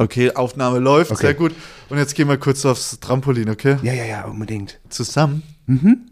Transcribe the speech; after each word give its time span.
Okay, 0.00 0.30
Aufnahme 0.32 0.78
läuft, 0.78 1.10
Okay. 1.10 1.20
sehr 1.26 1.34
gut. 1.34 1.52
Und 1.90 1.98
jetzt 1.98 2.14
gehen 2.14 2.26
wir 2.26 2.38
kurz 2.38 2.64
aufs 2.64 2.98
Trampolin, 3.00 3.50
okay? 3.50 3.76
Ja, 3.82 3.92
ja, 3.92 4.04
ja, 4.04 4.24
unbedingt. 4.24 4.80
Zusammen? 4.88 5.42
Mhm. 5.66 6.06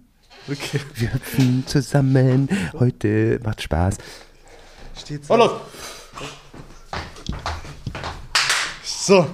Okay. 0.46 0.80
Wir 0.94 1.14
hüpfen 1.14 1.64
zusammen. 1.66 2.50
Heute 2.78 3.40
macht 3.42 3.62
Spaß. 3.62 3.96
Steht 4.94 5.24
so. 5.24 5.34
los! 5.36 5.52
So. 8.84 9.26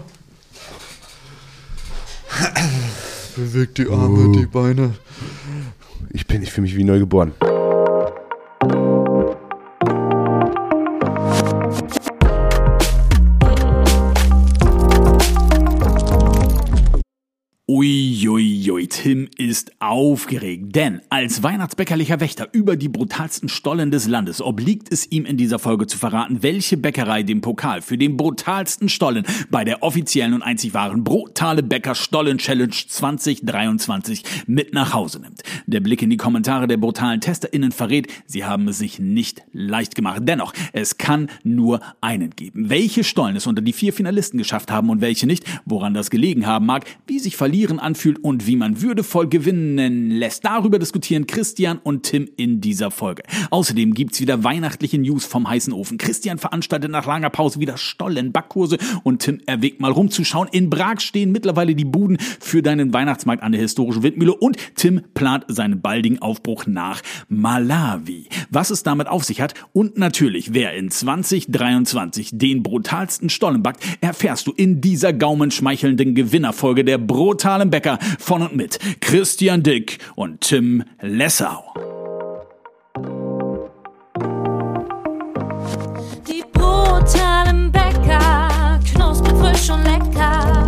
Bewegt 3.35 3.79
die 3.79 3.89
Arme, 3.89 4.37
die 4.39 4.47
Beine. 4.47 4.95
Ich 6.11 6.29
bin, 6.29 6.43
ich 6.45 6.53
fühle 6.53 6.63
mich 6.63 6.77
wie 6.77 6.85
neu 6.85 7.01
geboren. 7.01 7.33
Ist 19.55 19.71
aufgeregt, 19.79 20.75
denn 20.75 21.01
als 21.11 21.45
weihnachtsbäckerlicher 21.45 22.19
Wächter 22.19 22.49
über 22.51 22.75
die 22.75 22.89
brutalsten 22.89 23.49
Stollen 23.49 23.93
des 23.93 24.09
Landes 24.09 24.43
obliegt 24.43 24.93
es 24.93 25.09
ihm 25.13 25.25
in 25.25 25.37
dieser 25.37 25.61
Folge 25.61 25.87
zu 25.87 25.97
verraten, 25.97 26.43
welche 26.43 26.77
Bäckerei 26.77 27.23
den 27.23 27.41
Pokal 27.41 27.81
für 27.81 27.97
den 27.97 28.17
brutalsten 28.17 28.89
Stollen 28.89 29.25
bei 29.53 29.63
der 29.63 29.85
offiziellen 29.85 30.35
und 30.35 30.43
einzig 30.43 30.75
wahren 30.75 31.05
Brutale 31.05 31.63
Bäcker 31.63 31.95
Stollen 31.95 32.39
Challenge 32.39 32.75
2023 32.75 34.25
mit 34.49 34.75
nach 34.75 34.93
Hause 34.93 35.21
nimmt. 35.21 35.45
Der 35.69 35.79
Blick 35.79 36.03
in 36.03 36.11
die 36.11 36.17
Kommentare 36.17 36.67
der 36.67 36.79
brutalen 36.79 37.21
TesterInnen 37.21 37.71
verrät, 37.71 38.09
sie 38.27 38.45
haben 38.45 38.67
es 38.67 38.79
sich 38.79 38.99
nicht 38.99 39.45
leicht 39.53 39.95
gemacht. 39.95 40.23
Dennoch, 40.25 40.53
es 40.73 40.99
kann 40.99 41.29
nur 41.45 41.79
einen 42.01 42.31
geben. 42.31 42.71
Welche 42.71 43.05
Stollen 43.05 43.37
es 43.37 43.47
unter 43.47 43.63
die 43.63 43.73
vier 43.73 43.93
Finalisten 43.93 44.39
geschafft 44.39 44.73
haben 44.73 44.91
und 44.91 45.01
welche 45.01 45.29
nicht, 45.29 45.45
woran 45.65 45.95
das 45.95 46.11
gelegen 46.11 46.45
haben 46.45 46.67
mag, 46.67 46.87
wie 47.07 47.21
sich 47.21 47.37
Verlieren 47.37 47.79
anfühlt 47.79 48.19
und 48.19 48.49
wie 48.49 48.57
man 48.57 48.83
würdevoll 48.83 49.29
gewinnen 49.45 50.11
lässt. 50.11 50.45
Darüber 50.45 50.79
diskutieren 50.79 51.27
Christian 51.27 51.79
und 51.83 52.05
Tim 52.05 52.29
in 52.37 52.61
dieser 52.61 52.91
Folge. 52.91 53.23
Außerdem 53.51 53.93
gibt's 53.93 54.21
wieder 54.21 54.43
weihnachtliche 54.43 54.99
News 54.99 55.27
vom 55.27 55.49
heißen 55.49 55.73
Ofen. 55.73 55.99
Christian 55.99 56.39
veranstaltet 56.39 56.91
nach 56.91 57.07
langer 57.07 57.31
Pause 57.31 57.61
wieder 57.61 57.77
Stollen, 57.77 58.33
und 59.03 59.21
Tim 59.21 59.41
erwägt 59.47 59.81
mal 59.81 59.91
rumzuschauen. 59.91 60.49
In 60.53 60.71
Prag 60.71 61.01
stehen 61.01 61.33
mittlerweile 61.33 61.75
die 61.75 61.85
Buden 61.85 62.19
für 62.41 62.63
deinen 62.63 62.93
Weihnachtsmarkt 62.93 63.43
an 63.43 63.53
der 63.53 63.61
historischen 63.61 64.03
Windmühle 64.03 64.35
und 64.35 64.57
Tim 64.77 65.03
plant 65.15 65.45
seinen 65.49 65.81
baldigen 65.81 66.21
Aufbruch 66.21 66.67
nach 66.67 67.03
Malawi. 67.29 68.29
Was 68.51 68.71
es 68.71 68.83
damit 68.83 69.09
auf 69.09 69.25
sich 69.25 69.41
hat 69.41 69.55
und 69.73 69.99
natürlich, 69.99 70.55
wer 70.55 70.75
in 70.75 70.91
2023 70.91 72.31
den 72.33 72.63
brutalsten 72.63 73.29
Stollen 73.29 73.63
erfährst 74.01 74.47
du 74.47 74.53
in 74.53 74.81
dieser 74.81 75.13
gaumenschmeichelnden 75.13 76.15
Gewinnerfolge 76.15 76.85
der 76.85 76.99
brutalen 76.99 77.71
Bäcker 77.71 77.99
von 78.19 78.43
und 78.43 78.57
mit 78.57 78.79
Christian 79.01 79.34
Dick 79.37 79.99
und 80.15 80.41
Tim 80.43 80.85
Lessau. 81.01 81.65
Die 86.29 86.45
brutalen 86.53 87.73
Bäcker, 87.73 88.81
knusprig, 88.93 89.35
frisch 89.37 89.71
und 89.71 89.85
lecker. 89.85 90.67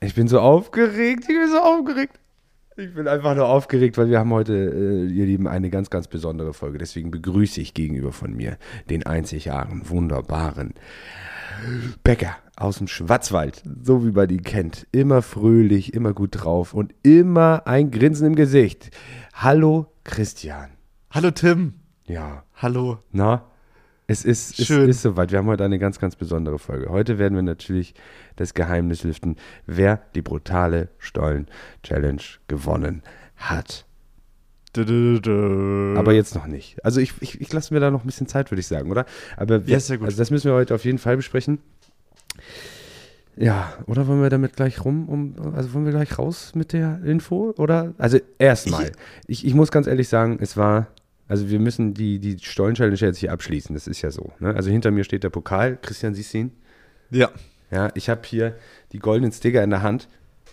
Ich 0.00 0.14
bin 0.14 0.28
so 0.28 0.40
aufgeregt, 0.40 1.24
ich 1.28 1.36
bin 1.36 1.50
so 1.50 1.58
aufgeregt. 1.58 2.18
Ich 2.76 2.94
bin 2.94 3.08
einfach 3.08 3.34
nur 3.34 3.48
aufgeregt, 3.48 3.98
weil 3.98 4.08
wir 4.08 4.18
haben 4.18 4.32
heute, 4.32 4.54
äh, 4.54 5.12
ihr 5.12 5.26
Lieben, 5.26 5.46
eine 5.48 5.68
ganz, 5.68 5.90
ganz 5.90 6.06
besondere 6.06 6.54
Folge. 6.54 6.78
Deswegen 6.78 7.10
begrüße 7.10 7.60
ich 7.60 7.74
gegenüber 7.74 8.12
von 8.12 8.34
mir 8.34 8.56
den 8.88 9.04
einzig 9.04 9.48
wahren, 9.48 9.82
wunderbaren 9.84 10.74
Bäcker 12.04 12.36
aus 12.60 12.78
dem 12.78 12.88
Schwarzwald, 12.88 13.62
so 13.82 14.04
wie 14.04 14.12
man 14.12 14.28
ihn 14.28 14.42
kennt. 14.42 14.86
Immer 14.92 15.22
fröhlich, 15.22 15.94
immer 15.94 16.12
gut 16.12 16.30
drauf 16.32 16.74
und 16.74 16.94
immer 17.02 17.66
ein 17.66 17.90
Grinsen 17.90 18.26
im 18.26 18.34
Gesicht. 18.36 18.90
Hallo 19.32 19.86
Christian. 20.04 20.68
Hallo 21.10 21.30
Tim. 21.30 21.74
Ja, 22.04 22.44
Hallo. 22.56 22.98
na, 23.12 23.46
es 24.06 24.24
ist, 24.24 24.58
es 24.58 24.66
Schön. 24.66 24.88
ist 24.90 25.02
soweit. 25.02 25.30
Wir 25.32 25.38
haben 25.38 25.46
heute 25.46 25.64
eine 25.64 25.78
ganz, 25.78 25.98
ganz 25.98 26.16
besondere 26.16 26.58
Folge. 26.58 26.90
Heute 26.90 27.18
werden 27.18 27.34
wir 27.34 27.42
natürlich 27.42 27.94
das 28.36 28.52
Geheimnis 28.54 29.04
lüften, 29.04 29.36
wer 29.66 30.02
die 30.14 30.22
brutale 30.22 30.88
Stollen-Challenge 30.98 32.22
gewonnen 32.48 33.02
hat. 33.36 33.86
Aber 34.76 36.12
jetzt 36.12 36.34
noch 36.34 36.46
nicht. 36.46 36.84
Also 36.84 37.00
ich, 37.00 37.14
ich, 37.20 37.40
ich 37.40 37.52
lasse 37.52 37.72
mir 37.72 37.80
da 37.80 37.90
noch 37.90 38.04
ein 38.04 38.06
bisschen 38.06 38.26
Zeit, 38.26 38.50
würde 38.50 38.60
ich 38.60 38.66
sagen, 38.66 38.90
oder? 38.90 39.06
Aber 39.36 39.66
wir, 39.66 39.72
Ja, 39.74 39.80
sehr 39.80 39.98
gut. 39.98 40.06
Also 40.06 40.18
das 40.18 40.30
müssen 40.30 40.48
wir 40.50 40.54
heute 40.54 40.74
auf 40.74 40.84
jeden 40.84 40.98
Fall 40.98 41.16
besprechen. 41.16 41.58
Ja, 43.36 43.72
oder 43.86 44.06
wollen 44.06 44.20
wir 44.20 44.28
damit 44.28 44.54
gleich 44.54 44.84
rum, 44.84 45.08
um, 45.08 45.54
also 45.54 45.72
wollen 45.72 45.84
wir 45.84 45.92
gleich 45.92 46.18
raus 46.18 46.52
mit 46.54 46.72
der 46.72 47.00
Info, 47.04 47.54
oder? 47.56 47.94
Also 47.96 48.18
erstmal, 48.38 48.92
ich, 49.26 49.46
ich 49.46 49.54
muss 49.54 49.70
ganz 49.70 49.86
ehrlich 49.86 50.08
sagen, 50.08 50.38
es 50.40 50.56
war, 50.56 50.88
also 51.26 51.48
wir 51.48 51.58
müssen 51.58 51.94
die, 51.94 52.18
die 52.18 52.38
Stollen-Challenge 52.38 52.96
jetzt 52.96 53.18
hier 53.18 53.32
abschließen, 53.32 53.74
das 53.74 53.86
ist 53.86 54.02
ja 54.02 54.10
so. 54.10 54.32
Ne? 54.40 54.54
Also 54.54 54.70
hinter 54.70 54.90
mir 54.90 55.04
steht 55.04 55.24
der 55.24 55.30
Pokal, 55.30 55.78
Christian, 55.80 56.14
siehst 56.14 56.34
du 56.34 56.38
ihn? 56.38 56.52
ja. 57.10 57.30
Ja, 57.70 57.90
ich 57.94 58.08
habe 58.08 58.22
hier 58.24 58.56
die 58.92 58.98
goldenen 58.98 59.32
Sticker 59.32 59.62
in 59.62 59.70
der 59.70 59.82
Hand. 59.82 60.08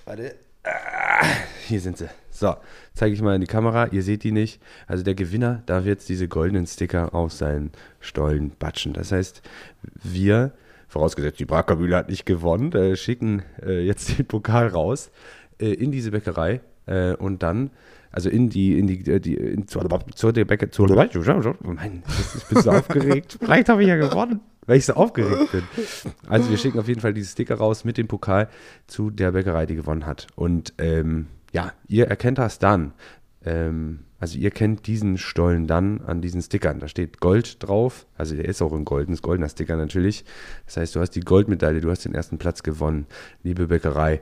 Warte. 0.06 0.36
Ah, 0.64 1.26
hier 1.68 1.80
sind 1.80 1.98
sie. 1.98 2.10
So, 2.30 2.56
zeige 2.94 3.16
ich 3.16 3.22
mal 3.22 3.34
in 3.34 3.42
die 3.42 3.48
Kamera. 3.48 3.88
Ihr 3.88 4.04
seht 4.04 4.24
die 4.24 4.32
nicht. 4.32 4.62
Also 4.86 5.04
der 5.04 5.16
Gewinner 5.16 5.64
darf 5.66 5.86
jetzt 5.86 6.10
diese 6.10 6.28
goldenen 6.28 6.68
Sticker 6.68 7.16
auf 7.16 7.34
seinen 7.34 7.72
Stollen 8.00 8.52
batschen. 8.60 8.94
Das 8.94 9.12
heißt, 9.12 9.42
wir, 10.04 10.52
vorausgesetzt 10.88 11.40
die 11.40 11.46
Brackerbühle 11.46 11.96
hat 11.96 12.10
nicht 12.10 12.26
gewonnen, 12.26 12.72
äh, 12.74 12.96
schicken 12.96 13.44
äh, 13.62 13.86
jetzt 13.86 14.18
den 14.18 14.26
Pokal 14.26 14.68
raus 14.68 15.12
äh, 15.60 15.74
in 15.74 15.92
diese 15.92 16.12
Bäckerei 16.12 16.62
äh, 16.86 17.14
und 17.14 17.44
dann 17.44 17.72
also 18.12 18.30
in 18.30 18.50
die, 18.50 18.80
in 18.80 18.88
die, 18.88 19.12
äh, 19.12 19.20
die 19.20 19.36
in, 19.36 19.68
zur, 19.68 19.88
zur 20.16 20.34
der 20.34 20.46
Bäcker, 20.46 20.72
zur, 20.72 20.88
Mann, 21.62 22.04
ich 22.36 22.46
bin 22.46 22.62
so 22.62 22.72
aufgeregt. 22.72 23.38
Vielleicht 23.44 23.70
habe 23.70 23.84
ich 23.84 23.90
ja 23.90 23.96
gewonnen, 23.96 24.40
weil 24.66 24.78
ich 24.78 24.86
so 24.86 24.94
aufgeregt 24.94 25.52
bin. 25.52 25.64
Also 26.28 26.50
wir 26.50 26.58
schicken 26.58 26.80
auf 26.80 26.88
jeden 26.88 27.02
Fall 27.02 27.14
diese 27.14 27.32
Sticker 27.32 27.56
raus 27.56 27.84
mit 27.84 27.98
dem 27.98 28.08
Pokal 28.08 28.50
zu 28.88 29.10
der 29.12 29.34
Bäckerei, 29.34 29.66
die 29.66 29.76
gewonnen 29.76 30.06
hat. 30.06 30.28
Und 30.36 30.74
ähm, 30.78 31.28
ja, 31.52 31.74
ihr 31.88 32.08
erkennt 32.08 32.38
das 32.38 32.60
dann. 32.60 32.94
Ähm, 33.48 34.00
also 34.20 34.38
ihr 34.38 34.52
kennt 34.52 34.88
diesen 34.88 35.18
Stollen 35.18 35.68
dann 35.68 36.02
an 36.02 36.22
diesen 36.22 36.42
Stickern. 36.42 36.80
Da 36.80 36.88
steht 36.88 37.20
Gold 37.20 37.64
drauf. 37.64 38.08
Also 38.18 38.36
der 38.36 38.46
ist 38.46 38.62
auch 38.62 38.74
ein 38.74 38.84
goldenes, 38.84 39.22
goldener 39.22 39.50
Sticker 39.50 39.78
natürlich. 39.78 40.26
Das 40.66 40.78
heißt, 40.78 40.96
du 40.96 41.00
hast 41.00 41.12
die 41.12 41.22
Goldmedaille, 41.22 41.82
du 41.82 41.90
hast 41.90 42.06
den 42.06 42.16
ersten 42.16 42.38
Platz 42.38 42.64
gewonnen, 42.64 43.06
liebe 43.44 43.68
Bäckerei. 43.68 44.22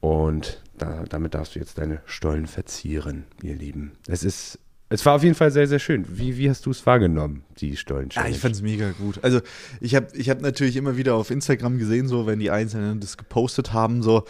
Und 0.00 0.62
da, 0.78 1.04
damit 1.08 1.34
darfst 1.34 1.54
du 1.54 1.58
jetzt 1.58 1.78
deine 1.78 2.00
Stollen 2.06 2.46
verzieren, 2.46 3.24
ihr 3.42 3.54
Lieben. 3.54 3.92
Es 4.08 4.24
ist, 4.24 4.58
es 4.88 5.04
war 5.04 5.16
auf 5.16 5.22
jeden 5.22 5.34
Fall 5.34 5.50
sehr, 5.50 5.66
sehr 5.66 5.78
schön. 5.78 6.04
Wie, 6.08 6.38
wie 6.38 6.48
hast 6.48 6.66
du 6.66 6.70
es 6.70 6.84
wahrgenommen, 6.86 7.44
die 7.58 7.76
stollen 7.76 8.08
Ja, 8.12 8.26
ich 8.26 8.38
fand's 8.38 8.62
mega 8.62 8.90
gut. 8.92 9.18
Also 9.22 9.40
ich 9.80 9.94
habe 9.94 10.06
ich 10.14 10.30
hab 10.30 10.40
natürlich 10.40 10.76
immer 10.76 10.96
wieder 10.96 11.14
auf 11.14 11.30
Instagram 11.30 11.78
gesehen, 11.78 12.08
so 12.08 12.26
wenn 12.26 12.38
die 12.38 12.50
Einzelnen 12.50 13.00
das 13.00 13.16
gepostet 13.16 13.72
haben, 13.72 14.02
so 14.02 14.24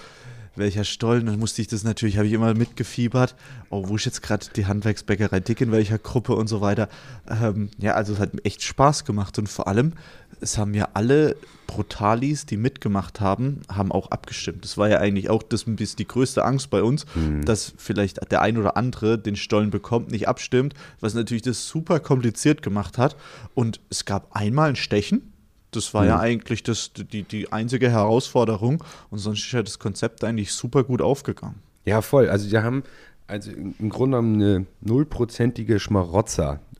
welcher 0.54 0.84
Stollen, 0.84 1.26
dann 1.26 1.38
musste 1.38 1.62
ich 1.62 1.68
das 1.68 1.84
natürlich, 1.84 2.16
habe 2.18 2.26
ich 2.26 2.32
immer 2.32 2.54
mitgefiebert. 2.54 3.34
Oh, 3.70 3.88
wo 3.88 3.96
ist 3.96 4.04
jetzt 4.04 4.22
gerade 4.22 4.46
die 4.54 4.66
Handwerksbäckerei 4.66 5.40
Dick, 5.40 5.60
in 5.60 5.72
welcher 5.72 5.98
Gruppe 5.98 6.34
und 6.34 6.48
so 6.48 6.60
weiter. 6.60 6.88
Ähm, 7.28 7.70
ja, 7.78 7.94
also 7.94 8.12
es 8.12 8.18
hat 8.18 8.34
mir 8.34 8.44
echt 8.44 8.62
Spaß 8.62 9.04
gemacht 9.04 9.38
und 9.38 9.48
vor 9.48 9.68
allem, 9.68 9.92
es 10.40 10.58
haben 10.58 10.74
ja 10.74 10.88
alle 10.94 11.36
Brutalis, 11.66 12.44
die 12.44 12.56
mitgemacht 12.56 13.20
haben, 13.20 13.62
haben 13.70 13.92
auch 13.92 14.10
abgestimmt. 14.10 14.64
Das 14.64 14.76
war 14.76 14.88
ja 14.88 14.98
eigentlich 14.98 15.30
auch 15.30 15.42
das 15.42 15.64
bisschen 15.64 15.96
die 15.96 16.06
größte 16.06 16.44
Angst 16.44 16.68
bei 16.68 16.82
uns, 16.82 17.06
dass 17.44 17.72
vielleicht 17.78 18.30
der 18.30 18.42
ein 18.42 18.58
oder 18.58 18.76
andere 18.76 19.18
den 19.18 19.36
Stollen 19.36 19.70
bekommt, 19.70 20.10
nicht 20.10 20.28
abstimmt, 20.28 20.74
was 21.00 21.14
natürlich 21.14 21.42
das 21.42 21.66
super 21.66 22.00
kompliziert 22.00 22.60
gemacht 22.62 22.98
hat. 22.98 23.16
Und 23.54 23.80
es 23.88 24.04
gab 24.04 24.36
einmal 24.36 24.70
ein 24.70 24.76
Stechen. 24.76 25.31
Das 25.72 25.94
war 25.94 26.04
ja 26.04 26.20
eigentlich 26.20 26.62
das, 26.62 26.92
die, 26.94 27.22
die 27.24 27.50
einzige 27.52 27.90
Herausforderung. 27.90 28.84
Und 29.10 29.18
sonst 29.18 29.40
ist 29.40 29.52
ja 29.52 29.62
das 29.62 29.78
Konzept 29.78 30.22
eigentlich 30.22 30.52
super 30.52 30.84
gut 30.84 31.02
aufgegangen. 31.02 31.56
Ja, 31.84 32.02
voll. 32.02 32.28
Also 32.28 32.50
wir 32.50 32.62
haben 32.62 32.84
also 33.26 33.50
im 33.50 33.88
Grunde 33.88 34.18
genommen 34.18 34.34
eine 34.42 34.66
nullprozentige 34.82 35.80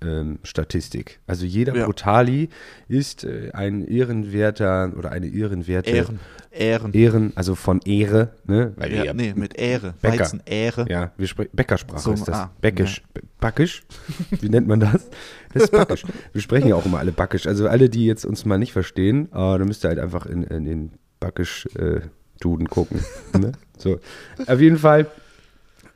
Schmarotzer-Statistik. 0.02 1.20
also 1.26 1.44
jeder 1.46 1.74
Ja. 1.76 1.84
Brutali 1.86 2.48
ist 2.88 3.24
äh, 3.24 3.50
ein 3.52 3.86
ehrenwerter 3.86 4.92
oder 4.96 5.12
eine 5.12 5.28
ehrenwerte 5.28 5.90
Ehren. 5.90 6.18
Ehren. 6.50 6.92
Ehren, 6.92 7.32
also 7.34 7.54
von 7.54 7.80
Ehre, 7.84 8.32
ne? 8.46 8.72
Weil 8.76 8.92
Ja, 8.92 9.04
ja- 9.04 9.14
nee, 9.14 9.32
mit 9.34 9.56
Ehre. 9.56 9.94
Bäcker. 10.02 10.20
Weizen, 10.20 10.42
Ehre. 10.44 10.84
Ja, 10.88 11.12
wir 11.16 11.26
sprechen 11.26 11.50
Bäckersprache 11.54 12.00
So, 12.00 12.12
ist 12.12 12.28
das. 12.28 12.36
ah, 12.36 12.50
Bäckisch. 12.60 13.02
Backisch? 13.40 13.82
Wie 14.40 14.48
nennt 14.48 14.66
man 14.68 14.80
das? 14.80 15.08
Das 15.54 15.64
ist 15.64 15.72
Backisch. 15.72 16.02
Wir 16.32 16.40
sprechen 16.42 16.68
ja 16.68 16.74
auch 16.74 16.84
immer 16.84 16.98
alle 16.98 17.12
Backisch. 17.12 17.46
Also 17.46 17.68
alle, 17.68 17.88
die 17.88 18.04
jetzt 18.06 18.24
uns 18.26 18.44
mal 18.44 18.58
nicht 18.58 18.72
verstehen, 18.72 19.26
äh, 19.32 19.58
da 19.58 19.58
müsst 19.64 19.84
ihr 19.84 19.88
halt 19.88 19.98
einfach 19.98 20.26
in, 20.26 20.42
in 20.44 20.64
den 20.64 20.90
Backisch-Duden 21.20 22.68
gucken. 22.68 23.00
ne? 23.38 23.52
So. 23.78 23.98
Auf 24.46 24.60
jeden 24.60 24.76
Fall, 24.78 25.06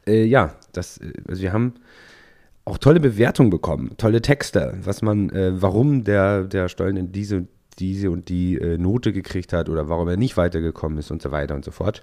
äh, 0.07 0.25
ja, 0.25 0.55
das, 0.73 0.99
äh, 0.99 1.13
also 1.29 1.43
wir 1.43 1.53
haben 1.53 1.75
auch 2.67 2.79
tolle 2.79 3.01
Bewertungen 3.01 3.49
bekommen, 3.49 3.95
tolle 3.97 4.21
Texte, 4.21 4.77
was 4.83 5.01
man, 5.01 5.31
äh, 5.31 5.63
warum 5.63 6.05
der, 6.05 6.45
der 6.45 6.69
Stollen 6.69 6.97
in 6.97 7.13
diese 7.13 7.47
diese 7.79 8.11
und 8.11 8.29
die 8.29 8.57
äh, 8.57 8.79
Note 8.79 9.13
gekriegt 9.13 9.53
hat 9.53 9.69
oder 9.69 9.89
warum 9.89 10.09
er 10.09 10.17
nicht 10.17 10.37
weitergekommen 10.37 10.99
ist 10.99 11.11
und 11.11 11.23
so 11.23 11.31
weiter 11.31 11.55
und 11.55 11.65
so 11.65 11.71
fort. 11.71 12.03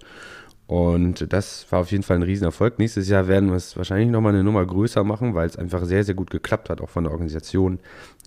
Und 0.66 1.34
das 1.34 1.70
war 1.72 1.82
auf 1.82 1.92
jeden 1.92 2.04
Fall 2.04 2.18
ein 2.18 2.24
Riesenerfolg. 2.24 2.80
Nächstes 2.80 3.10
Jahr 3.10 3.28
werden 3.28 3.50
wir 3.50 3.58
es 3.58 3.76
wahrscheinlich 3.76 4.10
nochmal 4.10 4.34
eine 4.34 4.46
Nummer 4.46 4.66
größer 4.66 5.04
machen, 5.04 5.36
weil 5.36 5.46
es 5.46 5.58
einfach 5.58 5.84
sehr, 5.84 6.06
sehr 6.06 6.16
gut 6.16 6.30
geklappt 6.30 6.70
hat, 6.70 6.80
auch 6.80 6.90
von 6.90 7.04
der 7.04 7.12
Organisation. 7.12 7.80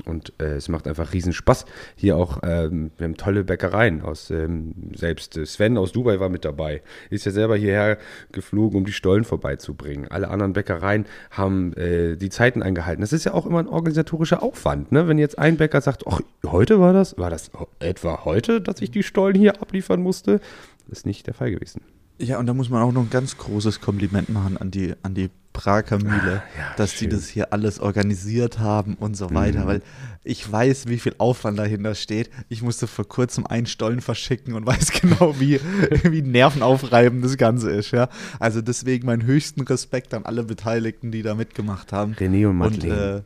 Und 0.05 0.35
äh, 0.39 0.57
es 0.57 0.69
macht 0.69 0.87
einfach 0.87 1.15
riesen 1.15 1.33
Spaß. 1.33 1.65
Hier 1.97 2.19
auch, 2.19 2.41
ähm, 2.43 2.91
wir 2.99 3.07
haben 3.07 3.17
tolle 3.17 3.43
Bäckereien 3.43 4.03
aus, 4.03 4.31
ähm, 4.31 4.75
selbst 4.95 5.39
äh, 5.39 5.47
Sven 5.47 5.79
aus 5.79 5.93
Dubai 5.93 6.21
war 6.21 6.29
mit 6.29 6.45
dabei. 6.45 6.83
Ist 7.09 7.25
ja 7.25 7.33
selber 7.33 7.57
hierher 7.57 7.97
geflogen, 8.33 8.77
um 8.79 8.85
die 8.85 8.93
Stollen 8.93 9.25
vorbeizubringen. 9.25 10.09
Alle 10.11 10.29
anderen 10.29 10.53
Bäckereien 10.53 11.07
haben 11.31 11.73
äh, 11.73 12.17
die 12.17 12.29
Zeiten 12.29 12.63
eingehalten. 12.63 13.01
Das 13.01 13.15
ist 13.15 13.25
ja 13.25 13.33
auch 13.33 13.47
immer 13.47 13.61
ein 13.61 13.69
organisatorischer 13.69 14.43
Aufwand. 14.43 14.93
Ne? 14.93 15.09
Wenn 15.09 15.17
jetzt 15.17 15.39
ein 15.39 15.57
Bäcker 15.57 15.81
sagt, 15.81 16.05
ach, 16.07 16.21
heute 16.45 16.81
war 16.81 16.93
das, 16.93 17.17
war 17.17 17.31
das 17.31 17.51
etwa 17.81 18.27
heute, 18.27 18.61
dass 18.61 18.83
ich 18.83 18.91
die 18.91 19.03
Stollen 19.03 19.37
hier 19.37 19.63
abliefern 19.63 20.03
musste? 20.03 20.41
Das 20.87 20.99
ist 20.99 21.07
nicht 21.07 21.27
der 21.27 21.35
Fall 21.35 21.51
gewesen. 21.51 21.81
Ja, 22.19 22.39
und 22.39 22.47
da 22.47 22.55
muss 22.55 22.71
man 22.71 22.83
auch 22.83 22.93
noch 22.93 23.03
ein 23.03 23.11
ganz 23.11 23.37
großes 23.37 23.81
Kompliment 23.81 24.29
machen 24.31 24.57
an 24.57 24.71
die, 24.71 24.95
an 25.03 25.15
die 25.15 25.31
Prager 25.53 25.99
Mühle, 25.99 26.43
Ah, 26.45 26.59
ja, 26.59 26.75
dass 26.77 26.93
die 26.93 27.05
schön. 27.05 27.11
das 27.11 27.29
hier 27.29 27.53
alles 27.53 27.81
organisiert 27.81 28.59
haben 28.59 28.95
und 28.95 29.17
so 29.17 29.33
weiter, 29.35 29.63
Mhm. 29.63 29.67
weil 29.67 29.83
ich 30.23 30.51
weiß, 30.51 30.87
wie 30.89 30.99
viel 30.99 31.15
Aufwand 31.19 31.59
dahinter 31.59 31.95
steht. 31.95 32.29
Ich 32.51 32.63
musste 32.63 32.87
vor 32.87 33.07
kurzem 33.09 33.47
einen 33.47 33.67
Stollen 33.67 34.01
verschicken 34.03 34.55
und 34.55 34.67
weiß 34.67 34.93
genau, 34.93 35.39
wie, 35.41 35.61
wie 36.05 36.21
nervenaufreibend 36.23 37.25
das 37.25 37.37
Ganze 37.39 37.71
ist. 37.71 37.91
Ja? 37.91 38.09
Also 38.39 38.61
deswegen 38.61 39.07
meinen 39.07 39.25
höchsten 39.25 39.63
Respekt 39.63 40.13
an 40.15 40.25
alle 40.27 40.43
Beteiligten, 40.45 41.11
die 41.11 41.23
da 41.23 41.35
mitgemacht 41.35 41.93
haben. 41.93 42.13
René 42.15 42.45
und 42.47 42.61
Und 42.61 42.79
Madeleine. 42.83 43.25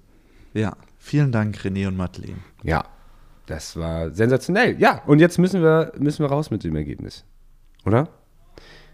äh, 0.54 0.60
ja, 0.60 0.76
vielen 0.98 1.32
Dank, 1.32 1.56
René 1.58 1.88
und 1.88 1.96
Madeleine. 1.96 2.38
Ja, 2.62 2.84
das 3.46 3.76
war 3.76 4.10
sensationell. 4.12 4.81
Ja, 4.81 5.02
und 5.06 5.19
jetzt 5.20 5.38
müssen 5.38 5.62
wir, 5.62 5.92
müssen 5.98 6.25
wir 6.25 6.28
raus 6.28 6.50
mit 6.52 6.62
dem 6.64 6.76
Ergebnis. 6.76 7.25
Oder? 7.84 8.08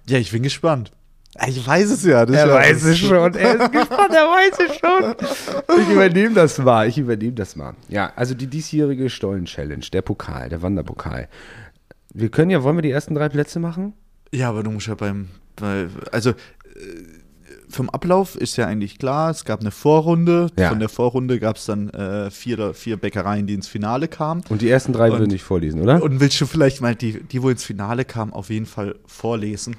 Ja, 0.09 0.19
ich 0.19 0.31
bin 0.31 0.43
gespannt. 0.43 0.93
Ich 1.47 1.67
weiß 1.67 1.91
es 1.91 2.05
ja. 2.05 2.25
das 2.25 2.37
Er 2.37 2.49
weiß 2.49 2.85
es 2.85 2.99
schon. 2.99 3.35
Er 3.35 3.55
ist 3.61 3.73
gespannt, 3.73 4.15
er 4.15 4.27
weiß 4.27 4.59
es 4.69 4.77
schon. 4.79 5.15
Ich 5.83 5.89
übernehme 5.91 6.35
das 6.35 6.59
mal. 6.59 6.89
Ich 6.89 6.97
übernehme 6.97 7.33
das 7.33 7.57
mal. 7.57 7.75
Ja, 7.89 8.13
also 8.17 8.35
die 8.35 8.47
diesjährige 8.47 9.11
Stollen-Challenge, 9.11 9.85
der 9.93 10.03
Pokal, 10.03 10.49
der 10.49 10.63
Wanderpokal. 10.63 11.29
Wir 12.15 12.31
können 12.31 12.51
ja, 12.51 12.63
wollen 12.63 12.77
wir 12.77 12.83
die 12.83 12.91
ersten 12.91 13.15
drei 13.15 13.29
Plätze 13.29 13.61
machen? 13.61 13.93
Ja, 14.33 14.49
aber 14.49 14.63
du 14.63 14.71
musst 14.71 14.87
ja 14.87 14.95
beim, 14.95 15.29
bei, 15.57 15.89
also 16.13 16.31
äh, 16.31 16.35
vom 17.69 17.91
Ablauf 17.91 18.37
ist 18.37 18.57
ja 18.57 18.67
eigentlich 18.67 18.99
klar, 18.99 19.31
es 19.31 19.45
gab 19.45 19.61
eine 19.61 19.71
Vorrunde, 19.71 20.49
Ja. 20.59 20.69
von 20.71 20.79
der 20.79 20.89
Vorrunde 20.89 21.39
gab 21.41 21.57
es 21.57 21.67
dann 21.67 21.91
äh, 21.91 22.31
vier, 22.31 22.75
vier 22.75 22.97
Bäckereien, 22.97 23.47
die 23.47 23.55
ins 23.55 23.69
Finale 23.69 24.09
kamen. 24.09 24.43
Und 24.49 24.63
die 24.63 24.69
ersten 24.71 24.93
drei 24.93 25.11
Und- 25.11 25.19
würden 25.19 25.35
ich 25.35 25.43
vorlesen, 25.43 25.81
oder? 25.81 26.03
Und 26.03 26.21
willst 26.21 26.41
du 26.41 26.47
vielleicht 26.47 26.81
mal 26.81 26.95
die, 26.95 27.23
die, 27.23 27.43
wo 27.43 27.51
ins 27.51 27.65
Finale 27.65 28.05
kamen, 28.05 28.33
auf 28.33 28.51
jeden 28.51 28.67
Fall 28.67 28.97
vorlesen? 29.07 29.77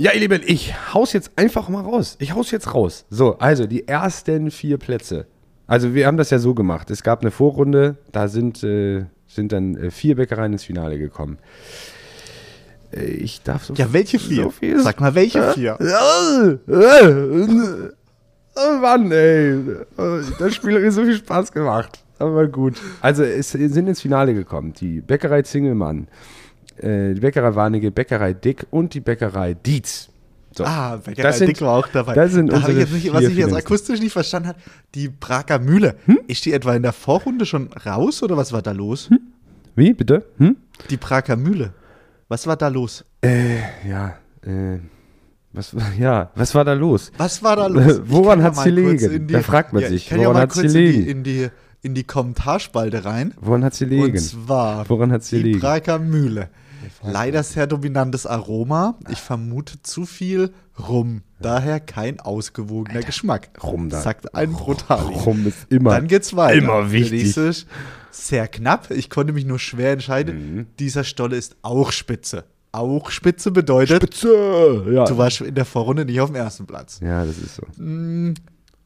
Ja, 0.00 0.12
ihr 0.12 0.20
Lieben, 0.20 0.42
ich 0.46 0.74
haus 0.94 1.12
jetzt 1.12 1.32
einfach 1.36 1.68
mal 1.68 1.82
raus. 1.82 2.16
Ich 2.20 2.32
haus 2.34 2.50
jetzt 2.52 2.72
raus. 2.74 3.04
So, 3.10 3.36
also 3.38 3.66
die 3.66 3.88
ersten 3.88 4.50
vier 4.50 4.78
Plätze. 4.78 5.26
Also 5.66 5.92
wir 5.94 6.06
haben 6.06 6.16
das 6.16 6.30
ja 6.30 6.38
so 6.38 6.54
gemacht. 6.54 6.90
Es 6.90 7.02
gab 7.02 7.20
eine 7.20 7.30
Vorrunde, 7.30 7.98
da 8.12 8.28
sind, 8.28 8.62
äh, 8.62 9.04
sind 9.26 9.52
dann 9.52 9.76
äh, 9.76 9.90
vier 9.90 10.14
Bäckereien 10.16 10.52
ins 10.52 10.64
Finale 10.64 10.98
gekommen. 10.98 11.38
Äh, 12.92 13.04
Ich 13.04 13.42
darf 13.42 13.64
so 13.64 13.74
Ja, 13.74 13.92
welche 13.92 14.18
vier? 14.18 14.44
So 14.44 14.50
viel 14.50 14.80
Sag 14.82 15.00
mal, 15.00 15.14
welche 15.14 15.52
vier? 15.52 15.76
Oh 18.60 18.78
Mann, 18.80 19.10
ey. 19.12 19.56
Das 20.38 20.54
Spiel 20.54 20.74
hat 20.74 20.82
mir 20.82 20.90
so 20.92 21.04
viel 21.04 21.14
Spaß 21.16 21.52
gemacht. 21.52 22.02
Aber 22.18 22.46
gut. 22.48 22.74
Also 23.00 23.22
es 23.22 23.50
sind 23.52 23.86
ins 23.86 24.00
Finale 24.00 24.34
gekommen. 24.34 24.72
Die 24.72 25.00
Bäckerei 25.00 25.42
Zingelmann, 25.42 26.08
die 26.82 27.20
Bäckerei 27.20 27.54
Warnige, 27.54 27.90
Bäckerei 27.92 28.32
Dick 28.32 28.66
und 28.70 28.94
die 28.94 29.00
Bäckerei 29.00 29.54
Dietz. 29.54 30.08
So. 30.56 30.64
Ah, 30.64 30.96
Bäckerei 30.96 31.22
Das 31.22 31.38
sind- 31.38 31.48
Dick 31.48 31.60
war 31.60 31.74
auch 31.78 31.86
dabei. 31.86 32.14
das 32.14 32.32
sind 32.32 32.50
da 32.50 32.60
habe 32.60 32.72
ich 32.72 32.78
unsere 32.78 32.80
jetzt 32.96 33.04
nicht, 33.04 33.14
was 33.14 33.22
ich 33.24 33.36
jetzt 33.36 33.54
akustisch 33.54 34.00
nicht 34.00 34.12
verstanden 34.12 34.48
habe, 34.48 34.58
die 34.96 35.08
Prager 35.08 35.60
Mühle. 35.60 35.94
Hm? 36.06 36.18
Ist 36.26 36.44
die 36.46 36.52
etwa 36.52 36.74
in 36.74 36.82
der 36.82 36.92
Vorrunde 36.92 37.46
schon 37.46 37.68
raus 37.86 38.22
oder 38.24 38.36
was 38.36 38.52
war 38.52 38.62
da 38.62 38.72
los? 38.72 39.08
Wie, 39.76 39.92
bitte? 39.94 40.24
Hm? 40.38 40.56
Die 40.90 40.96
Prager 40.96 41.36
Mühle. 41.36 41.72
Was 42.28 42.46
war 42.46 42.56
da 42.56 42.68
los? 42.68 43.04
Äh, 43.22 43.56
ja, 43.88 44.16
äh, 44.42 44.78
was, 45.52 45.74
war- 45.74 45.92
ja, 45.98 46.30
was 46.34 46.54
war 46.54 46.64
da 46.64 46.74
los? 46.74 47.10
Was 47.16 47.42
war 47.42 47.56
da 47.56 47.66
los? 47.66 48.00
Woran 48.06 48.42
gelegen? 48.64 49.12
in 49.12 49.26
die- 49.26 49.32
Da 49.34 49.40
fragt 49.42 49.72
man 49.72 49.82
ja, 49.82 49.88
sich, 49.88 50.04
Ich 50.04 50.08
kann 50.10 50.20
ja 50.20 50.26
woran 50.26 50.34
mal 50.36 50.42
hat's 50.42 50.54
kurz 50.54 50.74
in 50.74 50.92
die, 50.92 51.10
in, 51.10 51.22
die, 51.24 51.48
in 51.82 51.94
die 51.94 52.04
Kommentarspalte 52.04 53.04
rein. 53.04 53.34
Woran 53.40 53.64
hat 53.64 53.74
sie 53.74 53.84
Und 53.84 53.90
liegen? 53.90 54.18
zwar 54.18 54.88
Woran 54.88 55.10
hat's 55.12 55.30
die 55.30 55.38
gelegen? 55.38 55.60
Prager 55.60 55.98
Mühle. 55.98 56.50
Leider 57.02 57.42
sehr 57.42 57.66
dominantes 57.66 58.26
Aroma. 58.26 58.98
Ich 59.10 59.18
vermute 59.18 59.82
zu 59.82 60.06
viel 60.06 60.52
Rum. 60.88 61.22
Daher 61.40 61.80
kein 61.80 62.20
ausgewogener 62.20 63.00
Geschmack. 63.02 63.50
Rum 63.62 63.88
da. 63.90 64.00
Sagt 64.00 64.34
ein 64.34 64.52
Brutali. 64.52 65.14
Rum 65.14 65.46
ist 65.46 65.66
immer, 65.70 65.90
Dann 65.90 66.06
geht's 66.08 66.34
weiter. 66.36 66.54
immer 66.58 66.90
wichtig. 66.92 67.34
Sehr 68.10 68.48
knapp. 68.48 68.90
Ich 68.90 69.10
konnte 69.10 69.32
mich 69.32 69.44
nur 69.44 69.58
schwer 69.58 69.92
entscheiden. 69.92 70.54
Mhm. 70.56 70.66
Dieser 70.78 71.04
Stolle 71.04 71.36
ist 71.36 71.56
auch 71.62 71.92
spitze. 71.92 72.44
Auch 72.72 73.10
spitze 73.10 73.50
bedeutet, 73.50 74.02
Spitze! 74.02 74.84
Ja. 74.92 75.04
du 75.04 75.16
warst 75.16 75.40
in 75.40 75.54
der 75.54 75.64
Vorrunde 75.64 76.04
nicht 76.04 76.20
auf 76.20 76.28
dem 76.30 76.36
ersten 76.36 76.66
Platz. 76.66 77.00
ja, 77.02 77.24
das 77.24 77.38
ist 77.38 77.54
so. 77.56 77.62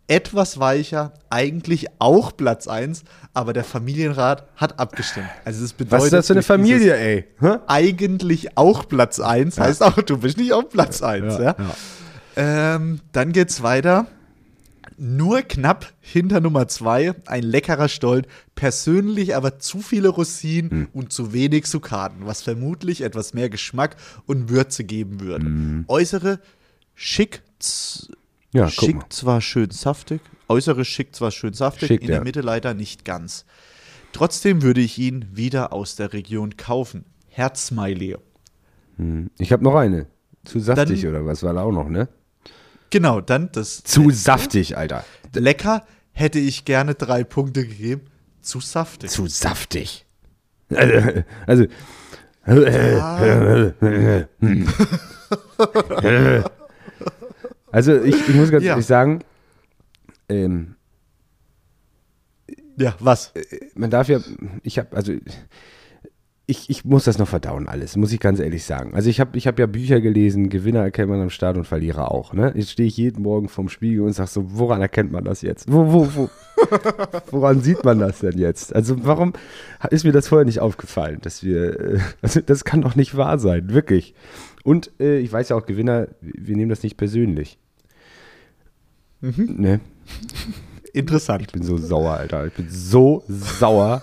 Etwas 0.09 0.59
weicher, 0.59 1.13
eigentlich 1.31 1.87
auch 1.99 2.37
Platz 2.37 2.69
1, 2.69 3.05
aber 3.35 3.53
der 3.53 3.65
Familienrat 3.65 4.47
hat 4.57 4.79
abgestimmt. 4.79 5.29
Also 5.45 5.63
das 5.63 5.73
bedeutet, 5.73 5.93
Was 5.99 6.05
ist 6.07 6.13
das 6.13 6.27
für 6.27 6.33
eine 6.35 6.43
Familie, 6.43 6.97
ey? 6.97 7.25
Hä? 7.41 7.57
Eigentlich 7.67 8.57
auch 8.59 8.87
Platz 8.89 9.21
1, 9.21 9.59
heißt 9.59 9.83
auch, 9.83 9.95
du 10.03 10.19
bist 10.19 10.37
nicht 10.39 10.53
auf 10.53 10.69
Platz 10.69 11.03
1. 11.03 11.39
Ja, 11.39 11.55
Ähm, 12.37 13.01
dann 13.13 13.33
geht's 13.33 13.63
weiter. 13.63 14.07
Nur 14.99 15.43
knapp 15.43 15.93
hinter 16.01 16.41
Nummer 16.41 16.69
2, 16.69 17.15
ein 17.27 17.43
leckerer 17.43 17.89
Stollen, 17.89 18.27
persönlich 18.55 19.35
aber 19.35 19.59
zu 19.59 19.81
viele 19.81 20.09
Rosinen 20.09 20.71
Hm. 20.71 20.89
und 20.93 21.13
zu 21.13 21.33
wenig 21.33 21.65
Zuccaten, 21.65 22.27
was 22.27 22.43
vermutlich 22.43 23.01
etwas 23.01 23.33
mehr 23.35 23.49
Geschmack 23.49 23.97
und 24.27 24.49
Würze 24.51 24.85
geben 24.85 25.21
würde. 25.21 25.47
Hm. 25.47 25.85
Äußere 25.89 26.39
schick, 26.95 27.43
Ja, 28.53 28.69
schick 28.69 29.13
zwar 29.13 29.41
schön 29.41 29.71
saftig, 29.71 30.21
äußere 30.49 30.85
schick 30.85 31.15
zwar 31.17 31.31
schön 31.31 31.55
saftig, 31.55 31.89
Schick, 31.89 32.03
in 32.03 32.09
der 32.09 32.17
ja. 32.19 32.25
Mitte 32.25 32.43
leider 32.43 32.75
nicht 32.75 33.05
ganz. 33.05 33.45
Trotzdem 34.13 34.63
würde 34.63 34.81
ich 34.83 34.99
ihn 34.99 35.27
wieder 35.33 35.73
aus 35.73 35.97
der 35.97 36.13
Region 36.13 36.57
kaufen. 36.59 37.07
Herzsmiley. 37.29 38.17
Ich 39.39 39.53
habe 39.53 39.65
noch 39.65 39.75
eine. 39.75 40.07
Zu 40.45 40.61
saftig 40.61 41.01
Dann- 41.03 41.11
oder 41.11 41.25
was 41.27 41.43
war 41.43 41.55
da 41.55 41.63
auch 41.63 41.73
noch, 41.73 41.89
ne? 41.89 42.09
Genau, 42.91 43.23
dann 43.23 43.49
das 43.53 43.83
Zu 43.85 44.11
saftig, 44.11 44.77
Alter. 44.77 45.05
lecker 45.35 45.87
hätte 46.13 46.39
ich 46.39 46.67
gerne 46.67 46.95
drei 46.95 47.25
Punkte 47.25 47.67
gegeben. 47.67 48.03
Zu 48.43 48.61
saftig. 48.61 49.11
Zu 49.11 49.29
saftig. 49.29 50.05
Also, 50.69 51.67
also 52.45 52.55
Also 57.73 57.95
ich, 58.01 58.29
ich 58.29 58.35
muss 58.35 58.51
ganz 58.51 58.65
Ja. 58.65 58.71
ehrlich 58.73 58.87
sagen, 58.87 59.21
ähm, 60.29 60.77
Ja, 62.77 62.95
was? 63.01 63.33
man 63.75 63.91
darf 63.91 64.09
ja, 64.09 64.21
ich 64.63 64.79
habe, 64.79 64.95
also 64.97 65.13
ich, 66.47 66.69
ich 66.69 66.85
muss 66.85 67.05
das 67.05 67.19
noch 67.19 67.29
verdauen 67.29 67.69
alles, 67.69 67.97
muss 67.97 68.13
ich 68.13 68.19
ganz 68.21 68.41
ehrlich 68.41 68.65
sagen. 68.65 68.95
Also 68.95 69.09
ich 69.09 69.21
habe 69.21 69.39
ich 69.39 69.47
hab 69.47 69.59
ja 69.59 69.67
Bücher 69.67 70.01
gelesen, 70.01 70.49
Gewinner 70.51 70.81
erkennt 70.81 71.09
man 71.09 71.21
am 71.23 71.31
Start 71.31 71.57
und 71.57 71.67
Verlierer 71.67 72.11
auch. 72.11 72.33
Ne? 72.35 72.53
Jetzt 72.57 72.73
stehe 72.73 72.89
ich 72.89 72.97
jeden 72.97 73.23
Morgen 73.23 73.49
vorm 73.49 73.69
Spiegel 73.69 74.03
und 74.03 74.13
sage 74.13 74.29
so, 74.29 74.59
woran 74.59 74.81
erkennt 74.83 75.13
man 75.13 75.25
das 75.25 75.41
jetzt? 75.43 75.73
Wo, 75.73 75.93
wo, 75.93 76.09
wo, 76.15 76.31
woran 77.31 77.61
sieht 77.63 77.85
man 77.85 78.01
das 78.01 78.19
denn 78.19 78.37
jetzt? 78.39 78.75
Also 78.75 79.05
warum 79.07 79.35
ist 79.91 80.05
mir 80.05 80.13
das 80.13 80.29
vorher 80.29 80.45
nicht 80.45 80.61
aufgefallen, 80.61 81.19
dass 81.23 81.43
wir, 81.45 81.81
äh, 81.81 81.99
also 82.23 82.41
das 82.41 82.65
kann 82.65 82.83
doch 82.83 82.97
nicht 82.97 83.17
wahr 83.17 83.39
sein, 83.39 83.71
wirklich. 83.73 84.15
Und 84.63 84.91
äh, 85.01 85.19
ich 85.19 85.33
weiß 85.33 85.49
ja 85.49 85.57
auch, 85.57 85.67
Gewinner, 85.67 86.09
wir 86.21 86.57
nehmen 86.57 86.69
das 86.69 86.83
nicht 86.83 86.97
persönlich. 86.97 87.59
Ne? 89.21 89.81
Interessant. 90.93 91.43
Ich 91.43 91.53
bin 91.53 91.63
so 91.63 91.77
sauer, 91.77 92.15
Alter. 92.15 92.47
Ich 92.47 92.53
bin 92.55 92.69
so 92.69 93.25
sauer. 93.29 94.03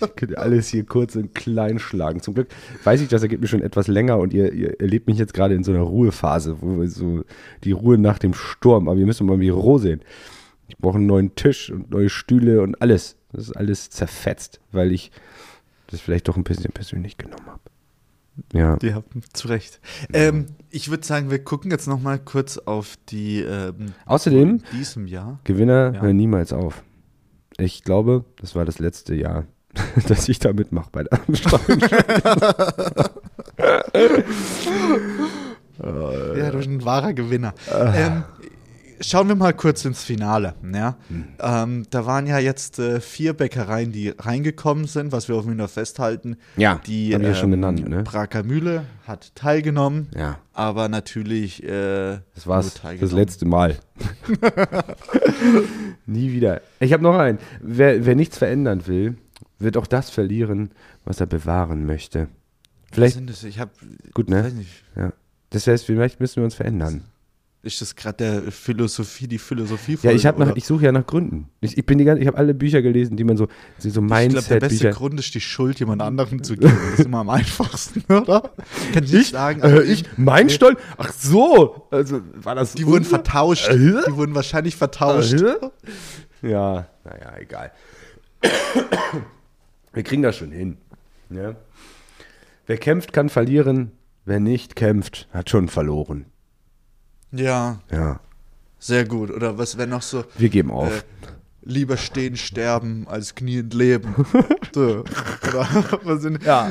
Ich 0.00 0.16
könnte 0.16 0.38
alles 0.38 0.68
hier 0.68 0.84
kurz 0.84 1.16
und 1.16 1.34
klein 1.34 1.78
schlagen. 1.78 2.20
Zum 2.20 2.34
Glück 2.34 2.48
weiß 2.84 3.00
ich, 3.00 3.08
das 3.08 3.22
Ergebnis 3.22 3.50
schon 3.50 3.62
etwas 3.62 3.86
länger 3.86 4.18
und 4.18 4.32
ihr, 4.32 4.52
ihr 4.52 4.80
erlebt 4.80 5.06
mich 5.06 5.18
jetzt 5.18 5.34
gerade 5.34 5.54
in 5.54 5.64
so 5.64 5.72
einer 5.72 5.82
Ruhephase, 5.82 6.62
wo 6.62 6.80
wir 6.80 6.88
so 6.88 7.24
die 7.64 7.72
Ruhe 7.72 7.98
nach 7.98 8.18
dem 8.18 8.32
Sturm, 8.32 8.88
aber 8.88 8.98
wir 8.98 9.06
müssen 9.06 9.26
mal 9.26 9.34
im 9.34 9.40
Büro 9.40 9.78
sehen. 9.78 10.00
Ich 10.68 10.78
brauche 10.78 10.96
einen 10.96 11.06
neuen 11.06 11.34
Tisch 11.34 11.70
und 11.70 11.90
neue 11.90 12.08
Stühle 12.08 12.62
und 12.62 12.80
alles. 12.80 13.16
Das 13.32 13.44
ist 13.44 13.56
alles 13.56 13.90
zerfetzt, 13.90 14.60
weil 14.72 14.92
ich 14.92 15.10
das 15.88 16.00
vielleicht 16.00 16.28
doch 16.28 16.36
ein 16.36 16.44
bisschen 16.44 16.72
persönlich 16.72 17.18
genommen 17.18 17.46
habe. 17.46 17.60
Ja. 18.52 18.76
Die 18.76 18.94
haben 18.94 19.04
zu 19.32 19.48
Recht. 19.48 19.80
Ähm, 20.12 20.46
ich 20.70 20.90
würde 20.90 21.06
sagen, 21.06 21.30
wir 21.30 21.42
gucken 21.42 21.70
jetzt 21.70 21.86
noch 21.88 22.00
mal 22.00 22.18
kurz 22.18 22.58
auf 22.58 22.96
die 23.08 23.40
ähm, 23.40 23.92
Außerdem- 24.06 24.62
diesem 24.72 25.06
Jahr. 25.06 25.38
Gewinner 25.44 25.92
Ja. 25.94 26.00
hören 26.02 26.16
niemals 26.16 26.52
auf. 26.52 26.82
Ich 27.58 27.82
glaube, 27.84 28.24
das 28.40 28.54
war 28.54 28.64
das 28.64 28.78
letzte 28.78 29.14
Jahr, 29.14 29.44
dass 30.08 30.28
ich 30.28 30.38
da 30.38 30.52
mitmache 30.52 30.88
bei 30.92 31.04
der 31.04 31.18
Stollen. 31.34 31.80
Ja, 35.82 36.50
du 36.50 36.58
bist 36.58 36.68
ein 36.68 36.84
wahrer 36.84 37.14
Gewinner. 37.14 37.54
Ähm, 37.72 38.22
schauen 39.00 39.28
wir 39.28 39.34
mal 39.34 39.52
kurz 39.52 39.84
ins 39.84 40.04
Finale. 40.04 40.54
Ja? 40.72 40.96
Ähm, 41.38 41.86
da 41.90 42.06
waren 42.06 42.26
ja 42.26 42.38
jetzt 42.38 42.78
äh, 42.78 43.00
vier 43.00 43.32
Bäckereien, 43.32 43.92
die 43.92 44.10
reingekommen 44.10 44.86
sind, 44.86 45.12
was 45.12 45.28
wir 45.28 45.36
auf 45.36 45.44
jeden 45.44 45.58
Fall 45.58 45.68
festhalten. 45.68 46.36
Ja, 46.56 46.80
die 46.86 47.14
haben 47.14 47.22
wir 47.22 47.30
ja 47.30 47.34
schon 47.34 47.52
ähm, 47.52 47.60
genannt, 47.60 47.88
ne? 47.88 48.02
Braker 48.02 48.42
Mühle 48.42 48.84
hat 49.06 49.34
teilgenommen, 49.34 50.08
Ja, 50.14 50.38
aber 50.52 50.88
natürlich. 50.88 51.62
Äh, 51.62 52.18
das 52.34 52.46
war's. 52.46 52.74
Das 53.00 53.12
letzte 53.12 53.46
Mal. 53.46 53.78
Nie 56.06 56.32
wieder. 56.32 56.60
Ich 56.78 56.92
habe 56.92 57.02
noch 57.02 57.18
einen. 57.18 57.38
Wer, 57.60 58.04
wer 58.06 58.14
nichts 58.14 58.38
verändern 58.38 58.86
will, 58.86 59.16
wird 59.58 59.76
auch 59.76 59.86
das 59.86 60.10
verlieren, 60.10 60.70
was 61.04 61.20
er 61.20 61.26
bewahren 61.26 61.86
möchte. 61.86 62.28
Vielleicht, 62.92 63.14
sind 63.14 63.30
das? 63.30 63.44
Ich 63.44 63.58
hab, 63.58 63.70
gut, 64.14 64.28
ne? 64.28 64.50
nicht. 64.50 64.84
Ja. 64.96 65.12
Das 65.50 65.66
heißt, 65.66 65.84
vielleicht 65.84 66.20
müssen 66.20 66.36
wir 66.36 66.44
uns 66.44 66.54
verändern. 66.54 67.04
Ist 67.62 67.82
das 67.82 67.94
gerade 67.94 68.16
der 68.42 68.52
Philosophie, 68.52 69.28
die 69.28 69.36
Philosophie 69.36 69.98
Ja, 70.02 70.12
ich, 70.12 70.24
nach- 70.24 70.56
ich 70.56 70.64
suche 70.64 70.86
ja 70.86 70.92
nach 70.92 71.06
Gründen. 71.06 71.50
Ich, 71.60 71.76
ich 71.76 71.84
bin 71.84 71.98
die 71.98 72.04
ganze, 72.04 72.22
ich 72.22 72.26
habe 72.26 72.38
alle 72.38 72.54
Bücher 72.54 72.80
gelesen, 72.80 73.18
die 73.18 73.24
man 73.24 73.36
so, 73.36 73.48
so 73.76 73.88
Ich 73.88 73.92
glaube, 73.94 74.08
der 74.08 74.30
beste 74.30 74.40
Mindset-Bücher. 74.54 74.90
Grund 74.92 75.20
ist, 75.20 75.34
die 75.34 75.42
Schuld 75.42 75.78
jemand 75.78 76.00
anderem 76.00 76.42
zu 76.42 76.56
geben. 76.56 76.72
Das 76.92 77.00
ist 77.00 77.04
immer 77.04 77.18
am 77.18 77.28
einfachsten, 77.30 78.02
oder? 78.10 78.50
Kann 78.94 79.04
ich, 79.04 79.12
nicht 79.12 79.32
sagen. 79.32 79.60
also 79.62 79.80
Äh, 79.80 79.84
ich, 79.92 80.04
mein 80.16 80.48
Stollen? 80.48 80.76
Ach 80.96 81.12
so. 81.12 81.86
Also 81.90 82.22
war 82.34 82.54
das. 82.54 82.72
Die 82.72 82.86
wurden 82.86 83.04
vertauscht. 83.04 83.68
Äh? 83.68 83.76
Die 84.08 84.16
wurden 84.16 84.34
wahrscheinlich 84.34 84.76
vertauscht. 84.76 85.34
Äh? 85.34 85.56
Ja, 86.40 86.86
naja, 87.04 87.34
egal. 87.38 87.72
Wir 89.92 90.02
kriegen 90.02 90.22
das 90.22 90.36
schon 90.36 90.50
hin. 90.52 90.78
Ja? 91.28 91.56
Wer 92.66 92.78
kämpft, 92.78 93.12
kann 93.12 93.28
verlieren. 93.28 93.92
Wer 94.24 94.40
nicht 94.40 94.76
kämpft, 94.76 95.28
hat 95.32 95.50
schon 95.50 95.68
verloren. 95.68 96.26
Ja, 97.32 97.80
Ja, 97.90 98.20
sehr 98.78 99.04
gut. 99.04 99.30
Oder 99.30 99.56
was 99.58 99.76
wäre 99.76 99.88
noch 99.88 100.02
so? 100.02 100.24
wir 100.38 100.48
geben 100.48 100.70
auf. 100.70 100.90
Äh, 100.90 101.02
lieber 101.62 101.96
stehen, 101.96 102.36
sterben, 102.36 103.06
als 103.08 103.34
kniend 103.34 103.74
leben. 103.74 104.14
so. 104.74 105.04
Oder 105.48 105.68
was 106.04 106.22
sind, 106.22 106.42
ja. 106.42 106.70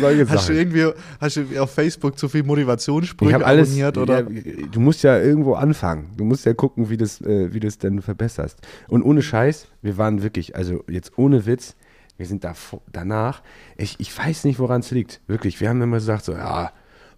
Solche 0.00 0.28
hast, 0.28 0.48
du 0.48 0.52
Sachen. 0.52 0.56
irgendwie, 0.56 0.90
hast 1.20 1.36
du 1.36 1.40
irgendwie 1.40 1.58
auf 1.60 1.70
Facebook 1.70 2.18
zu 2.18 2.28
viel 2.28 2.42
Motivationssprüche 2.42 3.44
alles. 3.44 3.68
abonniert? 3.68 3.96
Oder? 3.98 4.28
Ja, 4.28 4.66
du 4.70 4.80
musst 4.80 5.04
ja 5.04 5.18
irgendwo 5.18 5.54
anfangen. 5.54 6.10
Du 6.16 6.24
musst 6.24 6.44
ja 6.44 6.52
gucken, 6.52 6.90
wie 6.90 6.96
das, 6.96 7.20
äh, 7.20 7.52
wie 7.54 7.60
das 7.60 7.78
denn 7.78 8.02
verbesserst. 8.02 8.58
Und 8.88 9.02
ohne 9.02 9.22
Scheiß, 9.22 9.68
wir 9.82 9.96
waren 9.96 10.22
wirklich, 10.22 10.56
also 10.56 10.84
jetzt 10.88 11.16
ohne 11.16 11.46
Witz, 11.46 11.76
wir 12.16 12.26
sind 12.26 12.44
da 12.44 12.54
danach. 12.90 13.42
Ich, 13.76 14.00
ich 14.00 14.16
weiß 14.16 14.44
nicht, 14.44 14.58
woran 14.58 14.80
es 14.80 14.90
liegt. 14.90 15.20
Wirklich. 15.28 15.60
Wir 15.60 15.68
haben 15.68 15.80
immer 15.80 15.96
gesagt, 15.98 16.24
so, 16.24 16.32
ja, 16.32 16.72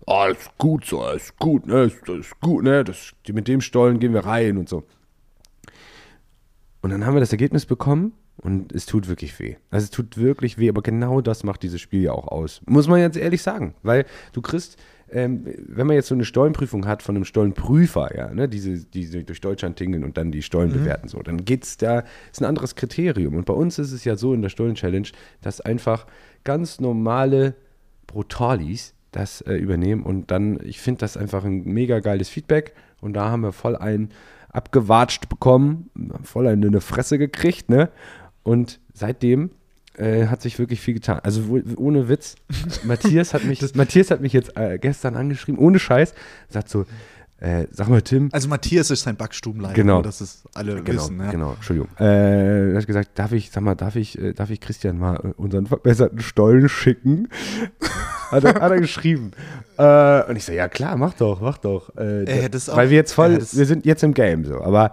oh, 0.09 0.27
ist 0.31 0.57
gut 0.59 0.85
so, 0.87 1.07
ist 1.09 1.39
gut, 1.39 1.67
ne, 1.67 1.85
ist, 1.85 2.09
ist 2.09 2.41
gut, 2.41 2.65
ne, 2.65 2.83
das, 2.85 3.13
mit 3.29 3.47
dem 3.47 3.61
Stollen 3.61 4.01
gehen 4.01 4.15
wir 4.15 4.25
rein 4.25 4.57
und 4.57 4.69
so. 4.69 4.85
Und 6.81 6.91
dann 6.91 7.05
haben 7.05 7.15
wir 7.15 7.21
das 7.21 7.33
Ergebnis 7.33 7.67
bekommen 7.67 8.13
und 8.37 8.73
es 8.73 8.87
tut 8.87 9.09
wirklich 9.09 9.39
weh. 9.39 9.57
Also 9.71 9.85
es 9.85 9.91
tut 9.91 10.17
wirklich 10.17 10.59
weh, 10.59 10.69
aber 10.69 10.81
genau 10.81 11.21
das 11.21 11.45
macht 11.45 11.63
dieses 11.63 11.81
Spiel 11.81 12.03
ja 12.03 12.13
auch 12.13 12.29
aus. 12.29 12.63
Muss 12.67 12.89
man 12.89 13.01
jetzt 13.01 13.17
ehrlich 13.17 13.43
sagen. 13.43 13.75
Weil 13.83 14.07
du 14.33 14.41
kriegst, 14.41 14.79
ähm, 15.11 15.45
wenn 15.67 15.89
man 15.89 15.97
jetzt 15.97 16.07
so 16.07 16.15
eine 16.15 16.25
Stollenprüfung 16.25 16.87
hat 16.87 17.03
von 17.03 17.17
einem 17.17 17.25
Stollenprüfer, 17.25 18.17
ja, 18.17 18.33
ne, 18.33 18.49
diese, 18.49 18.85
die 18.85 19.25
durch 19.25 19.41
Deutschland 19.41 19.77
tingeln 19.77 20.05
und 20.05 20.17
dann 20.17 20.31
die 20.31 20.43
Stollen 20.43 20.73
bewerten, 20.73 21.09
so, 21.09 21.21
dann 21.21 21.45
geht's 21.45 21.77
da, 21.79 22.05
ist 22.31 22.41
ein 22.41 22.45
anderes 22.45 22.77
Kriterium. 22.77 23.35
Und 23.35 23.45
bei 23.45 23.55
uns 23.55 23.79
ist 23.79 23.93
es 23.93 24.05
ja 24.05 24.17
so 24.17 24.33
in 24.33 24.41
der 24.41 24.51
Stollen-Challenge, 24.51 25.09
dass 25.43 25.61
einfach 25.61 26.07
ganz 26.45 26.81
normale 26.81 27.57
Brutalis 28.07 28.95
das 29.13 29.41
äh, 29.43 29.55
übernehmen 29.55 30.03
und 30.03 30.31
dann, 30.31 30.59
ich 30.63 30.81
finde 30.81 31.01
das 31.01 31.17
einfach 31.17 31.45
ein 31.45 31.65
mega 31.65 32.01
geiles 32.01 32.29
Feedback 32.29 32.75
und 33.01 33.15
da 33.15 33.31
haben 33.31 33.43
wir 33.43 33.53
voll 33.53 33.77
einen 33.77 34.11
abgewatscht 34.51 35.29
bekommen, 35.29 35.91
voll 36.25 36.47
eine, 36.47 36.67
eine 36.67 36.81
Fresse 36.81 37.19
gekriegt, 37.19 37.69
ne? 37.71 37.91
Und 38.43 38.81
seitdem 38.95 39.51
äh, 39.95 40.27
hat 40.27 40.41
sich 40.43 40.59
wirklich 40.59 40.81
viel 40.81 40.95
getan. 40.95 41.21
Also 41.23 41.49
wo, 41.49 41.61
ohne 41.77 42.09
Witz, 42.09 42.37
Matthias 42.85 43.35
hat 43.35 43.45
mich, 43.45 43.75
Matthias 43.75 44.11
hat 44.11 44.21
mich 44.21 44.33
jetzt 44.33 44.57
äh, 44.57 44.79
gestern 44.79 45.17
angeschrieben, 45.17 45.59
ohne 45.59 45.79
Scheiß, 45.79 46.15
sagt 46.49 46.69
so, 46.71 46.87
äh, 47.41 47.67
sag 47.71 47.89
mal 47.89 48.03
Tim, 48.03 48.31
Also 48.33 48.49
Matthias 48.49 48.91
ist 48.91 49.03
sein 49.03 49.17
Backstubenleiter, 49.17 49.75
Genau. 49.75 50.03
dass 50.03 50.21
es 50.21 50.43
alle 50.55 50.83
Genau, 50.83 51.03
wissen. 51.03 51.21
Ja. 51.21 51.31
genau, 51.31 51.53
Entschuldigung. 51.53 51.89
Äh, 52.01 52.71
er 52.73 52.79
hat 52.79 52.87
gesagt, 52.87 53.11
darf 53.17 53.33
ich, 53.33 53.51
sag 53.51 53.63
mal, 53.63 53.75
darf 53.75 53.97
ich, 53.97 54.19
äh, 54.19 54.33
darf 54.33 54.51
ich 54.51 54.61
Christian 54.61 54.99
mal 54.99 55.17
unseren 55.37 55.67
verbesserten 55.67 56.21
Stollen 56.21 56.69
schicken? 56.69 57.29
Hat, 58.31 58.45
er, 58.45 58.55
hat 58.55 58.71
er 58.73 58.81
geschrieben. 58.81 59.31
Äh, 59.77 60.23
und 60.29 60.37
ich 60.37 60.45
so, 60.45 60.53
ja 60.53 60.69
klar, 60.69 60.97
mach 60.97 61.15
doch, 61.15 61.41
mach 61.41 61.59
doch. 61.59 61.95
Äh, 61.97 62.27
hätte 62.27 62.57
es 62.57 62.69
auch- 62.69 62.77
weil 62.77 62.91
wir 62.91 62.97
jetzt 62.97 63.13
voll, 63.13 63.33
es- 63.33 63.57
wir 63.57 63.67
sind 63.67 63.85
jetzt 63.87 64.03
im 64.03 64.15
Game 64.15 64.45
so, 64.45 64.61
aber 64.61 64.93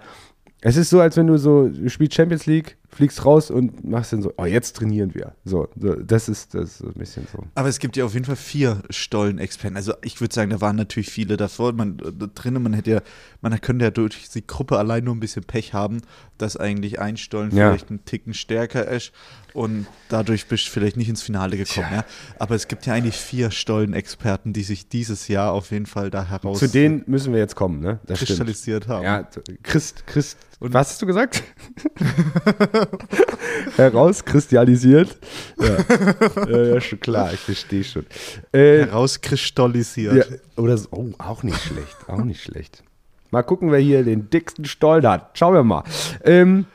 es 0.61 0.77
ist 0.77 0.89
so, 0.89 0.99
als 0.99 1.15
wenn 1.17 1.27
du 1.27 1.37
so, 1.37 1.67
du 1.67 1.89
spielst 1.89 2.15
Champions 2.15 2.45
League, 2.45 2.77
fliegst 2.95 3.25
raus 3.25 3.51
und 3.51 3.83
machst 3.83 4.13
dann 4.13 4.21
so, 4.21 4.33
oh, 4.37 4.45
jetzt 4.45 4.77
trainieren 4.77 5.13
wir. 5.13 5.33
So, 5.43 5.67
das 5.75 6.29
ist, 6.29 6.53
das 6.53 6.79
ist 6.79 6.83
ein 6.83 6.93
bisschen 6.93 7.27
so. 7.31 7.43
Aber 7.53 7.67
es 7.67 7.79
gibt 7.79 7.97
ja 7.97 8.05
auf 8.05 8.13
jeden 8.13 8.25
Fall 8.25 8.37
vier 8.37 8.81
Stollenexperten. 8.89 9.75
Also 9.75 9.93
ich 10.01 10.21
würde 10.21 10.33
sagen, 10.33 10.49
da 10.49 10.61
waren 10.61 10.77
natürlich 10.77 11.09
viele 11.09 11.35
davor. 11.35 11.73
Man 11.73 11.97
da 11.97 12.27
drinnen, 12.33 12.63
man 12.63 12.73
hätte 12.73 12.91
ja, 12.91 13.01
man 13.41 13.59
könnte 13.59 13.83
ja 13.83 13.91
durch 13.91 14.29
die 14.29 14.47
Gruppe 14.47 14.77
allein 14.79 15.03
nur 15.03 15.13
ein 15.13 15.19
bisschen 15.19 15.43
Pech 15.43 15.73
haben, 15.73 16.01
dass 16.37 16.55
eigentlich 16.55 16.99
ein 16.99 17.17
Stollen 17.17 17.55
Ja. 17.55 17.69
vielleicht 17.69 17.89
einen 17.89 18.05
Ticken 18.05 18.33
stärker 18.33 18.87
ist 18.87 19.11
und 19.53 19.87
dadurch 20.09 20.47
bist 20.47 20.67
du 20.67 20.71
vielleicht 20.71 20.97
nicht 20.97 21.09
ins 21.09 21.21
Finale 21.21 21.57
gekommen. 21.57 21.87
Ja. 21.91 22.05
Aber 22.39 22.55
es 22.55 22.67
gibt 22.67 22.85
ja 22.85 22.93
eigentlich 22.93 23.15
vier 23.17 23.51
Stollenexperten, 23.51 24.53
die 24.53 24.63
sich 24.63 24.87
dieses 24.89 25.27
Jahr 25.27 25.51
auf 25.51 25.71
jeden 25.71 25.85
Fall 25.85 26.09
da 26.09 26.25
heraus 26.29 26.59
Zu 26.59 26.67
denen 26.67 27.03
müssen 27.07 27.33
wir 27.33 27.39
jetzt 27.39 27.55
kommen, 27.55 27.79
ne? 27.81 27.99
Das 28.05 28.17
stimmt. 28.19 28.27
kristallisiert 28.29 28.87
haben. 28.87 29.03
Ja, 29.03 29.27
Christ, 29.63 30.07
Christ. 30.07 30.37
Und 30.59 30.73
was 30.73 30.89
hast 30.91 31.01
du 31.01 31.05
gesagt? 31.05 31.43
Herauskristallisiert. 33.75 35.17
Ja. 35.59 36.45
ja, 36.49 36.63
ja, 36.73 36.81
schon 36.81 36.99
klar, 36.99 37.33
ich 37.33 37.39
verstehe 37.39 37.83
schon. 37.83 38.05
Äh, 38.51 38.85
Herauskristallisiert. 38.85 40.29
ja, 40.29 40.37
oder 40.57 40.77
so, 40.77 40.87
oh, 40.91 41.09
auch 41.17 41.43
nicht 41.43 41.59
schlecht, 41.61 41.97
auch 42.07 42.23
nicht 42.23 42.41
schlecht. 42.41 42.83
Mal 43.31 43.43
gucken, 43.43 43.71
wer 43.71 43.79
hier 43.79 44.03
den 44.03 44.29
dicksten 44.29 44.65
Stollen 44.65 45.07
hat. 45.07 45.37
Schauen 45.37 45.53
wir 45.53 45.63
mal. 45.63 45.83
Ähm, 46.23 46.65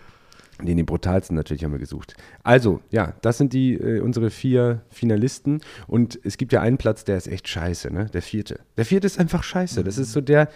den, 0.66 0.76
den 0.76 0.86
brutalsten 0.86 1.36
natürlich 1.36 1.64
haben 1.64 1.72
wir 1.72 1.78
gesucht. 1.78 2.14
Also, 2.42 2.80
ja, 2.90 3.14
das 3.22 3.38
sind 3.38 3.52
die 3.52 3.74
äh, 3.74 4.00
unsere 4.00 4.30
vier 4.30 4.82
Finalisten. 4.90 5.60
Und 5.86 6.18
es 6.22 6.36
gibt 6.36 6.52
ja 6.52 6.60
einen 6.60 6.78
Platz, 6.78 7.04
der 7.04 7.16
ist 7.16 7.28
echt 7.28 7.48
scheiße, 7.48 7.92
ne? 7.92 8.06
Der 8.12 8.22
vierte. 8.22 8.60
Der 8.76 8.84
vierte 8.84 9.06
ist 9.06 9.18
einfach 9.18 9.42
scheiße. 9.42 9.84
Das 9.84 9.98
ist 9.98 10.12
so 10.12 10.20
der. 10.20 10.48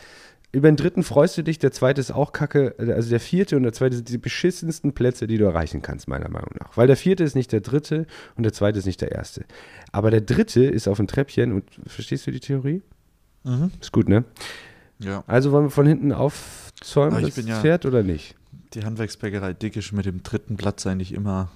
Über 0.54 0.70
den 0.70 0.76
dritten 0.76 1.02
freust 1.02 1.36
du 1.36 1.42
dich, 1.42 1.58
der 1.58 1.72
zweite 1.72 2.00
ist 2.00 2.12
auch 2.12 2.32
kacke. 2.32 2.74
Also 2.78 3.10
der 3.10 3.18
vierte 3.18 3.56
und 3.56 3.64
der 3.64 3.72
zweite 3.72 3.96
sind 3.96 4.08
die 4.08 4.18
beschissensten 4.18 4.92
Plätze, 4.92 5.26
die 5.26 5.36
du 5.36 5.44
erreichen 5.44 5.82
kannst, 5.82 6.06
meiner 6.06 6.28
Meinung 6.28 6.50
nach. 6.60 6.76
Weil 6.76 6.86
der 6.86 6.96
vierte 6.96 7.24
ist 7.24 7.34
nicht 7.34 7.50
der 7.50 7.60
dritte 7.60 8.06
und 8.36 8.44
der 8.44 8.52
zweite 8.52 8.78
ist 8.78 8.86
nicht 8.86 9.00
der 9.00 9.10
erste. 9.10 9.44
Aber 9.90 10.12
der 10.12 10.20
dritte 10.20 10.64
ist 10.64 10.86
auf 10.86 10.98
dem 10.98 11.08
Treppchen 11.08 11.52
und 11.52 11.64
verstehst 11.86 12.26
du 12.26 12.30
die 12.30 12.38
Theorie? 12.38 12.82
Mhm. 13.42 13.72
Ist 13.80 13.90
gut, 13.90 14.08
ne? 14.08 14.24
ja. 15.00 15.24
Also 15.26 15.50
wollen 15.50 15.64
wir 15.66 15.70
von 15.70 15.86
hinten 15.86 16.12
aufzäumen, 16.12 17.20
das 17.22 17.34
bin 17.34 17.48
ja- 17.48 17.60
Pferd 17.60 17.84
oder 17.84 18.02
nicht? 18.04 18.36
Die 18.74 18.84
Handwerksbäckerei 18.84 19.52
Dick 19.54 19.76
ist 19.76 19.92
mit 19.92 20.06
dem 20.06 20.22
dritten 20.22 20.56
Platz 20.56 20.86
eigentlich 20.86 21.12
immer 21.12 21.50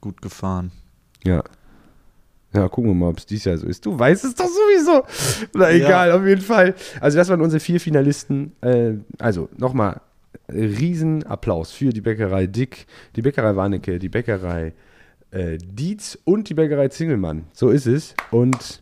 gut 0.00 0.22
gefahren. 0.22 0.72
Ja. 1.22 1.44
Ja, 2.54 2.68
gucken 2.68 2.90
wir 2.90 2.94
mal, 2.94 3.08
ob 3.08 3.18
es 3.18 3.26
dieses 3.26 3.44
Jahr 3.44 3.58
so 3.58 3.66
ist. 3.66 3.84
Du 3.84 3.98
weißt 3.98 4.24
es 4.24 4.34
doch 4.34 4.46
sowieso. 4.46 5.02
Na 5.54 5.70
egal, 5.70 6.12
auf 6.12 6.24
jeden 6.24 6.40
Fall. 6.40 6.74
Also 7.00 7.18
das 7.18 7.28
waren 7.28 7.42
unsere 7.42 7.60
vier 7.60 7.78
Finalisten. 7.78 8.52
Äh, 8.62 8.94
also 9.18 9.48
nochmal 9.56 10.00
Riesenapplaus 10.50 11.72
für 11.72 11.90
die 11.90 12.00
Bäckerei 12.00 12.46
Dick, 12.46 12.86
die 13.16 13.22
Bäckerei 13.22 13.54
Warnecke, 13.54 13.98
die 13.98 14.08
Bäckerei 14.08 14.72
äh, 15.30 15.58
Dietz 15.58 16.18
und 16.24 16.48
die 16.48 16.54
Bäckerei 16.54 16.88
Zingelmann. 16.88 17.44
So 17.52 17.68
ist 17.68 17.86
es. 17.86 18.14
Und 18.30 18.80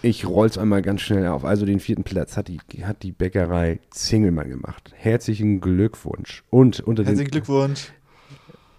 ich 0.00 0.26
roll's 0.26 0.56
einmal 0.56 0.80
ganz 0.80 1.02
schnell 1.02 1.26
auf. 1.26 1.44
Also 1.44 1.66
den 1.66 1.80
vierten 1.80 2.04
Platz 2.04 2.36
hat 2.36 2.48
die, 2.48 2.60
hat 2.84 3.02
die 3.02 3.12
Bäckerei 3.12 3.80
Zingelmann 3.90 4.48
gemacht. 4.48 4.92
Herzlichen 4.94 5.60
Glückwunsch. 5.60 6.44
Und 6.50 6.80
unter 6.80 7.02
den 7.02 7.08
Herzlichen 7.08 7.32
Glückwunsch. 7.32 7.92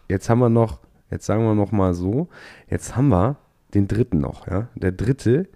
Jetzt 0.07 0.29
haben 0.29 0.39
wir 0.39 0.49
noch, 0.49 0.79
jetzt 1.11 1.25
sagen 1.25 1.43
wir 1.43 1.55
noch 1.55 1.71
mal 1.71 1.93
so, 1.93 2.27
jetzt 2.69 2.95
haben 2.95 3.09
wir 3.09 3.37
den 3.73 3.87
dritten 3.87 4.19
noch, 4.19 4.47
ja. 4.47 4.67
Der 4.75 4.91
dritte, 4.91 5.47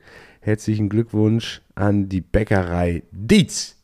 herzlichen 0.42 0.90
Glückwunsch 0.90 1.62
an 1.76 2.10
die 2.10 2.22
Bäckerei 2.22 3.04
Dietz. 3.12 3.76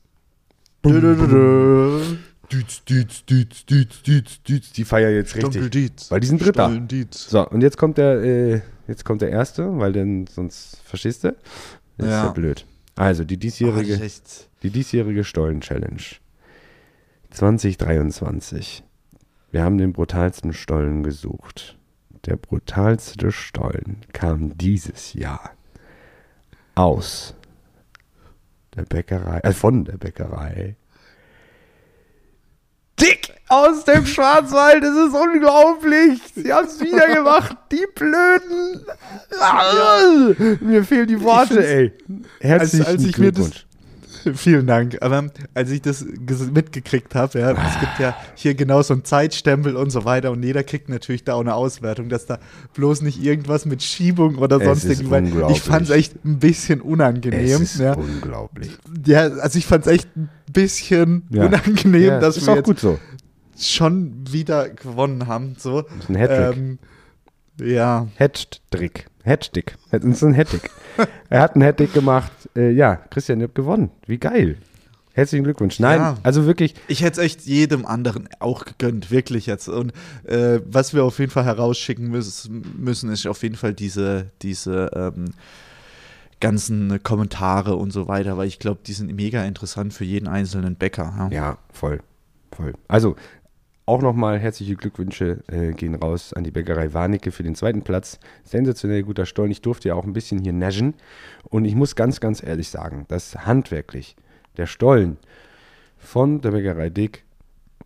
Dietz, 2.51 2.83
Dietz, 2.85 3.25
Dietz, 3.25 3.65
Dietz, 3.65 4.01
Dietz, 4.03 4.41
Dietz. 4.43 4.71
Die 4.71 4.83
feiern 4.83 5.13
jetzt 5.13 5.35
richtig. 5.35 5.53
Doppeldietz. 5.53 6.09
Weil 6.09 6.19
die 6.19 6.27
sind 6.27 6.41
Dritter. 6.41 6.65
Stollendietz. 6.65 7.29
So, 7.29 7.47
und 7.47 7.61
jetzt 7.61 7.77
kommt 7.77 7.97
der, 7.99 8.23
äh, 8.23 8.61
jetzt 8.87 9.05
kommt 9.05 9.21
der 9.21 9.29
erste, 9.29 9.77
weil 9.77 9.93
dann 9.93 10.25
sonst, 10.27 10.77
verstehst 10.83 11.23
du? 11.23 11.35
Das 11.97 12.07
ist 12.07 12.11
Ja. 12.13 12.25
ja 12.25 12.31
blöd. 12.31 12.65
Also, 12.95 13.23
die 13.23 13.37
diesjährige, 13.37 13.93
echt- 14.01 14.49
die 14.63 14.71
diesjährige 14.71 15.23
Stollen-Challenge 15.23 16.01
2023. 17.29 18.83
Wir 19.51 19.63
haben 19.63 19.77
den 19.77 19.93
brutalsten 19.93 20.53
Stollen 20.53 21.03
gesucht. 21.03 21.77
Der 22.25 22.35
brutalste 22.35 23.31
Stollen 23.31 24.01
kam 24.13 24.57
dieses 24.57 25.13
Jahr 25.13 25.51
aus 26.75 27.33
der 28.75 28.83
Bäckerei, 28.83 29.39
äh, 29.39 29.51
von 29.53 29.85
der 29.85 29.97
Bäckerei. 29.97 30.75
Dick 32.99 33.33
aus 33.47 33.85
dem 33.85 34.05
Schwarzwald, 34.05 34.83
es 34.83 34.89
ist 35.07 35.15
unglaublich. 35.15 36.21
Sie 36.35 36.51
haben 36.51 36.67
es 36.67 36.79
wieder 36.81 37.07
gemacht, 37.07 37.55
die 37.71 37.85
Blöden. 37.95 38.85
Ah, 39.39 40.33
Mir 40.59 40.83
fehlen 40.83 41.07
die 41.07 41.21
Worte, 41.21 41.65
ey. 41.65 41.93
Herzlichen 42.41 42.85
als 42.85 43.03
das- 43.03 43.11
Glückwunsch. 43.13 43.65
Vielen 44.35 44.67
Dank. 44.67 44.97
Aber 45.01 45.27
als 45.53 45.71
ich 45.71 45.81
das 45.81 46.05
mitgekriegt 46.51 47.15
habe, 47.15 47.39
ja, 47.39 47.51
es 47.51 47.79
gibt 47.79 47.99
ja 47.99 48.15
hier 48.35 48.55
genau 48.55 48.81
so 48.81 48.93
einen 48.93 49.03
Zeitstempel 49.05 49.75
und 49.75 49.89
so 49.89 50.05
weiter 50.05 50.31
und 50.31 50.43
jeder 50.43 50.63
kriegt 50.63 50.89
natürlich 50.89 51.23
da 51.23 51.33
auch 51.35 51.41
eine 51.41 51.55
Auswertung, 51.55 52.09
dass 52.09 52.25
da 52.25 52.39
bloß 52.73 53.01
nicht 53.01 53.23
irgendwas 53.23 53.65
mit 53.65 53.83
Schiebung 53.83 54.37
oder 54.37 54.59
sonst 54.59 54.85
irgendwas. 54.85 55.51
Ich 55.51 55.61
fand 55.61 55.83
es 55.83 55.89
echt 55.89 56.25
ein 56.25 56.39
bisschen 56.39 56.81
unangenehm. 56.81 57.61
Es 57.61 57.73
ist 57.75 57.79
ja. 57.79 57.93
unglaublich. 57.93 58.71
ja, 59.05 59.21
also 59.27 59.57
ich 59.57 59.65
fand 59.65 59.85
es 59.85 59.91
echt 59.93 60.15
ein 60.15 60.29
bisschen 60.51 61.23
Ja. 61.29 61.45
unangenehm, 61.45 62.01
Ja, 62.03 62.19
dass 62.19 62.37
ist 62.37 62.45
wir 62.45 62.53
auch 62.53 62.57
jetzt 62.57 62.65
gut 62.65 62.79
so. 62.79 62.99
schon 63.57 64.13
wieder 64.29 64.69
gewonnen 64.69 65.27
haben. 65.27 65.55
So. 65.57 65.81
Das 65.83 65.91
ist 65.99 66.09
ein 66.09 66.17
Hattrick. 66.17 66.57
Ähm, 66.57 66.79
ja, 67.61 68.07
Hattrick. 68.17 69.05
Hattrick. 69.29 69.77
Das 69.91 70.03
ist 70.03 70.23
ein 70.23 70.33
Hattrick. 70.35 70.69
er 71.29 71.41
hat 71.41 71.55
einen 71.55 71.63
Hattrick 71.63 71.93
gemacht. 71.93 72.31
Äh, 72.55 72.71
ja, 72.71 72.95
Christian, 72.95 73.39
ihr 73.39 73.45
habt 73.45 73.55
gewonnen. 73.55 73.91
Wie 74.05 74.17
geil. 74.17 74.57
Herzlichen 75.13 75.43
Glückwunsch. 75.43 75.79
Nein, 75.79 75.99
Ja. 75.99 76.17
also 76.23 76.45
wirklich, 76.45 76.75
Ich 76.87 77.01
hätte 77.01 77.19
es 77.19 77.25
echt 77.25 77.41
jedem 77.41 77.85
anderen 77.85 78.29
auch 78.39 78.63
gegönnt, 78.65 79.11
wirklich 79.11 79.47
jetzt. 79.47 79.67
Und 79.67 79.91
äh, 80.23 80.59
was 80.65 80.93
wir 80.93 81.03
auf 81.03 81.19
jeden 81.19 81.31
Fall 81.31 81.45
herausschicken 81.45 82.09
müssen, 82.09 82.65
müssen 82.77 83.09
ist 83.11 83.27
auf 83.27 83.41
jeden 83.43 83.55
Fall 83.55 83.73
diese, 83.73 84.31
diese 84.41 84.89
ähm, 84.93 85.33
ganzen 86.39 87.03
Kommentare 87.03 87.75
und 87.75 87.91
so 87.91 88.07
weiter, 88.07 88.37
weil 88.37 88.47
ich 88.47 88.59
glaube, 88.59 88.79
die 88.85 88.93
sind 88.93 89.13
mega 89.13 89.43
interessant 89.43 89.93
für 89.93 90.05
jeden 90.05 90.27
einzelnen 90.27 90.75
Bäcker. 90.75 91.13
Ja. 91.17 91.29
ja, 91.29 91.57
voll. 91.73 91.99
Voll. 92.55 92.73
Also, 92.87 93.15
auch 93.89 94.03
nochmal 94.03 94.37
herzliche 94.37 94.75
Glückwünsche 94.75 95.39
äh, 95.47 95.73
gehen 95.73 95.95
raus 95.95 96.33
an 96.33 96.43
die 96.43 96.51
Bäckerei 96.51 96.93
Warnecke 96.93 97.31
für 97.31 97.41
den 97.41 97.55
zweiten 97.55 97.81
Platz. 97.81 98.19
Sensationell 98.43 99.01
guter 99.01 99.25
Stollen. 99.25 99.49
Ich 99.49 99.63
durfte 99.63 99.87
ja 99.87 99.95
auch 99.95 100.05
ein 100.05 100.13
bisschen 100.13 100.39
hier 100.39 100.53
naschen. 100.53 100.93
Und 101.45 101.65
ich 101.65 101.73
muss 101.73 101.95
ganz, 101.95 102.19
ganz 102.19 102.43
ehrlich 102.43 102.69
sagen, 102.69 103.05
dass 103.07 103.47
handwerklich 103.47 104.15
der 104.57 104.67
Stollen 104.67 105.17
von 105.97 106.39
der 106.41 106.51
Bäckerei 106.51 106.91
Dick 106.91 107.25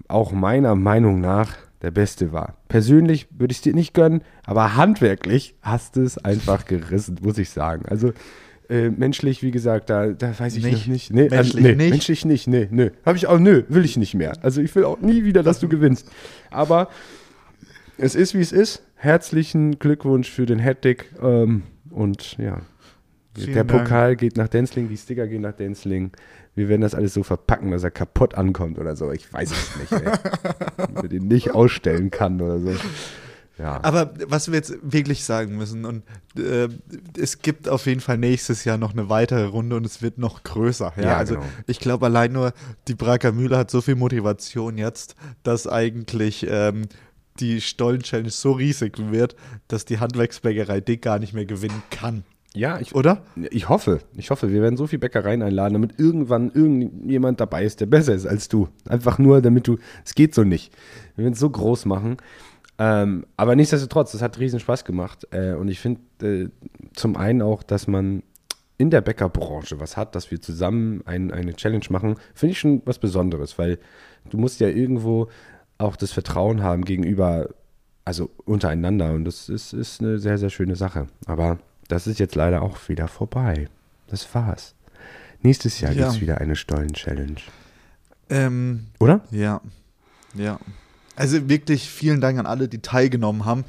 auch 0.10 0.34
meiner 0.34 0.76
Meinung 0.76 1.22
nach 1.22 1.56
der 1.82 1.92
beste 1.92 2.34
war. 2.34 2.58
Persönlich 2.68 3.28
würde 3.32 3.54
ich 3.54 3.60
es 3.60 3.64
dir 3.64 3.74
nicht 3.74 3.94
gönnen, 3.94 4.24
aber 4.46 4.76
handwerklich 4.76 5.56
hast 5.62 5.96
du 5.96 6.02
es 6.02 6.18
einfach 6.18 6.66
gerissen, 6.66 7.18
muss 7.22 7.38
ich 7.38 7.50
sagen. 7.50 7.86
Also 7.88 8.12
äh, 8.74 8.90
menschlich, 8.90 9.44
wie 9.44 9.52
gesagt, 9.52 9.90
da, 9.92 10.08
da 10.08 10.38
weiß 10.38 10.58
ich 10.58 10.64
Nicht. 10.64 10.88
nicht. 10.88 11.14
Nee, 11.14 11.30
Menschlich 11.30 11.64
nee, 11.64 11.76
nicht. 11.76 11.90
Menschlich 11.92 12.26
nicht, 12.26 12.48
nee, 12.48 12.68
nee. 12.72 12.90
Habe 13.06 13.18
ich 13.18 13.28
auch, 13.28 13.38
nö, 13.38 13.64
will 13.70 13.86
ich 13.86 13.98
nicht 13.98 14.16
mehr. 14.16 14.34
Also 14.42 14.62
ich 14.62 14.74
will 14.76 14.84
auch 14.84 15.00
nie 15.00 15.24
wieder, 15.24 15.44
dass 15.44 15.60
du 15.60 15.70
gewinnst. 15.70 16.10
Aber 16.50 16.90
es 17.98 18.16
ist, 18.16 18.34
wie 18.34 18.42
es 18.42 18.52
ist. 18.52 18.84
Herzlichen 18.96 19.78
Glückwunsch 19.78 20.30
für 20.32 20.48
den 20.48 20.60
Hattrick. 20.60 21.06
Ähm, 21.22 21.64
und 21.92 22.38
ja, 22.40 22.62
Vielen 23.36 23.54
der 23.54 23.64
Dank. 23.64 23.84
Pokal 23.84 24.16
geht 24.16 24.38
nach 24.38 24.48
Denzling, 24.48 24.90
die 24.90 24.98
Sticker 24.98 25.28
gehen 25.28 25.42
nach 25.42 25.54
Denzling. 25.54 26.12
Wir 26.56 26.68
werden 26.68 26.82
das 26.82 26.96
alles 26.96 27.14
so 27.14 27.22
verpacken, 27.24 27.72
dass 27.72 27.84
er 27.84 27.92
kaputt 27.92 28.36
ankommt 28.36 28.80
oder 28.80 28.96
so. 28.96 29.12
Ich 29.12 29.32
weiß 29.32 29.52
es 29.52 29.76
nicht, 29.80 29.92
ey. 29.92 30.04
Dass 30.78 30.92
man 30.92 31.10
den 31.10 31.28
nicht 31.28 31.52
ausstellen 31.52 32.12
kann 32.12 32.42
oder 32.42 32.60
so. 32.60 32.72
Ja. 33.58 33.80
Aber 33.84 34.14
was 34.28 34.48
wir 34.48 34.56
jetzt 34.56 34.74
wirklich 34.82 35.24
sagen 35.24 35.58
müssen, 35.58 35.86
und 35.86 36.04
äh, 36.38 36.70
es 37.18 37.40
gibt 37.40 37.70
auf 37.70 37.86
jeden 37.86 38.02
Fall 38.02 38.18
nächstes 38.18 38.66
Jahr 38.66 38.78
noch 38.78 38.94
eine 38.94 39.10
weitere 39.10 39.46
Runde 39.46 39.76
und 39.76 39.86
es 39.86 40.02
wird 40.02 40.18
noch 40.18 40.44
größer. 40.44 40.94
Ja, 40.98 41.04
Ja, 41.04 41.18
also 41.18 41.36
genau. 41.36 41.46
ich 41.68 41.80
glaube 41.80 42.08
allein 42.08 42.32
nur, 42.32 42.54
die 42.88 42.96
Braker 42.96 43.32
Mühle 43.32 43.58
hat 43.58 43.70
so 43.70 43.82
viel 43.82 43.96
Motivation 43.96 44.78
jetzt, 44.78 45.16
dass 45.44 45.68
eigentlich 45.68 46.48
ähm, 46.50 46.88
die 47.40 47.62
Stollen-Challenge 47.62 48.30
so 48.30 48.54
riesig 48.54 48.98
wird, 49.12 49.36
dass 49.68 49.86
die 49.86 50.00
Handwerksbäckerei 50.00 50.82
Dick 50.82 51.02
gar 51.02 51.20
nicht 51.20 51.34
mehr 51.34 51.46
gewinnen 51.46 51.84
kann. 51.92 52.24
ja, 52.56 52.80
ich, 52.80 52.96
Oder? 52.96 53.22
ich 53.36 53.70
hoffe, 53.70 54.00
ich 54.16 54.30
hoffe, 54.30 54.52
wir 54.52 54.62
werden 54.62 54.78
so 54.78 54.88
viel 54.88 55.00
Bäckereien 55.00 55.42
einladen, 55.42 55.74
damit 55.74 56.00
irgendwann 56.00 56.52
irgendjemand 56.52 57.40
dabei 57.40 57.66
ist, 57.66 57.82
der 57.82 57.88
besser 57.88 58.14
ist 58.14 58.28
als 58.28 58.50
du. 58.50 58.68
Einfach 58.88 59.18
nur, 59.20 59.42
damit 59.42 59.68
du, 59.68 59.78
es 60.06 60.16
geht 60.16 60.36
so 60.36 60.44
nicht. 60.44 60.72
Wir 61.16 61.26
werden 61.26 61.34
es 61.34 61.40
so 61.40 61.50
groß 61.50 61.86
machen. 61.86 62.18
Ähm, 62.80 63.26
aber 63.38 63.56
nichtsdestotrotz, 63.56 64.14
es 64.14 64.22
hat 64.22 64.40
riesen 64.40 64.60
Spaß 64.60 64.84
gemacht. 64.86 65.28
Äh, 65.32 65.54
und 65.54 65.68
ich 65.68 65.80
finde 65.80 66.02
äh, 66.22 66.50
zum 66.94 67.16
einen 67.16 67.42
auch, 67.42 67.64
dass 67.64 67.88
man 67.88 68.24
in 68.78 68.90
der 68.90 69.02
Bäckerbranche 69.02 69.80
was 69.80 69.96
hat, 69.98 70.16
dass 70.16 70.32
wir 70.32 70.42
zusammen 70.42 71.02
ein, 71.06 71.32
eine 71.32 71.54
Challenge 71.56 71.86
machen, 71.90 72.16
finde 72.34 72.54
ich 72.54 72.60
schon 72.60 72.82
was 72.86 72.98
Besonderes, 73.00 73.58
weil 73.60 73.78
du 74.30 74.38
musst 74.38 74.60
ja 74.60 74.68
irgendwo 74.68 75.30
auch 75.78 75.96
das 75.96 76.12
Vertrauen 76.12 76.64
haben 76.64 76.84
gegenüber, 76.84 77.50
also 78.06 78.32
untereinander. 78.46 79.14
Und 79.14 79.26
das 79.26 79.50
ist, 79.50 79.74
ist 79.74 80.02
eine 80.02 80.18
sehr, 80.20 80.38
sehr 80.38 80.50
schöne 80.50 80.76
Sache. 80.76 81.08
Aber 81.26 81.60
das 81.88 82.08
ist 82.08 82.20
jetzt 82.20 82.36
leider 82.36 82.62
auch 82.62 82.78
wieder 82.90 83.08
vorbei. 83.08 83.68
Das 84.08 84.34
war's. 84.34 84.76
Nächstes 85.42 85.80
Jahr 85.80 85.92
Ja. 85.92 86.04
gibt's 86.06 86.22
wieder 86.22 86.40
eine 86.40 86.56
Stollen-Challenge. 86.56 87.36
Ähm, 88.30 88.88
Oder? 89.00 89.22
Ja, 89.32 89.62
ja. 90.34 90.60
Also 91.16 91.50
wirklich 91.50 91.90
vielen 91.90 92.22
Dank 92.22 92.40
an 92.40 92.46
alle, 92.46 92.68
die 92.68 92.80
teilgenommen 92.80 93.46
haben. 93.46 93.66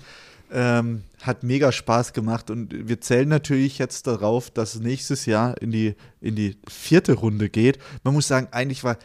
Ähm, 0.53 1.03
hat 1.23 1.43
mega 1.43 1.73
Spaß 1.73 2.13
gemacht 2.13 2.51
und 2.51 2.89
wir 2.89 3.01
zählen 3.01 3.29
natürlich 3.29 3.79
jetzt 3.79 4.07
darauf, 4.07 4.51
dass 4.51 4.75
es 4.75 4.83
nächstes 4.83 5.27
Jahr 5.27 5.61
in 5.61 5.73
die, 5.73 5.95
in 6.21 6.37
die 6.37 6.57
vierte 6.69 7.15
Runde 7.15 7.49
geht. 7.49 7.79
Man 8.05 8.15
muss 8.15 8.29
sagen, 8.29 8.49
eigentlich 8.53 8.85
war 8.85 8.97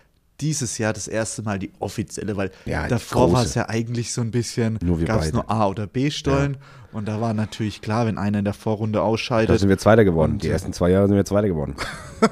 dieses 0.42 0.78
Jahr 0.78 0.94
das 0.94 1.08
erste 1.08 1.42
Mal 1.42 1.60
die 1.60 1.72
offizielle, 1.80 2.38
weil 2.38 2.52
Ja, 2.66 2.88
davor 2.88 3.32
war 3.32 3.44
es 3.44 3.56
ja 3.56 3.68
eigentlich 3.68 4.14
so 4.14 4.22
ein 4.22 4.32
bisschen, 4.32 4.80
gab 5.06 5.22
es 5.22 5.34
nur 5.34 5.50
A- 5.50 5.68
oder 5.68 5.88
B-Stollen 5.88 6.58
und 6.92 7.08
da 7.08 7.22
war 7.22 7.34
natürlich 7.34 7.82
klar, 7.82 8.06
wenn 8.06 8.18
einer 8.18 8.40
in 8.40 8.46
der 8.46 8.54
Vorrunde 8.54 9.00
Da 9.00 9.06
ausscheidet, 9.06 9.60
sind 9.60 9.70
wir 9.70 9.78
Zweiter 9.78 10.04
geworden. 10.04 10.34
Und, 10.34 10.44
Die 10.44 10.48
äh, 10.48 10.52
ersten 10.52 10.74
zwei 10.74 10.90
Jahre 10.90 11.08
sind 11.08 11.18
wir 11.18 11.26
Zweiter 11.26 11.48
geworden. 11.48 11.76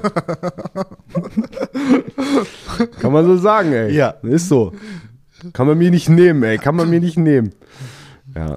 Kann 3.00 3.12
man 3.12 3.24
so 3.24 3.36
sagen, 3.36 3.72
ey. 3.72 3.94
Ja. 3.94 4.10
Ist 4.22 4.48
so. 4.48 4.72
Kann 5.52 5.66
man 5.66 5.78
mir 5.78 5.90
nicht 5.90 6.08
nehmen, 6.08 6.42
ey. 6.42 6.58
Kann 6.58 6.76
man 6.76 6.90
mir 6.90 7.00
nicht 7.00 7.18
nehmen. 7.18 7.52
Ja. 8.34 8.56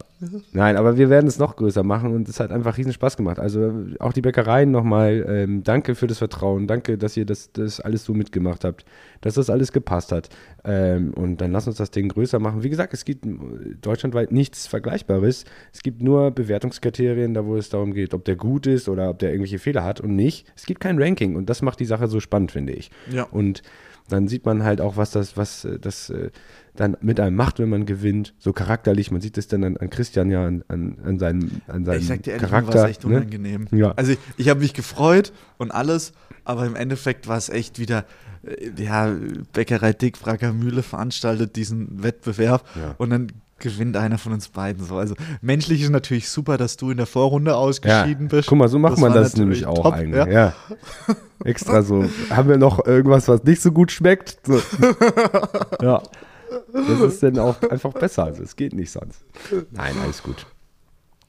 Nein, 0.51 0.75
aber 0.75 0.97
wir 0.97 1.09
werden 1.09 1.27
es 1.27 1.39
noch 1.39 1.55
größer 1.55 1.81
machen 1.81 2.13
und 2.13 2.27
es 2.27 2.39
hat 2.39 2.51
einfach 2.51 2.77
riesen 2.77 2.93
Spaß 2.93 3.17
gemacht. 3.17 3.39
Also 3.39 3.73
auch 3.99 4.13
die 4.13 4.21
Bäckereien 4.21 4.69
nochmal, 4.69 5.25
ähm, 5.27 5.63
danke 5.63 5.95
für 5.95 6.07
das 6.07 6.17
Vertrauen, 6.17 6.67
danke, 6.67 6.97
dass 6.97 7.15
ihr 7.15 7.25
das, 7.25 7.51
das 7.53 7.79
alles 7.79 8.03
so 8.03 8.13
mitgemacht 8.13 8.63
habt, 8.63 8.85
dass 9.21 9.35
das 9.35 9.49
alles 9.49 9.71
gepasst 9.71 10.11
hat. 10.11 10.29
Ähm, 10.63 11.13
und 11.13 11.41
dann 11.41 11.51
lasst 11.51 11.67
uns 11.67 11.77
das 11.77 11.89
Ding 11.89 12.09
größer 12.09 12.39
machen. 12.39 12.63
Wie 12.63 12.69
gesagt, 12.69 12.93
es 12.93 13.05
gibt 13.05 13.25
deutschlandweit 13.81 14.31
nichts 14.31 14.67
Vergleichbares. 14.67 15.45
Es 15.73 15.81
gibt 15.81 16.03
nur 16.03 16.31
Bewertungskriterien, 16.31 17.33
da 17.33 17.45
wo 17.45 17.55
es 17.55 17.69
darum 17.69 17.93
geht, 17.93 18.13
ob 18.13 18.25
der 18.25 18.35
gut 18.35 18.67
ist 18.67 18.89
oder 18.89 19.09
ob 19.09 19.19
der 19.19 19.29
irgendwelche 19.29 19.59
Fehler 19.59 19.83
hat 19.83 20.01
und 20.01 20.15
nicht. 20.15 20.51
Es 20.55 20.65
gibt 20.65 20.81
kein 20.81 21.01
Ranking 21.01 21.35
und 21.35 21.49
das 21.49 21.61
macht 21.61 21.79
die 21.79 21.85
Sache 21.85 22.07
so 22.07 22.19
spannend, 22.19 22.51
finde 22.51 22.73
ich. 22.73 22.91
Ja. 23.09 23.23
Und 23.23 23.63
dann 24.09 24.27
sieht 24.27 24.45
man 24.45 24.63
halt 24.63 24.81
auch, 24.81 24.97
was 24.97 25.11
das, 25.11 25.37
was 25.37 25.65
äh, 25.65 25.79
das 25.79 26.09
äh, 26.09 26.31
dann 26.75 26.97
mit 27.01 27.19
einem 27.19 27.35
macht, 27.35 27.59
wenn 27.59 27.69
man 27.69 27.85
gewinnt. 27.85 28.33
So 28.39 28.53
charakterlich. 28.53 29.11
Man 29.11 29.21
sieht 29.21 29.37
es 29.37 29.47
dann 29.47 29.63
an, 29.63 29.77
an 29.77 29.89
Christian 29.89 30.29
ja, 30.29 30.45
an, 30.45 30.63
an, 30.67 30.97
an 31.03 31.19
seinem, 31.19 31.61
an 31.67 31.85
seinem 31.85 31.99
Ich 31.99 32.07
sag 32.07 32.23
dir 32.23 32.31
ehrlich, 32.31 32.41
mir 32.43 32.49
Charakter. 32.49 32.73
war 32.79 32.85
es 32.85 32.91
echt 32.91 33.05
ne? 33.05 33.15
unangenehm. 33.17 33.67
Ja. 33.71 33.91
Also 33.91 34.13
ich, 34.13 34.19
ich 34.37 34.49
habe 34.49 34.59
mich 34.61 34.73
gefreut 34.73 35.33
und 35.57 35.71
alles, 35.71 36.13
aber 36.43 36.65
im 36.65 36.75
Endeffekt 36.75 37.27
war 37.27 37.37
es 37.37 37.49
echt 37.49 37.79
wieder, 37.79 38.05
äh, 38.43 38.71
ja, 38.81 39.13
Bäckerei 39.53 39.93
Dick, 39.93 40.17
Mühle 40.53 40.83
veranstaltet 40.83 41.55
diesen 41.55 42.03
Wettbewerb 42.03 42.63
Ja. 42.75 42.95
und 42.97 43.09
dann 43.09 43.27
gewinnt 43.61 43.95
einer 43.95 44.17
von 44.17 44.33
uns 44.33 44.49
beiden 44.49 44.83
so. 44.85 44.97
Also 44.97 45.15
menschlich 45.41 45.81
ist 45.81 45.89
natürlich 45.89 46.27
super, 46.27 46.57
dass 46.57 46.75
du 46.75 46.91
in 46.91 46.97
der 46.97 47.05
Vorrunde 47.05 47.51
Ja, 47.51 47.57
ausgeschieden 47.57 48.27
bist. 48.27 48.49
guck 48.49 48.57
mal, 48.57 48.67
so 48.67 48.77
macht 48.77 48.93
Das 48.93 48.99
man 48.99 49.13
das 49.13 49.37
nämlich 49.37 49.61
natürlich 49.61 49.79
auch 49.79 49.83
top, 49.83 49.93
eigentlich. 49.93 50.25
ja. 50.25 50.27
Ja. 50.27 50.53
Extra 51.45 51.81
so. 51.81 52.05
Haben 52.29 52.49
wir 52.49 52.57
noch 52.57 52.85
irgendwas, 52.85 53.27
was 53.29 53.43
nicht 53.43 53.61
so 53.61 53.71
gut 53.71 53.91
schmeckt? 53.91 54.39
So. 54.45 54.61
ja. 55.81 56.01
Das 56.73 56.99
ist 56.99 57.23
dann 57.23 57.39
auch 57.39 57.61
einfach 57.69 57.93
besser. 57.93 58.25
Also 58.25 58.43
es 58.43 58.55
geht 58.55 58.73
nicht 58.73 58.91
sonst. 58.91 59.23
Nein, 59.71 59.95
alles 60.03 60.21
gut. 60.21 60.45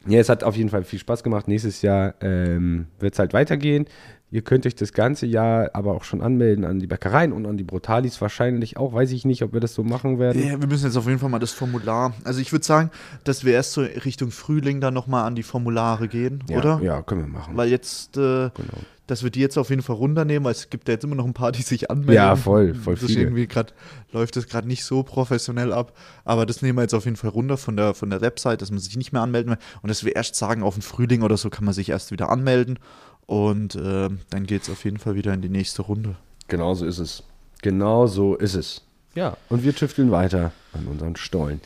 Ja, 0.07 0.18
es 0.18 0.29
hat 0.29 0.42
auf 0.42 0.57
jeden 0.57 0.68
Fall 0.68 0.83
viel 0.83 0.99
Spaß 0.99 1.23
gemacht. 1.23 1.47
Nächstes 1.47 1.81
Jahr 1.83 2.14
ähm, 2.21 2.87
wird 2.99 3.12
es 3.14 3.18
halt 3.21 3.33
weitergehen. 3.33 3.87
Ihr 4.33 4.40
könnt 4.42 4.66
euch 4.66 4.75
das 4.75 4.95
ganze 4.95 5.27
Jahr 5.27 5.68
aber 5.75 5.92
auch 5.95 6.05
schon 6.05 6.23
anmelden 6.23 6.64
an 6.64 6.81
die 6.81 6.87
Bäckereien 6.87 7.33
und 7.33 7.45
an 7.47 7.59
die 7.59 7.64
Brutalis 7.64 8.18
wahrscheinlich 8.23 8.79
auch. 8.79 8.95
Weiß 8.95 9.12
ich 9.12 9.27
nicht, 9.27 9.42
ob 9.45 9.53
wir 9.53 9.61
das 9.61 9.75
so 9.75 9.85
machen 9.85 10.18
werden. 10.18 10.42
Ja, 10.42 10.59
wir 10.59 10.66
müssen 10.66 10.87
jetzt 10.87 10.97
auf 10.97 11.07
jeden 11.07 11.18
Fall 11.18 11.29
mal 11.29 11.38
das 11.38 11.53
Formular. 11.53 12.14
Also 12.25 12.40
ich 12.40 12.51
würde 12.51 12.64
sagen, 12.64 12.90
dass 13.25 13.45
wir 13.45 13.53
erst 13.53 13.73
so 13.73 13.83
Richtung 13.83 14.31
Frühling 14.31 14.81
dann 14.81 14.95
nochmal 14.95 15.25
an 15.27 15.35
die 15.35 15.42
Formulare 15.42 16.09
gehen, 16.09 16.42
Ja, 16.49 16.59
oder? 16.59 16.81
Ja, 16.83 17.03
können 17.03 17.21
wir 17.21 17.29
machen. 17.29 17.57
Weil 17.59 17.68
jetzt, 17.68 18.16
äh, 18.16 18.49
Genau. 18.55 18.79
dass 19.07 19.23
wir 19.23 19.29
die 19.31 19.40
jetzt 19.40 19.59
auf 19.59 19.68
jeden 19.68 19.83
Fall 19.83 19.97
runternehmen, 19.97 20.45
weil 20.45 20.53
es 20.53 20.71
gibt 20.71 20.88
ja 20.88 20.95
jetzt 20.95 21.05
immer 21.05 21.16
noch 21.16 21.27
ein 21.27 21.35
paar, 21.35 21.53
die 21.53 21.61
sich 21.61 21.90
anmelden. 21.90 22.14
Ja, 22.14 22.35
voll, 22.35 22.73
voll 22.75 22.95
das 22.95 23.03
ist 23.03 23.11
viele. 23.11 23.21
irgendwie 23.25 23.47
grad, 23.47 23.75
läuft 24.12 24.37
das 24.37 24.47
gerade 24.49 24.66
nicht 24.66 24.85
so 24.87 25.03
professionell 25.03 25.75
ab. 25.75 25.92
Aber 26.25 26.47
das 26.47 26.62
nehmen 26.62 26.79
wir 26.79 26.83
jetzt 26.83 26.95
auf 26.95 27.05
jeden 27.05 27.16
Fall 27.18 27.29
runter 27.31 27.59
von 27.59 27.77
der, 27.77 27.92
von 27.92 28.09
der 28.09 28.23
Website, 28.23 28.62
dass 28.62 28.71
man 28.71 28.81
sich 28.81 28.97
nicht 28.97 29.12
mehr 29.12 29.21
anmelden 29.21 29.51
will. 29.53 29.59
Und 29.83 29.90
dass 29.90 30.05
wir 30.05 30.16
erst 30.16 30.37
sagen, 30.37 30.62
auf 30.62 30.75
den 30.77 30.83
Frühling 30.83 31.21
oder 31.21 31.37
so 31.37 31.51
kann 31.51 31.66
man 31.66 31.75
sich 31.75 31.90
erst 31.90 32.12
wieder 32.12 32.31
anmelden. 32.31 32.79
Und 33.26 33.76
äh, 33.76 34.08
dann 34.30 34.46
geht 34.46 34.62
es 34.62 34.70
auf 34.70 34.85
jeden 34.85 34.98
Fall 34.98 35.14
wieder 35.14 35.32
in 35.32 35.42
die 35.42 35.48
nächste 35.48 35.82
Runde. 35.82 36.16
Genau 36.48 36.74
so 36.74 36.85
ist 36.85 36.98
es. 36.98 37.22
Genau 37.62 38.06
so 38.06 38.35
ist 38.35 38.54
es. 38.54 38.82
Ja, 39.14 39.37
und 39.48 39.62
wir 39.62 39.74
tüfteln 39.74 40.11
weiter 40.11 40.52
an 40.72 40.87
unseren 40.87 41.16
Stollen. 41.16 41.61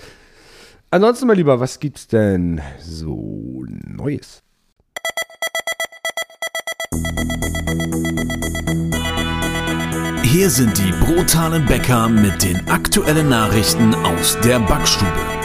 Ansonsten, 0.90 1.26
mein 1.26 1.36
Lieber, 1.36 1.58
was 1.60 1.80
gibt's 1.80 2.06
denn 2.06 2.60
so 2.80 3.64
Neues? 3.66 4.42
Hier 10.22 10.50
sind 10.50 10.76
die 10.76 10.92
brutalen 10.92 11.66
Bäcker 11.66 12.08
mit 12.08 12.42
den 12.42 12.68
aktuellen 12.68 13.28
Nachrichten 13.28 13.94
aus 13.94 14.38
der 14.44 14.60
Backstube. 14.60 15.35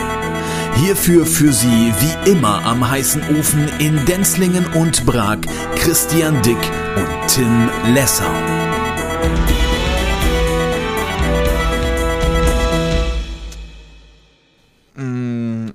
Hierfür 0.76 1.26
für 1.26 1.52
Sie 1.52 1.68
wie 1.68 2.32
immer 2.32 2.66
am 2.66 2.90
heißen 2.90 3.22
Ofen 3.38 3.68
in 3.80 4.04
Denzlingen 4.06 4.66
und 4.74 5.06
Prag 5.06 5.40
Christian 5.76 6.42
Dick 6.42 6.58
und 6.96 7.28
Tim 7.28 7.70
Lessau. 7.94 8.24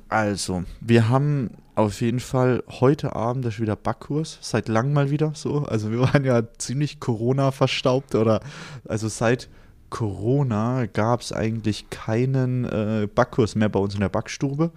Also, 0.08 0.64
wir 0.80 1.08
haben 1.08 1.50
auf 1.76 2.00
jeden 2.00 2.20
Fall 2.20 2.64
heute 2.80 3.14
Abend 3.14 3.44
ist 3.44 3.60
wieder 3.60 3.76
Backkurs, 3.76 4.38
seit 4.40 4.66
langem 4.66 4.94
mal 4.94 5.10
wieder 5.10 5.32
so. 5.34 5.66
Also 5.66 5.92
wir 5.92 6.00
waren 6.00 6.24
ja 6.24 6.42
ziemlich 6.56 7.00
Corona 7.00 7.50
verstaubt 7.50 8.14
oder 8.14 8.40
also 8.88 9.08
seit 9.08 9.50
Corona 9.90 10.86
gab 10.86 11.20
es 11.20 11.32
eigentlich 11.32 11.90
keinen 11.90 12.64
äh, 12.64 13.08
Backkurs 13.12 13.54
mehr 13.54 13.68
bei 13.68 13.78
uns 13.78 13.94
in 13.94 14.00
der 14.00 14.08
Backstube. 14.08 14.70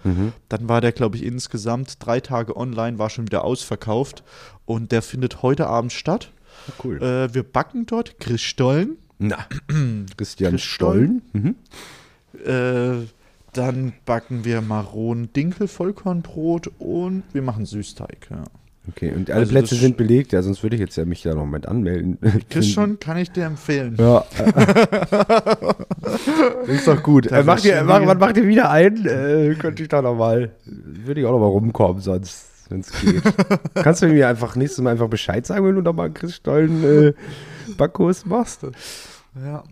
Dann 0.50 0.70
war 0.70 0.82
der, 0.82 0.92
glaube 0.92 1.18
ich, 1.18 1.24
insgesamt 1.24 1.98
drei 2.06 2.20
Tage 2.20 2.56
online, 2.56 3.00
war 3.00 3.10
schon 3.10 3.26
wieder 3.26 3.44
ausverkauft 3.44 4.24
und 4.66 4.92
der 4.92 5.02
findet 5.02 5.42
heute 5.42 5.68
Abend 5.68 5.92
statt. 5.92 6.32
Cool. 6.84 7.02
Äh, 7.02 7.34
wir 7.34 7.44
backen 7.44 7.86
dort 7.86 8.20
Christstollen. 8.20 8.98
Na, 9.18 9.38
Christian 10.18 10.52
Christstollen? 10.52 11.22
Stollen. 11.30 11.56
Mhm. 12.44 12.46
Äh, 12.46 13.08
dann 13.54 13.94
backen 14.06 14.46
wir 14.46 14.62
Maronen 14.62 15.34
Dinkel 15.34 15.68
Vollkornbrot 15.68 16.72
und 16.80 17.24
wir 17.34 17.42
machen 17.42 17.66
Süßteig. 17.66 18.28
Ja. 18.30 18.44
Okay, 18.88 19.12
und 19.12 19.30
alle 19.30 19.42
Also 19.42 19.52
Plätze 19.52 19.76
sind 19.76 19.98
belegt, 19.98 20.32
ja, 20.32 20.42
sonst 20.42 20.64
würde 20.64 20.76
ich 20.76 20.80
jetzt 20.80 20.96
ja 20.96 21.06
mich 21.06 21.22
da 21.22 21.36
noch 21.36 21.46
mit 21.46 21.68
anmelden. 21.68 22.18
Chris 22.50 22.68
schon 22.72 23.00
kann 23.00 23.18
ich 23.18 23.30
dir 23.32 23.46
empfehlen. 23.46 23.96
Ja. 24.00 24.26
ist 26.66 26.88
doch 26.88 27.04
gut. 27.04 27.32
Äh, 27.32 27.44
macht 27.44 27.66
ihr, 27.66 27.84
mach, 27.84 28.04
wann 28.06 28.18
macht 28.18 28.38
ihr 28.38 28.48
wieder 28.48 28.72
ein? 28.72 29.06
Äh, 29.06 29.56
könnte 29.60 29.84
ich 29.84 29.90
da 29.90 30.02
noch 30.02 30.16
mal, 30.16 30.52
würde 30.66 31.22
ich 31.22 31.28
auch 31.28 31.34
noch 31.34 31.40
mal 31.40 31.48
rumkommen, 31.48 32.02
sonst, 32.02 32.48
wenn 32.70 32.80
es 32.80 32.92
geht. 33.00 33.22
Kannst 33.76 34.02
du 34.02 34.08
mir 34.08 34.28
einfach 34.28 34.56
nächstes 34.56 34.84
Mal 34.84 34.92
einfach 34.92 35.10
Bescheid 35.10 35.46
sagen, 35.46 35.66
wenn 35.66 35.76
du 35.76 35.82
noch 35.82 35.94
mal 35.94 36.06
einen 36.06 36.14
Chris 36.14 36.36
Stollen 36.36 36.84
äh, 36.84 37.14
Backkurs 37.78 38.26
machst? 38.26 38.66
Ja. 39.44 39.64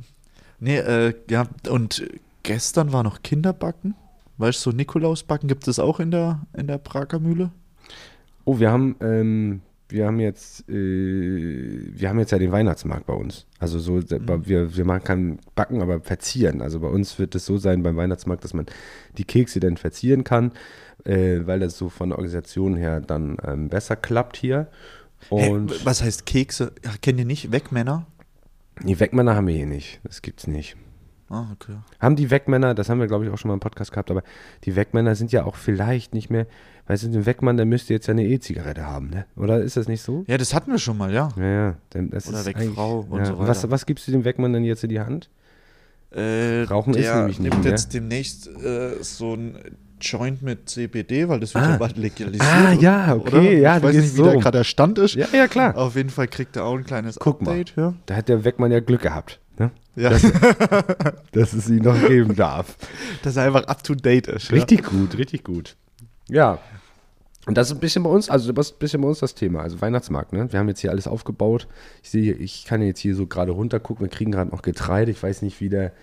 Nee, 0.60 0.78
äh, 0.78 1.14
ja, 1.30 1.48
und 1.70 2.08
gestern 2.44 2.92
war 2.94 3.04
noch 3.04 3.24
Kinderbacken. 3.24 3.96
Weißt 4.38 4.64
du, 4.66 4.72
so 4.72 4.76
Nikolausbacken 4.76 5.48
gibt 5.48 5.68
es 5.68 5.80
auch 5.80 6.00
in 6.00 6.12
der, 6.12 6.42
in 6.56 6.68
der 6.68 6.78
Prager 6.78 7.20
Mühle? 7.20 7.52
Oh, 8.48 8.60
wir 8.60 8.72
haben, 8.72 8.96
ähm, 9.02 9.60
wir 9.90 10.08
haben 10.08 10.22
jetzt, 10.22 10.70
äh, 10.70 10.74
wir 10.74 12.08
haben 12.08 12.18
jetzt 12.18 12.32
ja 12.32 12.40
den 12.40 12.54
Weihnachtsmarkt 12.54 13.06
bei 13.06 13.14
uns. 13.14 13.46
Also 13.60 13.78
so, 13.78 14.02
wir, 14.02 14.78
wir 14.78 14.86
machen 14.86 15.04
kein 15.04 15.40
Backen, 15.54 15.82
aber 15.82 16.00
verzieren. 16.00 16.62
Also 16.62 16.80
bei 16.80 16.88
uns 16.88 17.20
wird 17.20 17.36
es 17.36 17.46
so 17.46 17.58
sein 17.58 17.84
beim 17.84 17.98
Weihnachtsmarkt, 17.98 18.46
dass 18.46 18.54
man 18.54 18.66
die 19.18 19.26
Kekse 19.26 19.60
dann 19.60 19.76
verzieren 19.76 20.24
kann, 20.24 20.54
äh, 21.04 21.42
weil 21.44 21.60
das 21.60 21.78
so 21.78 21.90
von 21.90 22.08
der 22.08 22.20
Organisation 22.20 22.78
her 22.78 23.02
dann 23.02 23.36
ähm, 23.46 23.68
besser 23.68 23.98
klappt 23.98 24.38
hier. 24.38 24.68
Und 25.30 25.72
Hä, 25.72 25.80
was 25.84 26.02
heißt 26.02 26.26
Kekse? 26.26 26.72
Kennt 27.02 27.20
ihr 27.20 27.26
nicht? 27.26 27.52
Wegmänner? 27.52 28.08
die 28.82 28.98
Wegmänner 28.98 29.36
haben 29.36 29.48
wir 29.48 29.56
hier 29.56 29.66
nicht. 29.66 30.00
Das 30.06 30.22
gibt's 30.22 30.48
nicht. 30.48 30.78
Ah, 31.30 31.46
okay. 31.54 31.74
Haben 32.00 32.16
die 32.16 32.32
Wegmänner, 32.32 32.74
das 32.74 32.90
haben 32.90 33.00
wir 33.00 33.08
glaube 33.08 33.26
ich 33.26 33.32
auch 33.32 33.38
schon 33.38 33.50
mal 33.50 33.54
im 33.56 33.60
Podcast 33.60 33.92
gehabt, 33.92 34.10
aber 34.12 34.24
die 34.64 34.76
Wegmänner 34.76 35.14
sind 35.16 35.32
ja 35.32 35.44
auch 35.46 35.56
vielleicht 35.56 36.14
nicht 36.14 36.30
mehr, 36.30 36.48
weil 36.88 36.96
sie 36.98 37.08
ein 37.08 37.26
Wegmann, 37.26 37.58
der 37.58 37.66
müsste 37.66 37.94
jetzt 37.94 38.08
ja 38.08 38.14
eine 38.14 38.24
E-Zigarette 38.26 38.86
haben, 38.86 39.10
ne? 39.10 39.26
Oder 39.36 39.60
ist 39.62 39.76
das 39.76 39.88
nicht 39.90 40.02
so? 40.02 40.24
Ja, 40.28 40.38
das 40.38 40.54
hatten 40.54 40.72
wir 40.72 40.80
schon 40.80 40.98
mal, 40.98 41.12
ja. 41.14 41.30
Ja, 41.38 41.46
ja. 41.46 41.76
Das 41.94 42.30
Oder 42.30 42.40
ist 42.40 42.46
Wegfrau 42.46 43.06
und 43.10 43.20
ja. 43.20 43.26
so 43.26 43.38
weiter. 43.40 43.48
Was, 43.50 43.70
was 43.70 43.86
gibst 43.86 44.08
du 44.08 44.12
dem 44.14 44.24
Wegmann 44.24 44.54
denn 44.54 44.64
jetzt 44.64 44.84
in 44.84 44.90
die 44.90 45.02
Hand? 45.02 45.30
Äh, 46.12 46.64
Rauchen 46.64 46.94
ist 46.94 47.14
nämlich 47.14 47.40
nicht 47.40 47.52
nimmt 47.52 47.64
mehr. 47.66 47.72
jetzt 47.74 47.94
demnächst 47.94 48.48
äh, 48.48 48.92
so 49.04 49.34
ein 49.34 49.58
Joint 50.00 50.42
mit 50.42 50.70
CBD, 50.70 51.28
weil 51.28 51.40
das 51.42 51.54
wird 51.54 51.66
Ah. 51.66 51.72
ja 51.72 51.78
bald 51.78 51.98
legalisiert. 51.98 52.44
Ah, 52.50 52.72
ja, 52.72 53.16
okay, 53.16 53.36
oder? 53.36 53.52
ja, 53.52 53.78
Ich 53.78 53.84
weiß 53.84 53.96
nicht, 53.96 54.04
wie 54.06 54.08
so 54.16 54.26
da 54.26 54.34
gerade 54.36 54.60
der 54.60 54.64
Stand 54.64 54.98
ist. 55.00 55.16
Ja, 55.16 55.28
ja, 55.34 55.48
klar. 55.48 55.76
Auf 55.76 55.96
jeden 55.96 56.10
Fall 56.10 56.28
kriegt 56.30 56.56
er 56.56 56.64
auch 56.64 56.76
ein 56.78 56.86
kleines 56.86 57.18
Guck 57.20 57.42
mal. 57.42 57.52
Update. 57.52 57.74
Ja. 57.76 57.94
Da 58.06 58.16
hat 58.16 58.30
der 58.30 58.46
Wegmann 58.46 58.72
ja 58.72 58.80
Glück 58.80 59.02
gehabt? 59.02 59.40
Ja. 59.98 60.12
Dass, 60.12 60.22
dass 61.32 61.54
es 61.54 61.70
ihn 61.70 61.82
noch 61.82 62.00
geben 62.08 62.36
darf. 62.36 62.78
Dass 63.24 63.36
er 63.36 63.46
einfach 63.46 63.64
up 63.66 63.84
to 63.84 63.96
date 63.96 64.28
ist. 64.28 64.52
Richtig 64.52 64.84
gut, 64.84 65.18
richtig 65.18 65.44
gut. 65.44 65.76
Ja. 66.30 66.60
Und 67.48 67.58
das 67.58 67.70
ist 67.70 67.78
ein 67.78 67.80
bisschen 67.80 68.04
bei 68.04 68.10
uns, 68.10 68.30
also 68.30 68.52
das 68.52 68.68
ist 68.68 68.76
ein 68.76 68.80
bisschen 68.80 69.02
bei 69.02 69.08
uns 69.08 69.20
das 69.20 69.34
Thema, 69.34 69.62
also 69.62 69.80
Weihnachtsmarkt, 69.82 70.34
ne? 70.34 70.52
Wir 70.52 70.60
haben 70.60 70.68
jetzt 70.68 70.82
hier 70.82 70.92
alles 70.92 71.08
aufgebaut. 71.08 71.68
Ich 72.04 72.10
sehe, 72.10 72.34
ich 72.34 72.66
kann 72.66 72.82
jetzt 72.82 73.00
hier 73.00 73.16
so 73.16 73.26
gerade 73.26 73.54
runter 73.54 73.80
gucken, 73.80 74.06
wir 74.06 74.12
kriegen 74.12 74.32
gerade 74.32 74.52
noch 74.52 74.62
Getreide. 74.62 75.12
Ich 75.12 75.24
weiß 75.24 75.42
nicht, 75.42 75.62
wie 75.62 75.70
der 75.70 75.94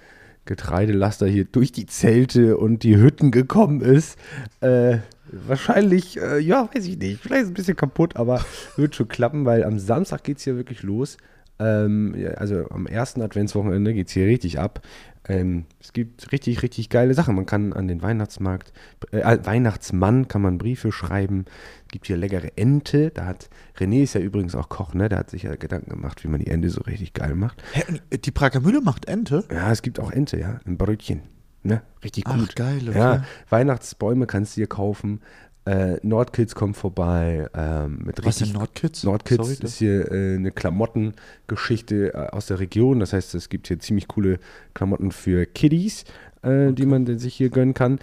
Getreidelaster 0.46 1.26
hier 1.26 1.44
durch 1.44 1.70
die 1.70 1.87
Zelte 1.87 2.57
und 2.57 2.83
die 2.83 2.96
Hütten 2.96 3.30
gekommen 3.30 3.80
ist. 3.83 4.18
Äh, 4.61 4.98
wahrscheinlich, 5.30 6.18
äh, 6.20 6.38
ja, 6.40 6.68
weiß 6.74 6.87
ich 6.87 6.98
nicht. 6.98 7.20
Vielleicht 7.20 7.42
ist 7.42 7.46
es 7.48 7.50
ein 7.50 7.54
bisschen 7.54 7.76
kaputt, 7.76 8.16
aber 8.16 8.44
wird 8.76 8.96
schon 8.96 9.09
klappen, 9.09 9.44
weil 9.44 9.64
am 9.64 9.78
Samstag 9.78 10.24
geht 10.24 10.38
es 10.38 10.44
hier 10.44 10.57
wirklich 10.57 10.83
los. 10.83 11.18
Ähm, 11.58 12.14
also 12.36 12.68
am 12.70 12.86
ersten 12.86 13.22
Adventswochenende 13.22 13.94
geht 13.94 14.08
es 14.08 14.12
hier 14.12 14.26
richtig 14.26 14.58
ab. 14.58 14.82
Ähm, 15.26 15.64
es 15.80 15.92
gibt 15.92 16.32
richtig, 16.32 16.62
richtig 16.62 16.90
geile 16.90 17.14
Sachen. 17.14 17.34
Man 17.34 17.46
kann 17.46 17.72
an 17.72 17.88
den 17.88 18.02
Weihnachtsmarkt, 18.02 18.72
äh, 19.10 19.38
Weihnachtsmann 19.42 20.28
kann 20.28 20.42
man 20.42 20.58
Briefe 20.58 20.92
schreiben. 20.92 21.46
Es 21.86 21.92
gibt 21.92 22.06
hier 22.06 22.16
leckere 22.16 22.56
Ente. 22.56 23.10
Da 23.10 23.24
hat, 23.24 23.48
René 23.78 24.02
ist 24.02 24.14
ja 24.14 24.20
übrigens 24.20 24.54
auch 24.54 24.68
Koch, 24.68 24.92
ne? 24.92 25.08
Der 25.08 25.18
hat 25.18 25.30
sich 25.30 25.44
ja 25.44 25.56
Gedanken 25.56 25.90
gemacht, 25.90 26.24
wie 26.24 26.28
man 26.28 26.40
die 26.40 26.48
Ente 26.48 26.68
so 26.68 26.82
richtig 26.82 27.14
geil 27.14 27.34
macht. 27.34 27.62
Hä, 27.72 27.84
die 28.18 28.30
Prager 28.32 28.60
Mühle 28.60 28.82
macht 28.82 29.06
Ente? 29.06 29.44
Ja, 29.50 29.72
es 29.72 29.80
gibt 29.80 29.98
auch 29.98 30.10
Ente, 30.10 30.38
ja, 30.38 30.60
ein 30.66 30.76
Brötchen. 30.76 31.22
Ne? 31.62 31.80
Richtig 32.04 32.24
Ach, 32.26 32.36
gut. 32.36 32.56
geil, 32.56 32.82
okay. 32.86 32.98
Ja, 32.98 33.24
Weihnachtsbäume 33.48 34.26
kannst 34.26 34.56
du 34.56 34.60
dir 34.60 34.66
kaufen. 34.66 35.22
Äh, 35.66 35.96
Nordkids 36.03 36.55
kommt 36.55 36.77
vorbei 36.77 37.48
ähm, 37.55 38.00
mit 38.05 38.18
Was 38.18 38.27
richtig 38.27 38.48
sind 38.48 38.59
Nordkids? 38.59 39.03
Nordkids 39.05 39.46
Sorry, 39.46 39.59
ist 39.62 39.79
hier 39.79 40.12
äh, 40.12 40.35
eine 40.37 40.50
Klamottengeschichte 40.50 42.12
äh, 42.12 42.16
aus 42.33 42.46
der 42.46 42.61
Region. 42.61 43.00
Das 43.00 43.14
heißt, 43.14 43.35
es 43.35 43.48
gibt 43.48 43.68
hier 43.68 43.79
ziemlich 43.79 44.07
coole 44.07 44.38
Klamotten 44.74 45.11
für 45.11 45.46
Kiddies, 45.46 46.05
äh, 46.42 46.72
die 46.72 46.85
man 46.85 47.18
sich 47.18 47.35
hier 47.35 47.48
gönnen 47.48 47.72
kann. 47.72 47.98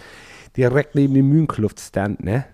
Direkt 0.56 0.96
neben 0.96 1.14
dem 1.14 1.28
Mühlenkluft-Stand, 1.28 2.24
ne? 2.24 2.44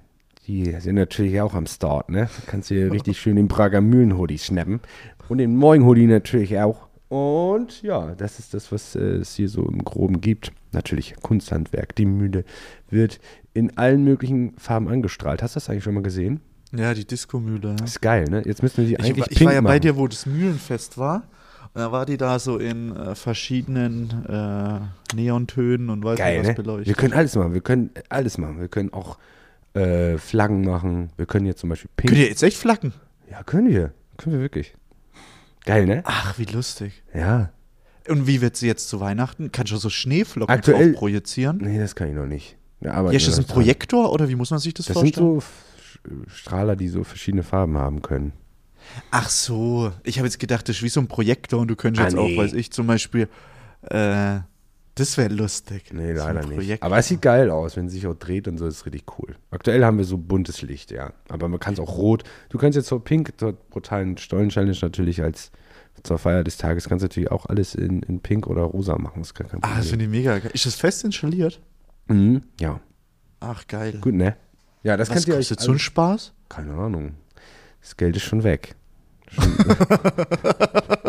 Die 0.47 0.77
sind 0.79 0.95
natürlich 0.95 1.41
auch 1.41 1.55
am 1.55 1.67
Start, 1.67 2.11
ne? 2.11 2.25
Da 2.25 2.43
kannst 2.47 2.71
du 2.71 2.75
hier 2.75 2.93
richtig 2.93 3.19
schön 3.19 3.37
den 3.37 3.49
Prager 3.49 3.81
Mühlen-Hoodie 3.81 4.39
schnappen. 4.39 4.81
Und 5.29 5.39
den 5.39 5.57
Moin-Hoodie 5.57 6.07
natürlich 6.07 6.59
auch. 6.59 6.88
Und 7.09 7.83
ja, 7.83 8.15
das 8.15 8.39
ist 8.39 8.53
das, 8.53 8.71
was 8.71 8.95
äh, 8.95 9.01
es 9.01 9.35
hier 9.35 9.49
so 9.49 9.63
im 9.65 9.83
Groben 9.85 10.21
gibt. 10.21 10.53
Natürlich 10.73 11.15
Kunsthandwerk. 11.23 11.95
Die 11.97 12.05
Mühle 12.05 12.45
wird 12.91 13.19
in 13.55 13.77
allen 13.79 14.05
möglichen 14.05 14.53
Farben 14.59 14.89
angestrahlt. 14.89 15.43
Hast 15.43 15.55
du 15.55 15.61
das 15.61 15.71
eigentlich 15.71 15.85
schon 15.85 15.95
mal 15.95 16.03
gesehen? 16.03 16.41
Ja, 16.73 16.93
die 16.93 17.07
Disco-Mühle. 17.07 17.77
Ist 17.83 18.03
geil, 18.03 18.25
ne? 18.29 18.43
Jetzt 18.45 18.63
müssen 18.63 18.79
wir 18.79 18.85
die 18.85 18.93
Ich, 18.95 19.01
eigentlich 19.01 19.21
war- 19.21 19.31
ich 19.33 19.45
war 19.45 19.53
ja 19.55 19.61
bei 19.63 19.69
machen. 19.71 19.81
dir, 19.81 19.97
wo 19.97 20.07
das 20.07 20.27
Mühlenfest 20.27 20.99
war. 20.99 21.23
Und 21.75 21.81
da 21.81 21.93
war 21.93 22.05
die 22.05 22.19
da 22.19 22.39
so 22.39 22.59
in 22.59 22.95
äh, 22.95 23.15
verschiedenen 23.15 24.11
äh, 24.29 25.15
Neontönen 25.17 25.89
und 25.89 26.05
weiß 26.05 26.19
Geil, 26.19 26.39
nicht 26.41 26.49
was 26.51 26.57
ne? 26.59 26.63
beleuchtet. 26.63 26.87
Wir 26.89 26.95
können 26.95 27.15
alles 27.15 27.37
machen. 27.37 27.55
Wir 27.55 27.61
können 27.63 27.91
alles 28.11 28.37
machen. 28.39 28.61
Wir 28.61 28.69
können 28.69 28.93
auch 28.93 29.17
äh, 29.75 30.19
Flaggen 30.19 30.61
machen. 30.63 31.11
Wir 31.17 31.25
können 31.27 31.47
jetzt 31.47 31.61
zum 31.61 31.71
Beispiel 31.71 31.91
pink. 31.97 32.11
Könnt 32.11 32.21
ihr 32.21 32.29
jetzt 32.29 32.43
echt 32.43 32.59
flacken? 32.59 32.93
ja, 33.31 33.43
können 33.43 33.69
wir. 33.71 33.93
Können 34.19 34.35
wir 34.37 34.41
wirklich. 34.43 34.75
Geil, 35.65 35.87
ne? 35.87 36.03
Ach, 36.05 36.39
wie 36.39 36.45
lustig. 36.45 37.03
Ja. 37.15 37.51
Und 38.09 38.27
wie 38.27 38.41
wird 38.41 38.57
sie 38.57 38.67
jetzt 38.67 38.89
zu 38.89 39.01
Weihnachten? 39.01 39.53
Kannst 39.53 39.73
du 39.73 39.77
so 39.77 39.91
Schneeflocken 39.91 40.55
Aktuell- 40.55 40.93
drauf 40.93 40.99
projizieren? 41.01 41.59
Nee, 41.59 41.79
das 41.79 41.95
kann 41.95 42.09
ich 42.09 42.15
noch 42.15 42.27
nicht. 42.27 42.57
Ja, 42.81 43.09
ist 43.11 43.27
das 43.29 43.39
ein 43.39 43.45
Projektor 43.45 44.13
oder 44.13 44.29
wie 44.29 44.35
muss 44.37 44.51
man 44.51 44.61
sich 44.61 44.73
das, 44.73 44.87
Das 44.87 44.97
sind 44.99 45.15
vorstellen? 45.17 45.27
so 45.27 45.39
F- 45.39 45.99
Strahler, 46.35 46.77
die 46.77 46.89
so 46.89 47.03
verschiedene 47.05 47.43
Farben 47.43 47.77
haben 47.77 48.03
können. 48.03 48.33
Ach 49.11 49.29
so, 49.29 49.93
ich 50.05 50.19
habe 50.19 50.27
jetzt 50.29 50.39
gedacht, 50.39 50.69
das 50.69 50.77
ist 50.77 50.83
wie 50.83 50.89
so 50.89 51.01
ein 51.01 51.09
Projektor 51.09 51.61
und 51.61 51.69
du 51.69 51.77
könntest 51.77 52.03
Ah, 52.03 52.09
jetzt 52.09 52.15
nee. 52.17 52.35
auch, 52.39 52.43
weiß 52.43 52.53
ich, 52.55 52.71
zum 52.71 52.87
Beispiel 52.87 53.29
äh, 53.83 54.39
Das 54.99 55.17
wäre 55.17 55.33
lustig. 55.33 55.93
Nee, 55.93 56.15
So 56.15 56.25
leider 56.25 56.47
nicht. 56.47 56.83
Aber 56.83 56.99
es 56.99 57.07
sieht 57.09 57.23
geil 57.23 57.51
aus, 57.51 57.77
wenn 57.77 57.87
es 57.87 57.93
sich 57.93 58.07
auch 58.07 58.15
dreht 58.15 58.49
und 58.49 58.59
so, 58.59 58.67
ist 58.67 58.85
richtig 58.85 59.05
cool. 59.19 59.37
Aktuell 59.51 59.85
haben 59.85 59.97
wir 59.99 60.05
so 60.05 60.19
buntes 60.19 60.61
Licht, 60.63 60.91
ja. 60.91 61.13
Aber 61.29 61.49
man 61.49 61.61
kann 61.61 61.75
es 61.75 61.81
auch 61.81 61.97
rot. 61.97 62.25
Du 62.49 62.59
kannst 62.59 62.77
jetzt 62.77 62.87
zur 62.89 63.03
Pink, 63.05 63.33
zur 63.39 63.53
brutalen 63.53 64.19
Stollen-Challenge 64.19 64.77
natürlich 64.83 65.23
als 65.23 65.53
zur 66.05 66.19
Feier 66.19 66.45
des 66.45 66.57
Tages, 66.59 66.89
kannst 66.89 67.03
du 67.03 67.07
natürlich 67.07 67.31
auch 67.33 67.47
alles 67.47 67.75
in, 67.75 68.03
in 68.03 68.21
Pink 68.21 68.47
oder 68.47 68.63
Rosa 68.63 68.97
machen. 68.99 69.19
Das 69.21 69.29
ist 69.29 69.35
gar 69.35 69.49
kein 69.49 69.59
Ah, 69.65 69.77
das 69.79 69.89
Problem. 69.89 69.91
finde 69.91 70.05
ich 70.05 70.11
mega 70.11 70.39
geil. 70.39 70.51
Ist 70.55 70.67
das 70.67 70.75
fest 70.77 71.05
installiert? 71.05 71.61
mhm. 72.07 72.43
Ja, 72.61 72.81
Ach, 73.41 73.67
geil. 73.67 73.99
gut, 74.01 74.15
ne? 74.15 74.37
Ja, 74.85 74.97
das 74.97 75.09
Was 75.11 75.15
könnt 75.17 75.29
ihr 75.29 75.35
euch. 75.35 75.49
kostet 75.49 75.61
so 75.61 75.73
ein 75.73 75.79
Spaß? 75.79 76.33
Keine 76.49 76.73
Ahnung. 76.75 77.15
Das 77.81 77.97
Geld 77.97 78.15
ist 78.17 78.23
schon 78.25 78.43
weg. 78.45 78.75
Schon 79.29 79.43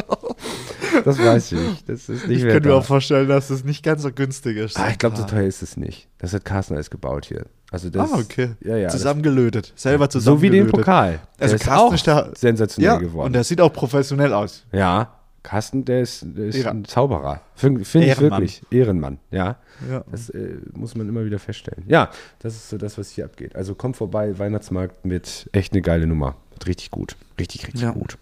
das 1.05 1.17
weiß 1.19 1.51
ich. 1.53 1.85
Das 1.85 2.09
ist 2.09 2.27
nicht 2.27 2.43
Ich 2.43 2.49
könnte 2.49 2.69
mir 2.69 2.75
auch 2.75 2.85
vorstellen, 2.85 3.27
dass 3.27 3.47
das 3.49 3.63
nicht 3.63 3.83
ganz 3.83 4.01
so 4.03 4.11
günstig 4.11 4.57
ist. 4.57 4.77
Ah, 4.79 4.89
ich 4.89 4.97
glaube, 4.97 5.15
so 5.17 5.23
teuer 5.23 5.43
ist 5.47 5.61
es 5.61 5.77
nicht. 5.77 6.07
Das 6.17 6.33
hat 6.33 6.45
Carsten 6.45 6.75
alles 6.75 6.89
gebaut 6.89 7.25
hier. 7.25 7.45
Also 7.71 7.89
das, 7.89 8.11
Ah, 8.11 8.17
okay. 8.19 8.51
Ja, 8.61 8.77
ja. 8.77 8.89
Zusammengelötet. 8.89 9.73
Selber 9.75 10.05
so 10.05 10.09
wie 10.09 10.11
zusammengelötet. 10.49 10.67
den 10.67 10.71
Pokal. 10.71 11.19
Also 11.39 11.51
der 11.51 11.55
ist 11.55 11.63
Carsten 11.65 11.87
auch 11.87 11.93
ist 11.93 12.07
da- 12.07 12.29
sensationell 12.35 12.91
Ja, 12.93 12.97
geworden. 12.99 13.27
und 13.27 13.33
der 13.33 13.43
sieht 13.43 13.61
auch 13.61 13.71
professionell 13.73 14.33
aus. 14.33 14.65
ja, 14.71 15.13
Carsten, 15.41 15.85
der 15.85 16.01
ist, 16.01 16.25
der 16.25 16.47
ist 16.47 16.65
ein 16.67 16.83
Zauberer. 16.83 17.41
Finde 17.55 17.85
find 17.85 18.03
ich 18.05 18.19
wirklich. 18.19 18.61
Ehrenmann, 18.71 19.19
ja. 19.31 19.55
Ja. 19.89 20.03
Das 20.11 20.29
äh, 20.31 20.57
muss 20.73 20.95
man 20.95 21.07
immer 21.07 21.23
wieder 21.23 21.39
feststellen. 21.39 21.85
Ja, 21.87 22.09
das 22.39 22.55
ist 22.55 22.69
so 22.69 22.77
das, 22.77 22.97
was 22.97 23.09
hier 23.11 23.23
abgeht. 23.23 23.55
Also 23.55 23.73
kommt 23.73 23.95
vorbei, 23.95 24.37
Weihnachtsmarkt 24.37 25.05
mit 25.05 25.49
echt 25.53 25.71
eine 25.71 25.81
geile 25.81 26.07
Nummer. 26.07 26.35
Richtig 26.67 26.91
gut. 26.91 27.15
Richtig, 27.39 27.65
richtig 27.67 27.83
Ja. 27.83 27.91
gut. 27.91 28.17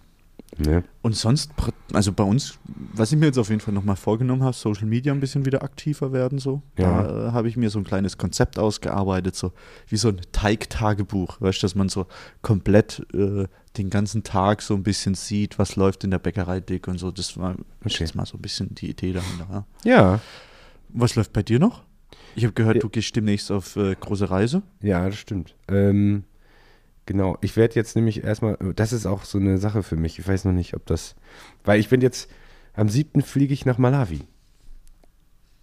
Ne? 0.59 0.83
Und 1.01 1.15
sonst, 1.15 1.51
also 1.93 2.11
bei 2.11 2.23
uns, 2.23 2.57
was 2.93 3.11
ich 3.11 3.17
mir 3.17 3.27
jetzt 3.27 3.37
auf 3.37 3.49
jeden 3.49 3.61
Fall 3.61 3.73
nochmal 3.73 3.95
vorgenommen 3.95 4.43
habe, 4.43 4.55
Social 4.55 4.85
Media 4.87 5.13
ein 5.13 5.19
bisschen 5.19 5.45
wieder 5.45 5.61
aktiver 5.63 6.11
werden 6.13 6.39
so. 6.39 6.61
Ja. 6.77 7.03
Da 7.03 7.27
äh, 7.27 7.31
habe 7.31 7.47
ich 7.47 7.57
mir 7.57 7.69
so 7.69 7.79
ein 7.79 7.83
kleines 7.85 8.17
Konzept 8.17 8.57
ausgearbeitet, 8.57 9.35
so 9.35 9.51
wie 9.87 9.97
so 9.97 10.09
ein 10.09 10.19
Teigtagebuch. 10.31 11.39
Weißt 11.41 11.59
du, 11.61 11.65
dass 11.65 11.75
man 11.75 11.89
so 11.89 12.07
komplett 12.41 13.05
äh, 13.13 13.45
den 13.77 13.89
ganzen 13.89 14.23
Tag 14.23 14.61
so 14.61 14.73
ein 14.73 14.83
bisschen 14.83 15.13
sieht, 15.15 15.59
was 15.59 15.75
läuft 15.75 16.03
in 16.03 16.11
der 16.11 16.19
Bäckerei 16.19 16.59
dick 16.59 16.87
und 16.87 16.97
so. 16.97 17.11
Das 17.11 17.37
war 17.37 17.55
Okay. 17.85 17.97
jetzt 17.99 18.15
mal 18.15 18.25
so 18.25 18.37
ein 18.37 18.41
bisschen 18.41 18.73
die 18.75 18.89
Idee 18.89 19.13
dahinter. 19.13 19.65
Ja. 19.83 19.91
Ja, 19.91 20.19
Was 20.89 21.15
läuft 21.15 21.33
bei 21.33 21.43
dir 21.43 21.59
noch? 21.59 21.83
Ich 22.35 22.43
habe 22.43 22.53
gehört, 22.53 22.75
Ja. 22.77 22.81
du 22.81 22.89
gehst 22.89 23.15
demnächst 23.15 23.51
auf 23.51 23.75
äh, 23.75 23.95
große 23.99 24.29
Reise. 24.29 24.61
Ja, 24.81 25.05
das 25.05 25.17
stimmt. 25.17 25.55
Ähm, 25.67 26.23
genau, 27.07 27.37
ich 27.41 27.57
werde 27.57 27.73
jetzt 27.73 27.95
nämlich 27.95 28.23
erstmal, 28.23 28.57
das 28.75 28.93
ist 28.93 29.07
auch 29.07 29.23
so 29.23 29.39
eine 29.39 29.57
Sache 29.57 29.81
für 29.81 29.95
mich. 29.95 30.19
Ich 30.19 30.27
weiß 30.27 30.45
noch 30.45 30.51
nicht, 30.53 30.75
ob 30.75 30.85
das, 30.85 31.15
weil 31.63 31.79
ich 31.79 31.89
bin 31.89 32.01
jetzt, 32.01 32.29
am 32.75 32.87
7. 32.89 33.23
fliege 33.23 33.53
ich 33.55 33.65
nach 33.65 33.79
Malawi. 33.79 34.21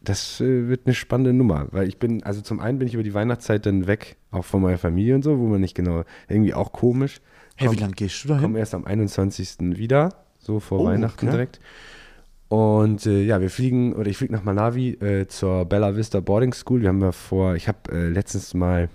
Das 0.01 0.41
äh, 0.41 0.69
wird 0.69 0.83
eine 0.87 0.95
spannende 0.95 1.33
Nummer, 1.33 1.69
weil 1.71 1.89
ich 1.89 1.99
bin, 1.99 2.23
also 2.25 2.43
zum 2.43 2.61
einen 2.61 2.79
bin 2.79 2.89
ich 2.89 2.95
über 2.95 3.03
die 3.03 3.15
Weihnachtszeit 3.15 3.65
dann 3.65 3.87
weg, 3.87 4.17
auch 4.33 4.45
von 4.45 4.61
meiner 4.61 4.77
Familie 4.79 5.15
und 5.15 5.23
so, 5.23 5.39
wo 5.39 5.47
man 5.47 5.61
nicht 5.61 5.75
genau, 5.75 6.05
irgendwie 6.29 6.53
auch 6.53 6.73
komisch. 6.73 7.21
Hey, 7.57 7.69
wie 7.71 7.75
Komm- 7.77 7.81
lange 7.83 7.95
gehst 7.95 8.23
du 8.25 8.29
dahin? 8.29 8.43
Kommen 8.43 8.57
erst 8.57 8.75
am 8.75 8.85
21. 8.85 9.77
wieder, 9.79 10.11
so 10.39 10.61
vor 10.61 10.81
Oh, 10.81 10.85
Weihnachten 10.87 11.27
okay. 11.27 11.31
direkt. 11.37 11.61
Und 12.49 13.07
äh, 13.07 13.23
ja, 13.23 13.41
wir 13.41 13.49
fliegen, 13.49 13.95
oder 13.95 14.11
ich 14.11 14.19
fliege 14.19 14.33
nach 14.35 14.45
Malawi 14.45 14.91
äh, 14.95 15.27
zur 15.27 15.65
Bella 15.65 15.97
Vista 15.97 16.21
Boarding 16.21 16.53
School. 16.53 16.83
Wir 16.83 16.89
haben 16.91 17.01
ja 17.01 17.13
vor, 17.13 17.55
ich 17.55 17.67
habe 17.69 17.91
äh, 17.91 18.09
letztens 18.09 18.53
mal 18.53 18.91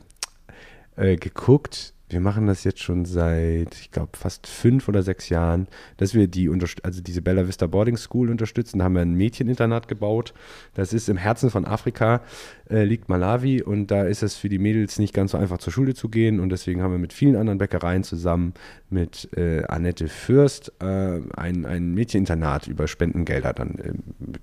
äh, 0.96 1.16
geguckt, 1.16 1.94
wir 2.10 2.20
machen 2.20 2.48
das 2.48 2.64
jetzt 2.64 2.82
schon 2.82 3.06
seit, 3.06 3.76
ich 3.76 3.92
glaube, 3.92 4.18
fast 4.18 4.48
fünf 4.48 4.88
oder 4.88 5.04
sechs 5.04 5.30
Jahren, 5.30 5.68
dass 5.98 6.14
wir 6.14 6.28
die, 6.28 6.50
also 6.84 7.02
diese 7.02 7.22
Bella 7.22 7.48
Vista 7.48 7.68
Boarding 7.68 7.98
School 7.98 8.30
unterstützen. 8.30 8.80
Da 8.80 8.86
haben 8.86 8.96
wir 8.96 9.02
ein 9.02 9.14
Mädcheninternat 9.14 9.88
gebaut. 9.88 10.34
Das 10.74 10.92
ist 10.92 11.08
im 11.08 11.18
Herzen 11.18 11.52
von 11.52 11.66
Afrika, 11.66 12.22
äh, 12.70 12.84
liegt 12.84 13.10
Malawi 13.10 13.62
und 13.62 13.92
da 13.92 14.04
ist 14.04 14.24
es 14.24 14.36
für 14.36 14.50
die 14.50 14.60
Mädels 14.60 14.98
nicht 14.98 15.14
ganz 15.14 15.32
so 15.32 15.38
einfach 15.38 15.60
zur 15.60 15.72
Schule 15.72 15.94
zu 15.94 16.10
gehen 16.10 16.40
und 16.40 16.50
deswegen 16.50 16.82
haben 16.82 16.92
wir 16.92 17.00
mit 17.00 17.14
vielen 17.14 17.36
anderen 17.36 17.60
Bäckereien 17.60 18.04
zusammen 18.04 18.54
mit 18.90 19.30
äh, 19.38 19.64
Annette 19.66 20.08
Fürst 20.08 20.74
äh, 20.82 21.20
ein, 21.36 21.66
ein 21.66 21.94
Mädcheninternat 21.94 22.68
über 22.68 22.88
Spendengelder 22.88 23.54
dann 23.54 23.76
äh, 23.78 23.94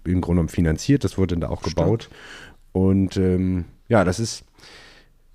im 0.05 0.21
Grunde 0.21 0.37
genommen 0.37 0.49
finanziert. 0.49 1.05
Das 1.05 1.19
wurde 1.19 1.35
dann 1.35 1.41
da 1.41 1.49
auch 1.49 1.63
gebaut. 1.63 2.11
Und 2.73 3.17
ähm, 3.17 3.65
ja, 3.89 4.05
das 4.05 4.21
ist, 4.21 4.45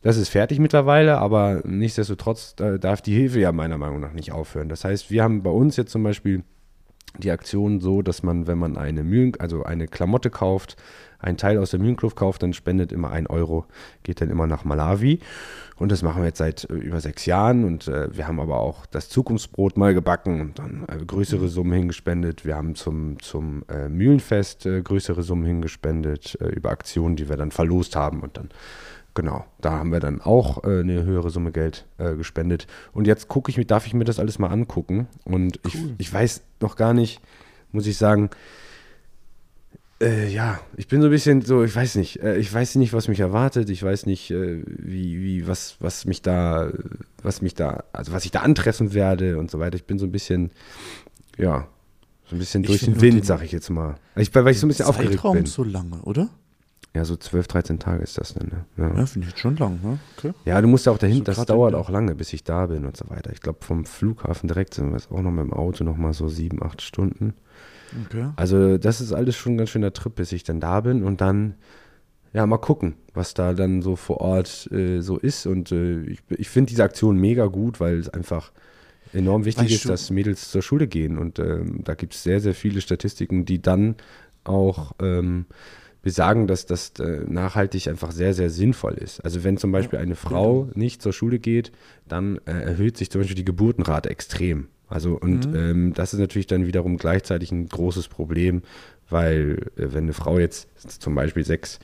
das 0.01 0.17
ist 0.17 0.29
fertig 0.29 0.59
mittlerweile, 0.59 1.17
aber 1.17 1.61
nichtsdestotrotz 1.65 2.55
darf 2.55 3.01
die 3.01 3.13
Hilfe 3.13 3.39
ja 3.39 3.51
meiner 3.51 3.77
Meinung 3.77 3.99
nach 3.99 4.13
nicht 4.13 4.31
aufhören. 4.31 4.69
Das 4.69 4.83
heißt, 4.83 5.11
wir 5.11 5.23
haben 5.23 5.43
bei 5.43 5.51
uns 5.51 5.77
jetzt 5.77 5.91
zum 5.91 6.03
Beispiel 6.03 6.43
die 7.17 7.31
Aktion 7.31 7.79
so, 7.79 8.01
dass 8.01 8.23
man, 8.23 8.47
wenn 8.47 8.57
man 8.57 8.77
eine 8.77 9.03
Mühlen, 9.03 9.33
also 9.39 9.63
eine 9.63 9.87
Klamotte 9.87 10.29
kauft, 10.29 10.77
einen 11.19 11.37
Teil 11.37 11.57
aus 11.57 11.71
der 11.71 11.79
Mühlenkluft 11.79 12.15
kauft, 12.15 12.41
dann 12.41 12.53
spendet 12.53 12.91
immer 12.91 13.11
ein 13.11 13.27
Euro, 13.27 13.65
geht 14.03 14.21
dann 14.21 14.29
immer 14.29 14.47
nach 14.47 14.63
Malawi. 14.63 15.19
Und 15.75 15.91
das 15.91 16.03
machen 16.03 16.21
wir 16.21 16.27
jetzt 16.27 16.37
seit 16.37 16.69
äh, 16.69 16.73
über 16.73 16.99
sechs 17.01 17.25
Jahren. 17.25 17.63
Und 17.63 17.87
äh, 17.87 18.15
wir 18.15 18.27
haben 18.27 18.39
aber 18.39 18.59
auch 18.59 18.85
das 18.85 19.09
Zukunftsbrot 19.09 19.77
mal 19.77 19.93
gebacken 19.93 20.41
und 20.41 20.59
dann 20.59 20.85
äh, 20.87 21.03
größere 21.03 21.47
Summen 21.47 21.73
hingespendet. 21.73 22.45
Wir 22.45 22.55
haben 22.55 22.75
zum, 22.75 23.19
zum 23.19 23.63
äh, 23.67 23.89
Mühlenfest 23.89 24.65
äh, 24.65 24.81
größere 24.81 25.23
Summen 25.23 25.45
hingespendet 25.45 26.37
äh, 26.39 26.49
über 26.49 26.69
Aktionen, 26.69 27.15
die 27.15 27.29
wir 27.29 27.37
dann 27.37 27.51
verlost 27.51 27.95
haben. 27.95 28.21
Und 28.21 28.37
dann, 28.37 28.49
genau, 29.13 29.45
da 29.59 29.71
haben 29.71 29.91
wir 29.91 29.99
dann 29.99 30.21
auch 30.21 30.63
äh, 30.63 30.79
eine 30.81 31.03
höhere 31.03 31.29
Summe 31.29 31.51
Geld 31.51 31.85
äh, 31.97 32.15
gespendet. 32.15 32.67
Und 32.93 33.07
jetzt 33.07 33.27
gucke 33.27 33.49
ich 33.51 33.57
mir, 33.57 33.65
darf 33.65 33.85
ich 33.87 33.93
mir 33.93 34.05
das 34.05 34.19
alles 34.19 34.39
mal 34.39 34.47
angucken. 34.49 35.07
Und 35.25 35.59
ich, 35.65 35.77
ich 35.97 36.13
weiß 36.13 36.41
noch 36.59 36.75
gar 36.75 36.93
nicht, 36.93 37.19
muss 37.71 37.87
ich 37.87 37.97
sagen, 37.97 38.29
äh, 40.01 40.27
ja, 40.33 40.59
ich 40.77 40.87
bin 40.87 40.99
so 41.01 41.07
ein 41.07 41.11
bisschen 41.11 41.41
so, 41.43 41.63
ich 41.63 41.75
weiß 41.75 41.95
nicht, 41.95 42.21
äh, 42.23 42.37
ich 42.37 42.51
weiß 42.51 42.75
nicht, 42.75 42.91
was 42.93 43.07
mich 43.07 43.19
erwartet, 43.19 43.69
ich 43.69 43.83
weiß 43.83 44.07
nicht, 44.07 44.31
äh, 44.31 44.63
wie, 44.65 45.21
wie, 45.21 45.47
was, 45.47 45.75
was 45.79 46.05
mich 46.05 46.21
da, 46.23 46.71
was 47.21 47.41
mich 47.41 47.53
da, 47.53 47.83
also 47.93 48.11
was 48.11 48.25
ich 48.25 48.31
da 48.31 48.41
antreffen 48.41 48.93
werde 48.93 49.37
und 49.37 49.51
so 49.51 49.59
weiter. 49.59 49.75
Ich 49.75 49.85
bin 49.85 49.99
so 49.99 50.05
ein 50.07 50.11
bisschen, 50.11 50.49
ja, 51.37 51.67
so 52.25 52.35
ein 52.35 52.39
bisschen 52.39 52.63
Ich 52.63 52.67
durch 52.69 52.79
den 52.81 52.99
Wind, 52.99 53.17
den- 53.19 53.23
sag 53.23 53.43
ich 53.43 53.51
jetzt 53.51 53.69
mal. 53.69 53.95
Ich, 54.15 54.33
weil 54.33 54.47
ich 54.49 54.59
so 54.59 54.65
ein 54.65 54.69
bisschen 54.69 54.85
aufgeregt 54.85 55.13
Zeitraum 55.15 55.37
bin. 55.37 55.45
so 55.45 55.63
lange, 55.63 56.01
oder? 56.01 56.29
Ja, 56.93 57.05
so 57.05 57.15
12, 57.15 57.47
13 57.47 57.79
Tage 57.79 58.03
ist 58.03 58.17
das 58.17 58.33
dann, 58.33 58.47
ne? 58.49 58.65
Ja. 58.75 58.97
Ja, 58.99 59.05
finde 59.05 59.25
ich 59.27 59.33
jetzt 59.33 59.39
schon 59.39 59.55
lang, 59.55 59.79
ne? 59.81 59.97
Okay. 60.17 60.33
Ja, 60.43 60.59
du 60.61 60.67
musst 60.67 60.85
ja 60.85 60.91
auch 60.91 60.97
dahin, 60.97 61.19
So 61.19 61.23
das 61.23 61.45
dauert 61.45 61.73
auch 61.73 61.89
lange, 61.89 62.15
bis 62.15 62.33
ich 62.33 62.43
da 62.43 62.65
bin 62.65 62.85
und 62.85 62.97
so 62.97 63.09
weiter. 63.09 63.31
Ich 63.31 63.39
glaube, 63.39 63.59
vom 63.61 63.85
Flughafen 63.85 64.47
direkt 64.47 64.73
sind 64.73 64.87
wir 64.89 64.97
jetzt 64.97 65.09
auch 65.09 65.21
noch 65.21 65.31
mit 65.31 65.45
dem 65.45 65.53
Auto 65.53 65.85
noch 65.85 65.95
mal 65.95 66.11
so 66.13 66.27
sieben, 66.27 66.61
acht 66.61 66.81
Stunden. 66.81 67.33
okay. 68.05 68.31
Also 68.35 68.77
das 68.77 68.99
ist 68.99 69.13
alles 69.13 69.37
schon 69.37 69.53
ein 69.53 69.57
ganz 69.57 69.69
schöner 69.69 69.93
Trip, 69.93 70.13
bis 70.15 70.33
ich 70.33 70.43
dann 70.43 70.59
da 70.59 70.81
bin 70.81 71.03
und 71.03 71.21
dann, 71.21 71.55
ja, 72.33 72.45
mal 72.45 72.57
gucken, 72.57 72.95
was 73.13 73.33
da 73.33 73.53
dann 73.53 73.81
so 73.81 73.95
vor 73.95 74.19
Ort 74.19 74.69
äh, 74.73 74.99
so 74.99 75.17
ist. 75.17 75.45
Und 75.45 75.71
äh, 75.71 76.01
ich, 76.01 76.19
ich 76.29 76.49
finde 76.49 76.69
diese 76.71 76.83
Aktion 76.83 77.17
mega 77.17 77.45
gut, 77.45 77.79
weil 77.79 77.99
es 77.99 78.09
einfach 78.09 78.51
enorm 79.13 79.45
wichtig 79.45 79.63
Weißt 79.65 79.73
ist, 79.75 79.85
du- 79.85 79.89
dass 79.89 80.09
Mädels 80.09 80.51
zur 80.51 80.61
Schule 80.61 80.87
gehen. 80.87 81.17
Und 81.17 81.39
ähm, 81.39 81.85
da 81.85 81.93
gibt 81.95 82.15
es 82.15 82.23
sehr, 82.23 82.41
sehr 82.41 82.53
viele 82.53 82.81
Statistiken, 82.81 83.45
die 83.45 83.61
dann 83.61 83.95
auch 84.43 84.93
ähm, 85.01 85.45
besagen, 86.01 86.47
dass 86.47 86.65
das 86.65 86.93
äh, 86.99 87.23
nachhaltig 87.27 87.87
einfach 87.87 88.11
sehr, 88.11 88.33
sehr 88.33 88.49
sinnvoll 88.49 88.93
ist. 88.93 89.19
Also 89.23 89.43
wenn 89.43 89.57
zum 89.57 89.71
Beispiel 89.71 89.99
eine 89.99 90.15
Frau 90.15 90.67
nicht 90.73 91.01
zur 91.01 91.13
Schule 91.13 91.39
geht, 91.39 91.71
dann 92.07 92.37
äh, 92.45 92.51
erhöht 92.51 92.97
sich 92.97 93.11
zum 93.11 93.21
Beispiel 93.21 93.35
die 93.35 93.45
Geburtenrate 93.45 94.09
extrem. 94.09 94.67
Also 94.87 95.17
und 95.17 95.45
ähm, 95.55 95.93
das 95.93 96.13
ist 96.13 96.19
natürlich 96.19 96.47
dann 96.47 96.65
wiederum 96.65 96.97
gleichzeitig 96.97 97.51
ein 97.51 97.69
großes 97.69 98.09
Problem, 98.09 98.61
weil 99.09 99.67
äh, 99.77 99.93
wenn 99.93 100.03
eine 100.05 100.13
Frau 100.13 100.37
jetzt 100.39 100.67
zum 101.01 101.15
Beispiel 101.15 101.45
sechs 101.45 101.79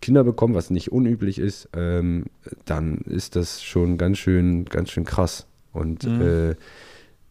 Kinder 0.00 0.24
bekommt, 0.24 0.54
was 0.54 0.70
nicht 0.70 0.92
unüblich 0.92 1.38
ist, 1.38 1.68
ähm, 1.76 2.26
dann 2.64 2.98
ist 2.98 3.36
das 3.36 3.62
schon 3.62 3.98
ganz 3.98 4.18
schön, 4.18 4.64
ganz 4.64 4.90
schön 4.90 5.04
krass. 5.04 5.46
Und 5.72 6.04
äh, 6.04 6.54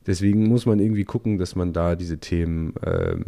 deswegen 0.07 0.47
muss 0.47 0.65
man 0.65 0.79
irgendwie 0.79 1.05
gucken, 1.05 1.37
dass 1.37 1.55
man 1.55 1.73
da 1.73 1.95
diese 1.95 2.17
Themen 2.17 2.73
ähm, 2.85 3.23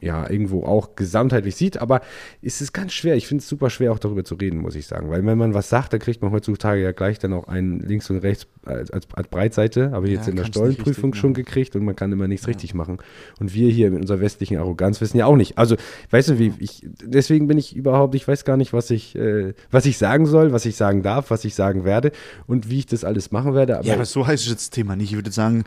ja 0.00 0.28
irgendwo 0.28 0.64
auch 0.64 0.94
gesamtheitlich 0.96 1.56
sieht. 1.56 1.80
Aber 1.80 2.00
es 2.42 2.60
ist 2.60 2.72
ganz 2.72 2.92
schwer. 2.92 3.16
Ich 3.16 3.26
finde 3.26 3.42
es 3.42 3.48
super 3.48 3.70
schwer, 3.70 3.92
auch 3.92 3.98
darüber 3.98 4.24
zu 4.24 4.34
reden, 4.34 4.58
muss 4.58 4.74
ich 4.74 4.86
sagen. 4.86 5.10
Weil 5.10 5.24
wenn 5.24 5.38
man 5.38 5.54
was 5.54 5.68
sagt, 5.68 5.92
dann 5.92 6.00
kriegt 6.00 6.22
man 6.22 6.30
heutzutage 6.30 6.82
ja 6.82 6.92
gleich 6.92 7.18
dann 7.18 7.32
auch 7.32 7.48
einen 7.48 7.80
links 7.80 8.08
und 8.10 8.18
rechts 8.18 8.46
als, 8.64 8.90
als, 8.90 9.06
als 9.12 9.28
Breitseite. 9.28 9.92
Aber 9.92 10.06
jetzt 10.08 10.26
Ja, 10.26 10.30
in 10.30 10.36
der 10.36 10.44
Stollenprüfung 10.44 11.10
richtig 11.10 11.20
schon 11.20 11.34
gekriegt 11.34 11.76
und 11.76 11.84
man 11.84 11.96
kann 11.96 12.12
immer 12.12 12.28
nichts 12.28 12.46
richtig 12.46 12.74
machen. 12.74 12.98
Und 13.40 13.54
wir 13.54 13.70
hier 13.70 13.90
mit 13.90 14.00
unserer 14.00 14.20
westlichen 14.20 14.58
Arroganz 14.58 15.00
wissen 15.00 15.18
ja 15.18 15.26
auch 15.26 15.36
nicht. 15.36 15.58
Also, 15.58 15.76
weißt 16.10 16.30
du, 16.30 16.38
wie 16.38 16.52
ich, 16.58 16.86
deswegen 17.02 17.48
bin 17.48 17.58
ich 17.58 17.74
überhaupt, 17.74 18.14
ich 18.14 18.26
weiß 18.26 18.44
gar 18.44 18.56
nicht, 18.56 18.72
was 18.72 18.90
ich, 18.90 19.16
äh, 19.16 19.54
was 19.70 19.86
ich 19.86 19.98
sagen 19.98 20.26
soll, 20.26 20.52
was 20.52 20.64
ich 20.64 20.76
sagen 20.76 21.02
darf, 21.02 21.30
was 21.30 21.44
ich 21.44 21.54
sagen 21.54 21.84
werde 21.84 22.12
und 22.46 22.70
wie 22.70 22.78
ich 22.78 22.86
das 22.86 23.04
alles 23.04 23.30
machen 23.30 23.54
werde. 23.54 23.78
Aber, 23.78 23.86
Ja, 23.86 23.94
aber 23.94 24.04
so 24.04 24.26
heißt 24.26 24.44
es 24.44 24.50
jetzt 24.50 24.60
das 24.60 24.70
Thema 24.70 24.96
nicht. 24.96 25.10
Ich 25.10 25.16
würde 25.16 25.30
sagen, 25.30 25.64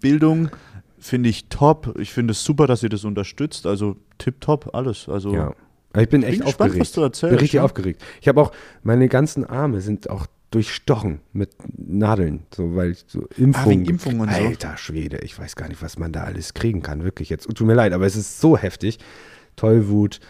Bildung 0.00 0.50
finde 0.98 1.28
ich 1.28 1.48
top. 1.48 1.96
Ich 1.98 2.12
finde 2.12 2.32
es 2.32 2.44
super, 2.44 2.66
dass 2.66 2.82
ihr 2.82 2.88
das 2.88 3.04
unterstützt. 3.04 3.66
Also 3.66 3.96
tipptopp, 4.18 4.74
alles. 4.74 5.08
Also 5.08 5.34
ja. 5.34 5.54
Ich 5.98 6.08
bin 6.08 6.22
echt 6.22 6.38
Bin 6.38 6.46
gespannt, 6.46 6.70
aufgeregt. 6.70 6.80
was 6.80 6.92
du 6.92 7.00
erzählst, 7.02 7.30
bin 7.32 7.38
richtig 7.38 7.56
ja. 7.58 7.64
aufgeregt. 7.64 8.02
Ich 8.20 8.28
habe 8.28 8.40
auch, 8.40 8.52
meine 8.82 9.08
ganzen 9.08 9.44
Arme 9.44 9.80
sind 9.80 10.08
auch 10.08 10.26
durchstochen 10.50 11.20
mit 11.32 11.50
Nadeln, 11.76 12.44
so 12.54 12.76
weil 12.76 12.92
ich 12.92 13.04
so 13.06 13.26
Impfungen. 13.36 13.54
Ah, 13.54 13.70
wegen 13.70 13.84
Impfungen 13.86 14.20
und 14.20 14.30
so. 14.30 14.40
Alter 14.42 14.76
Schwede, 14.76 15.18
ich 15.18 15.38
weiß 15.38 15.56
gar 15.56 15.68
nicht, 15.68 15.82
was 15.82 15.98
man 15.98 16.12
da 16.12 16.24
alles 16.24 16.54
kriegen 16.54 16.82
kann, 16.82 17.04
wirklich 17.04 17.28
jetzt. 17.30 17.46
Und 17.46 17.56
tut 17.58 17.66
mir 17.66 17.74
leid, 17.74 17.92
aber 17.92 18.06
es 18.06 18.16
ist 18.16 18.40
so 18.40 18.56
heftig. 18.56 18.98
Tollwut, 19.56 20.20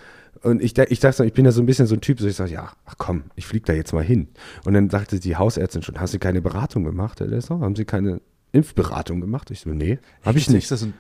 Und 0.43 0.63
ich, 0.63 0.77
ich 0.77 1.01
dachte, 1.01 1.19
so, 1.19 1.25
ich 1.25 1.33
bin 1.33 1.45
da 1.45 1.53
so 1.53 1.63
ein 1.63 1.67
bisschen 1.67 1.87
so 1.87 1.95
ein 1.95 2.01
Typ, 2.01 2.21
so 2.21 2.27
ich 2.27 2.35
sage, 2.35 2.53
ja, 2.53 2.73
ach 2.87 2.95
komm, 2.99 3.25
ich 3.37 3.47
fliege 3.47 3.67
da 3.67 3.73
jetzt 3.73 3.93
mal 3.93 4.03
hin. 4.03 4.29
Und 4.65 4.75
dann 4.75 4.91
sagte 4.91 5.21
die 5.21 5.37
Hausärztin 5.37 5.83
schon, 5.83 6.01
hast 6.01 6.15
du 6.15 6.19
keine 6.19 6.43
Beratung 6.43 6.83
gemacht, 6.83 7.21
Herr 7.21 7.29
Lesser? 7.29 7.61
Haben 7.61 7.77
Sie 7.77 7.85
keine 7.85 8.21
Impfberatung 8.53 9.21
gemacht? 9.21 9.51
Ich 9.51 9.61
so, 9.61 9.71
nee, 9.71 9.99
habe 10.25 10.39
ich 10.39 10.49
nicht. 10.49 10.65
Ist 10.65 10.71
das 10.71 10.83
ein 10.83 10.95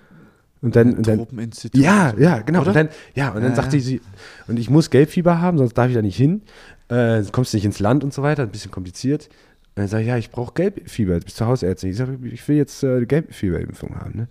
Und 0.60 0.76
dann, 0.76 0.94
und 0.94 1.06
dann 1.06 1.26
ja, 1.74 2.14
ja, 2.18 2.38
genau. 2.40 2.60
Oder? 2.60 2.68
Und 2.68 2.76
dann, 2.76 2.88
ja, 3.14 3.30
und 3.30 3.42
dann 3.42 3.50
Ja, 3.50 3.56
sagte 3.56 3.76
ja. 3.76 3.82
sie, 3.82 4.00
und 4.48 4.58
ich 4.58 4.70
muss 4.70 4.90
Gelbfieber 4.90 5.40
haben, 5.40 5.58
sonst 5.58 5.74
darf 5.74 5.88
ich 5.88 5.94
da 5.94 6.02
nicht 6.02 6.16
hin. 6.16 6.42
Äh, 6.88 7.22
kommst 7.32 7.52
du 7.52 7.56
nicht 7.56 7.64
ins 7.64 7.78
Land 7.80 8.04
und 8.04 8.12
so 8.12 8.22
weiter, 8.22 8.42
ein 8.42 8.50
bisschen 8.50 8.70
kompliziert. 8.70 9.28
Und 9.74 9.78
dann 9.78 9.88
sage 9.88 10.02
ich, 10.02 10.08
ja, 10.08 10.18
ich 10.18 10.30
brauche 10.30 10.52
Gelbfieber, 10.54 11.18
bis 11.20 11.34
zur 11.34 11.46
Hausärztin. 11.46 11.90
Ich 11.90 11.96
sage, 11.96 12.18
ich 12.24 12.46
will 12.46 12.56
jetzt 12.56 12.82
äh, 12.82 13.04
Gelbfieberimpfung 13.06 13.96
haben. 13.96 14.16
Ne? 14.16 14.28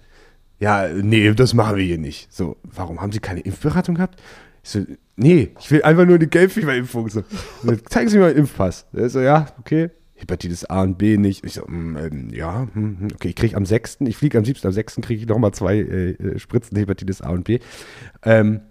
Ja, 0.59 0.87
nee, 0.87 1.33
das 1.33 1.53
machen 1.53 1.77
wir 1.77 1.83
hier 1.83 1.97
nicht. 1.97 2.31
So, 2.31 2.57
warum 2.63 3.01
haben 3.01 3.11
Sie 3.11 3.19
keine 3.19 3.39
Impfberatung 3.39 3.95
gehabt? 3.95 4.21
Ich 4.63 4.69
so, 4.69 4.85
nee, 5.15 5.49
ich 5.59 5.71
will 5.71 5.81
einfach 5.81 6.05
nur 6.05 6.15
eine 6.15 6.27
Gelbfieberimpfung. 6.27 7.09
So, 7.09 7.23
zeigen 7.89 8.09
Sie 8.09 8.17
mir 8.17 8.23
mal 8.25 8.29
einen 8.29 8.39
Impfpass. 8.39 8.85
Er 8.93 9.09
so, 9.09 9.19
ja, 9.21 9.47
okay. 9.59 9.89
Hepatitis 10.21 10.65
A 10.65 10.83
und 10.83 10.97
B 10.97 11.17
nicht. 11.17 11.43
Ich 11.43 11.53
so, 11.53 11.65
mm, 11.65 11.97
ähm, 11.97 12.29
ja, 12.31 12.67
hm, 12.73 12.97
hm, 12.99 13.07
okay, 13.13 13.29
ich 13.29 13.35
kriege 13.35 13.55
am 13.55 13.65
6., 13.65 13.97
ich 14.01 14.17
fliege 14.17 14.37
am 14.37 14.45
7., 14.45 14.65
am 14.65 14.71
6. 14.71 15.01
kriege 15.01 15.21
ich 15.21 15.27
nochmal 15.27 15.53
zwei 15.53 15.77
äh, 15.77 16.11
äh, 16.11 16.39
Spritzen 16.39 16.77
Hepatitis 16.77 17.21
A 17.21 17.29
und 17.29 17.43
B. 17.43 17.59
Ähm, 18.23 18.61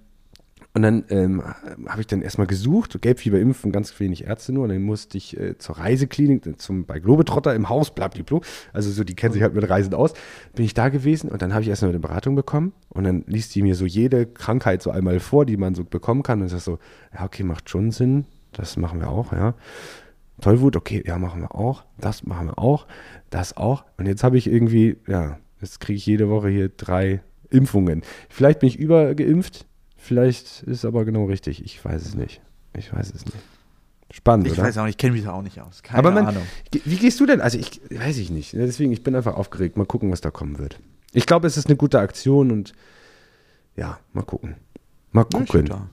und 0.72 0.82
dann 0.82 1.04
ähm, 1.08 1.42
habe 1.88 2.00
ich 2.00 2.06
dann 2.06 2.22
erstmal 2.22 2.46
gesucht, 2.46 3.00
Gelbfieber 3.02 3.40
impfen, 3.40 3.72
ganz 3.72 3.98
wenig 3.98 4.24
Ärzte 4.24 4.52
nur. 4.52 4.64
Und 4.64 4.68
dann 4.68 4.82
musste 4.82 5.18
ich 5.18 5.36
äh, 5.36 5.58
zur 5.58 5.78
Reiseklinik, 5.78 6.60
zum, 6.60 6.86
bei 6.86 7.00
Globetrotter 7.00 7.54
im 7.56 7.68
Haus, 7.68 7.92
blablabla. 7.92 8.40
Also 8.72 8.90
so, 8.90 9.02
die 9.02 9.16
kennen 9.16 9.32
sich 9.32 9.42
halt 9.42 9.54
mit 9.54 9.68
Reisen 9.68 9.94
aus. 9.94 10.12
Bin 10.54 10.64
ich 10.64 10.74
da 10.74 10.88
gewesen 10.88 11.28
und 11.28 11.42
dann 11.42 11.52
habe 11.52 11.62
ich 11.62 11.68
erstmal 11.68 11.90
eine 11.90 11.98
Beratung 11.98 12.36
bekommen. 12.36 12.72
Und 12.88 13.02
dann 13.02 13.24
liest 13.26 13.54
die 13.56 13.62
mir 13.62 13.74
so 13.74 13.84
jede 13.84 14.26
Krankheit 14.26 14.80
so 14.80 14.90
einmal 14.90 15.18
vor, 15.18 15.44
die 15.44 15.56
man 15.56 15.74
so 15.74 15.82
bekommen 15.84 16.22
kann. 16.22 16.40
Und 16.40 16.52
ich 16.52 16.62
so, 16.62 16.78
ja, 17.12 17.24
okay, 17.24 17.42
macht 17.42 17.68
schon 17.68 17.90
Sinn. 17.90 18.26
Das 18.52 18.76
machen 18.76 19.00
wir 19.00 19.08
auch, 19.08 19.32
ja. 19.32 19.54
Tollwut, 20.40 20.76
okay, 20.76 21.02
ja, 21.06 21.18
machen 21.18 21.40
wir 21.42 21.54
auch. 21.54 21.84
Das 21.98 22.24
machen 22.24 22.48
wir 22.48 22.58
auch. 22.58 22.86
Das 23.30 23.56
auch. 23.56 23.84
Und 23.98 24.06
jetzt 24.06 24.24
habe 24.24 24.38
ich 24.38 24.46
irgendwie, 24.48 24.96
ja, 25.06 25.38
jetzt 25.60 25.80
kriege 25.80 25.96
ich 25.96 26.06
jede 26.06 26.28
Woche 26.28 26.48
hier 26.48 26.68
drei 26.68 27.22
Impfungen. 27.50 28.02
Vielleicht 28.28 28.60
bin 28.60 28.68
ich 28.68 28.78
übergeimpft, 28.78 29.66
vielleicht 29.96 30.62
ist 30.62 30.78
es 30.78 30.84
aber 30.84 31.04
genau 31.04 31.24
richtig. 31.26 31.64
Ich 31.64 31.84
weiß 31.84 32.02
es 32.02 32.14
nicht. 32.14 32.40
Ich 32.76 32.92
weiß 32.92 33.12
es 33.14 33.24
nicht. 33.24 33.36
Spannend, 34.12 34.46
Ich 34.48 34.54
oder? 34.54 34.64
weiß 34.64 34.78
auch 34.78 34.84
nicht, 34.84 34.94
ich 34.94 34.98
kenne 34.98 35.12
mich 35.12 35.22
da 35.24 35.32
auch 35.32 35.42
nicht 35.42 35.60
aus. 35.60 35.82
Keine 35.84 35.98
aber 36.00 36.10
man, 36.10 36.26
Ahnung. 36.26 36.42
wie 36.72 36.96
gehst 36.96 37.20
du 37.20 37.26
denn? 37.26 37.40
Also 37.40 37.58
ich 37.58 37.80
weiß 37.90 38.16
ich 38.18 38.30
nicht. 38.30 38.52
Deswegen, 38.54 38.90
ich 38.92 39.04
bin 39.04 39.14
einfach 39.14 39.34
aufgeregt. 39.36 39.76
Mal 39.76 39.86
gucken, 39.86 40.10
was 40.10 40.20
da 40.20 40.30
kommen 40.32 40.58
wird. 40.58 40.80
Ich 41.12 41.26
glaube, 41.26 41.46
es 41.46 41.56
ist 41.56 41.66
eine 41.66 41.76
gute 41.76 42.00
Aktion 42.00 42.50
und 42.50 42.72
ja, 43.76 43.98
mal 44.12 44.22
gucken. 44.22 44.56
Mal 45.12 45.26
Ja, 45.32 45.40
ich 45.40 45.46
gucken. 45.48 45.66
da. 45.66 45.88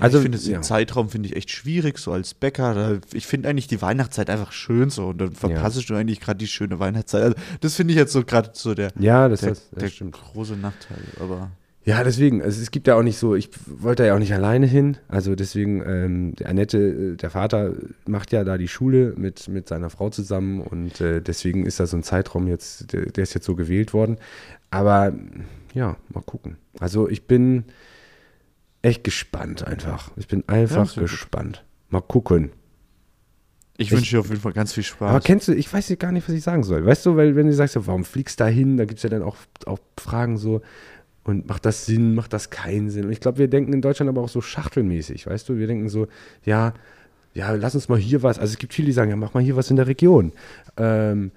Also, 0.00 0.18
ich 0.18 0.22
finde 0.22 0.38
den 0.38 0.50
ja. 0.52 0.60
Zeitraum 0.62 1.08
finde 1.08 1.28
ich 1.28 1.36
echt 1.36 1.50
schwierig, 1.50 1.98
so 1.98 2.12
als 2.12 2.34
Bäcker. 2.34 3.00
Ich 3.12 3.26
finde 3.26 3.48
eigentlich 3.48 3.66
die 3.66 3.80
Weihnachtszeit 3.82 4.30
einfach 4.30 4.52
schön 4.52 4.90
so 4.90 5.08
und 5.08 5.18
dann 5.18 5.32
verpasse 5.32 5.84
du 5.84 5.94
eigentlich 5.94 6.20
gerade 6.20 6.38
die 6.38 6.46
schöne 6.46 6.78
Weihnachtszeit. 6.78 7.22
Also, 7.22 7.36
das 7.60 7.74
finde 7.74 7.92
ich 7.92 7.98
jetzt 7.98 8.12
so 8.12 8.24
gerade 8.24 8.50
so 8.52 8.74
der, 8.74 8.92
Ja, 8.98 9.28
das, 9.28 9.40
der, 9.40 9.50
das, 9.50 9.70
das 9.70 9.80
der 9.80 9.88
stimmt. 9.88 10.12
große 10.12 10.56
Nachteil. 10.56 10.98
Aber 11.20 11.50
Ja, 11.84 12.04
deswegen, 12.04 12.42
also 12.42 12.60
es 12.60 12.70
gibt 12.70 12.86
ja 12.86 12.96
auch 12.96 13.02
nicht 13.02 13.16
so, 13.18 13.34
ich 13.34 13.48
wollte 13.66 14.04
ja 14.06 14.14
auch 14.14 14.18
nicht 14.18 14.34
alleine 14.34 14.66
hin, 14.66 14.98
also 15.08 15.34
deswegen, 15.34 15.82
ähm, 15.86 16.34
der 16.36 16.50
Annette, 16.50 16.78
äh, 16.78 17.16
der 17.16 17.30
Vater 17.30 17.72
macht 18.06 18.30
ja 18.32 18.44
da 18.44 18.58
die 18.58 18.68
Schule 18.68 19.14
mit, 19.16 19.48
mit 19.48 19.68
seiner 19.68 19.88
Frau 19.88 20.10
zusammen 20.10 20.60
und 20.60 21.00
äh, 21.00 21.22
deswegen 21.22 21.64
ist 21.64 21.80
da 21.80 21.86
so 21.86 21.96
ein 21.96 22.02
Zeitraum 22.02 22.46
jetzt, 22.46 22.92
der, 22.92 23.06
der 23.06 23.22
ist 23.22 23.32
jetzt 23.34 23.46
so 23.46 23.54
gewählt 23.54 23.94
worden, 23.94 24.18
aber 24.70 25.14
ja, 25.72 25.96
mal 26.12 26.20
gucken. 26.22 26.56
Also 26.78 27.08
ich 27.08 27.26
bin 27.26 27.64
echt 28.82 29.04
gespannt 29.04 29.66
einfach, 29.66 30.10
ich 30.16 30.28
bin 30.28 30.44
einfach 30.48 30.94
gut. 30.94 31.04
gespannt. 31.04 31.64
Mal 31.90 32.00
gucken. 32.00 32.52
ich 33.76 33.90
wünsche 33.92 34.16
dir 34.16 34.20
auf 34.20 34.28
jeden 34.28 34.40
Fall 34.40 34.52
ganz 34.52 34.72
viel 34.72 34.82
Spaß. 34.82 35.10
Aber 35.10 35.20
kennst 35.20 35.48
du, 35.48 35.52
ich 35.52 35.72
weiß 35.72 35.94
gar 35.98 36.12
nicht, 36.12 36.28
was 36.28 36.34
ich 36.34 36.42
sagen 36.42 36.64
soll. 36.64 36.84
Weißt 36.84 37.06
du, 37.06 37.16
weil 37.16 37.36
wenn 37.36 37.46
du 37.46 37.52
sagst, 37.52 37.74
so, 37.74 37.86
warum 37.86 38.04
fliegst 38.04 38.40
du 38.40 38.44
da 38.44 38.50
hin, 38.50 38.76
da 38.76 38.84
gibt 38.84 38.98
es 38.98 39.02
ja 39.02 39.10
dann 39.10 39.22
auch, 39.22 39.36
auch 39.66 39.78
Fragen 39.98 40.36
so, 40.36 40.62
und 41.24 41.46
macht 41.46 41.64
das 41.64 41.86
Sinn, 41.86 42.14
macht 42.14 42.32
das 42.32 42.50
keinen 42.50 42.90
Sinn? 42.90 43.06
Und 43.06 43.12
ich 43.12 43.20
glaube, 43.20 43.38
wir 43.38 43.48
denken 43.48 43.72
in 43.72 43.82
Deutschland 43.82 44.08
aber 44.08 44.22
auch 44.22 44.28
so 44.28 44.40
schachtelmäßig, 44.40 45.26
weißt 45.26 45.48
du? 45.48 45.58
Wir 45.58 45.66
denken 45.66 45.88
so, 45.88 46.08
ja, 46.44 46.74
ja, 47.34 47.52
lass 47.52 47.74
uns 47.74 47.88
mal 47.88 47.98
hier 47.98 48.22
was. 48.22 48.38
Also 48.38 48.52
es 48.52 48.58
gibt 48.58 48.74
viele, 48.74 48.86
die 48.86 48.92
sagen, 48.92 49.10
ja, 49.10 49.16
mach 49.16 49.34
mal 49.34 49.42
hier 49.42 49.56
was 49.56 49.70
in 49.70 49.76
der 49.76 49.86
Region. 49.86 50.32
Ähm, 50.76 51.30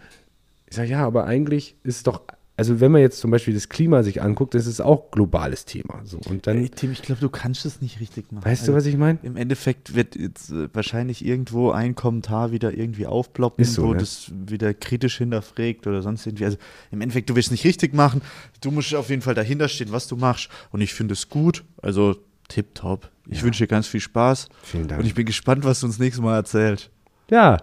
ich 0.68 0.76
sage, 0.76 0.90
ja, 0.90 1.06
aber 1.06 1.26
eigentlich 1.26 1.76
ist 1.84 1.98
es 1.98 2.04
doch, 2.04 2.22
also 2.62 2.80
wenn 2.80 2.92
man 2.92 3.02
jetzt 3.02 3.20
zum 3.20 3.32
Beispiel 3.32 3.56
das 3.56 3.70
Klima 3.70 4.04
sich 4.04 4.22
anguckt, 4.22 4.54
das 4.54 4.68
ist 4.68 4.82
auch 4.82 5.10
globales 5.10 5.66
Thema. 5.66 6.00
So. 6.04 6.20
Und 6.30 6.46
dann, 6.46 6.60
Ey, 6.60 6.70
Tim, 6.70 6.92
ich 6.92 7.02
glaube, 7.02 7.20
du 7.20 7.28
kannst 7.30 7.66
es 7.66 7.82
nicht 7.82 8.00
richtig 8.00 8.32
machen. 8.32 8.46
weißt 8.46 8.68
du, 8.68 8.74
was 8.76 8.86
ich 8.86 8.98
meine? 8.98 9.18
Im 9.24 9.36
Endeffekt 9.36 9.96
wird 9.96 10.16
jetzt 10.16 10.52
äh, 10.52 10.70
wahrscheinlich 10.72 11.26
irgendwo 11.26 11.72
ein 11.72 11.96
Kommentar 11.96 12.52
wieder 12.52 12.72
irgendwie 12.78 13.08
aufploppen, 13.08 13.66
so, 13.66 13.82
wo 13.84 13.94
ne? 13.94 14.00
das 14.00 14.32
wieder 14.32 14.76
kritisch 14.76 15.18
hinterfragt 15.18 15.88
oder 15.88 16.04
sonst 16.04 16.28
irgendwie. 16.28 16.46
Also 16.46 16.58
im 16.92 17.02
Endeffekt, 17.02 17.32
du 17.32 17.36
willst 17.36 17.48
es 17.48 17.52
nicht 17.52 17.66
richtig 17.66 17.96
machen. 17.96 18.22
Du 18.62 18.70
musst 18.70 18.94
auf 18.94 19.10
jeden 19.10 19.24
Fall 19.24 19.34
dahinter 19.34 19.68
stehen, 19.68 19.92
was 19.92 20.08
du 20.08 20.16
machst. 20.16 20.50
Und 20.72 20.82
ich 20.82 20.94
finde 20.94 21.14
es 21.14 21.30
gut. 21.30 21.64
Also 21.82 22.16
tipptopp. 22.48 23.10
Ich 23.28 23.40
Ja. 23.40 23.44
wünsche 23.46 23.64
dir 23.64 23.68
ganz 23.68 23.88
viel 23.88 24.02
Spaß. 24.02 24.50
Vielen 24.62 24.88
Dank. 24.88 25.02
Und 25.02 25.08
ich 25.08 25.16
bin 25.16 25.26
gespannt, 25.26 25.64
was 25.64 25.80
du 25.80 25.88
uns 25.88 25.98
nächstes 25.98 26.22
Mal 26.24 26.36
erzählt. 26.36 26.92
Ja, 27.32 27.58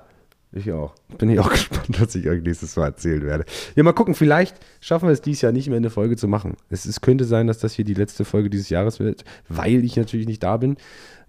ich 0.52 0.72
auch. 0.72 0.94
Bin 1.18 1.30
ich 1.30 1.38
auch 1.40 1.50
gespannt, 1.50 2.00
was 2.00 2.14
ich 2.14 2.28
euch 2.28 2.42
nächstes 2.42 2.76
Mal 2.76 2.86
erzählen 2.86 3.24
werde. 3.24 3.44
Ja, 3.74 3.82
mal 3.82 3.92
gucken, 3.92 4.14
vielleicht 4.14 4.56
schaffen 4.80 5.08
wir 5.08 5.12
es 5.12 5.20
dieses 5.20 5.42
Jahr 5.42 5.52
nicht 5.52 5.68
mehr 5.68 5.76
eine 5.76 5.90
Folge 5.90 6.16
zu 6.16 6.28
machen. 6.28 6.56
Es, 6.70 6.84
es 6.84 7.00
könnte 7.00 7.24
sein, 7.24 7.46
dass 7.46 7.58
das 7.58 7.74
hier 7.74 7.84
die 7.84 7.94
letzte 7.94 8.24
Folge 8.24 8.50
dieses 8.50 8.68
Jahres 8.70 8.98
wird, 9.00 9.24
weil 9.48 9.84
ich 9.84 9.96
natürlich 9.96 10.26
nicht 10.26 10.42
da 10.42 10.56
bin. 10.56 10.76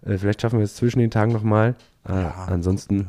Äh, 0.05 0.17
vielleicht 0.17 0.41
schaffen 0.41 0.59
wir 0.59 0.63
es 0.63 0.75
zwischen 0.75 0.99
den 0.99 1.11
Tagen 1.11 1.31
nochmal. 1.31 1.75
Äh, 2.07 2.11
ansonsten, 2.11 3.07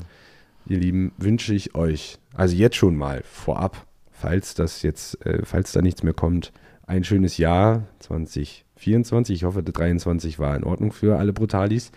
ihr 0.67 0.79
Lieben, 0.79 1.13
wünsche 1.19 1.55
ich 1.55 1.75
euch, 1.75 2.19
also 2.35 2.57
jetzt 2.57 2.77
schon 2.77 2.97
mal 2.97 3.23
vorab, 3.25 3.87
falls 4.11 4.55
das 4.55 4.83
jetzt, 4.83 5.25
äh, 5.25 5.45
falls 5.45 5.73
da 5.73 5.83
nichts 5.83 6.03
mehr 6.03 6.15
kommt, 6.15 6.53
ein 6.87 7.05
schönes 7.05 7.39
Jahr 7.39 7.85
2024. 8.01 9.37
Ich 9.37 9.45
hoffe, 9.45 9.63
der 9.63 9.73
23 9.73 10.41
war 10.41 10.57
in 10.57 10.65
Ordnung 10.65 10.93
für 10.93 11.19
alle 11.19 11.33
Brutalis. 11.33 11.93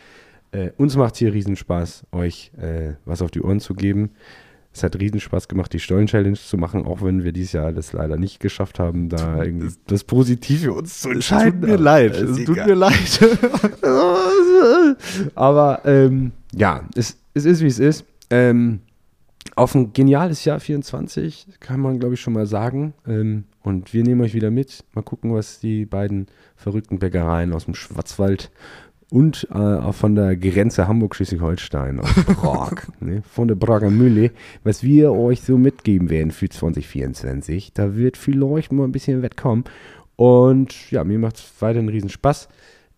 Äh, 0.53 0.71
uns 0.77 0.95
macht 0.95 1.17
hier 1.17 1.33
Riesenspaß, 1.33 2.05
euch 2.11 2.51
äh, 2.57 2.93
was 3.05 3.21
auf 3.21 3.31
die 3.31 3.41
Ohren 3.41 3.59
zu 3.59 3.73
geben. 3.73 4.11
Es 4.71 4.83
hat 4.83 4.99
Riesenspaß 4.99 5.47
gemacht, 5.47 5.73
die 5.73 5.79
Stollen-Challenge 5.79 6.37
zu 6.37 6.57
machen, 6.57 6.85
auch 6.85 7.03
wenn 7.03 7.23
wir 7.23 7.31
dieses 7.31 7.53
Jahr 7.53 7.71
das 7.73 7.93
leider 7.93 8.17
nicht 8.17 8.39
geschafft 8.39 8.79
haben, 8.79 9.09
da 9.09 9.43
irgendwie 9.43 9.71
das 9.85 10.03
Positive 10.03 10.73
uns 10.73 11.01
zu 11.01 11.09
entscheiden. 11.09 11.61
tut 11.61 11.69
mir 11.69 11.77
leid. 11.77 12.15
Es 12.15 12.43
tut 12.43 12.55
mir 12.55 12.73
leid. 12.73 13.37
Aber 15.35 15.81
ähm, 15.85 16.31
ja, 16.55 16.87
es, 16.95 17.17
es 17.35 17.45
ist 17.45 17.61
wie 17.61 17.67
es 17.67 17.77
ist. 17.77 18.05
Ähm, 18.31 18.79
auf 19.55 19.75
ein 19.75 19.93
geniales 19.93 20.45
Jahr 20.45 20.59
24 20.59 21.47
kann 21.59 21.79
man, 21.79 21.99
glaube 21.99 22.15
ich, 22.15 22.21
schon 22.21 22.33
mal 22.33 22.47
sagen. 22.47 22.93
Ähm, 23.07 23.43
und 23.61 23.93
wir 23.93 24.03
nehmen 24.03 24.21
euch 24.21 24.33
wieder 24.33 24.49
mit. 24.49 24.83
Mal 24.93 25.03
gucken, 25.03 25.33
was 25.33 25.59
die 25.59 25.85
beiden 25.85 26.27
verrückten 26.55 26.97
Bäckereien 26.97 27.53
aus 27.53 27.65
dem 27.65 27.75
Schwarzwald 27.75 28.49
und 29.13 29.47
äh, 29.51 29.57
auch 29.59 29.93
von 29.93 30.15
der 30.15 30.35
Grenze 30.35 30.87
Hamburg-Schleswig-Holstein 30.87 31.99
aus 31.99 32.11
Prag, 32.25 32.87
ne, 32.99 33.21
von 33.21 33.47
der 33.47 33.53
Prager 33.53 33.91
Mühle, 33.91 34.31
was 34.63 34.81
wir 34.81 35.11
euch 35.11 35.41
so 35.41 35.55
mitgeben 35.55 36.09
werden 36.09 36.31
für 36.31 36.49
2024. 36.49 37.73
Da 37.73 37.95
wird 37.95 38.17
vielleicht 38.17 38.71
mal 38.71 38.85
ein 38.85 38.91
bisschen 38.91 39.21
Wettkommen. 39.21 39.65
Und 40.15 40.89
ja, 40.89 41.03
mir 41.03 41.19
macht 41.19 41.35
es 41.35 41.53
weiterhin 41.59 41.89
riesen 41.89 42.09
Spaß. 42.09 42.49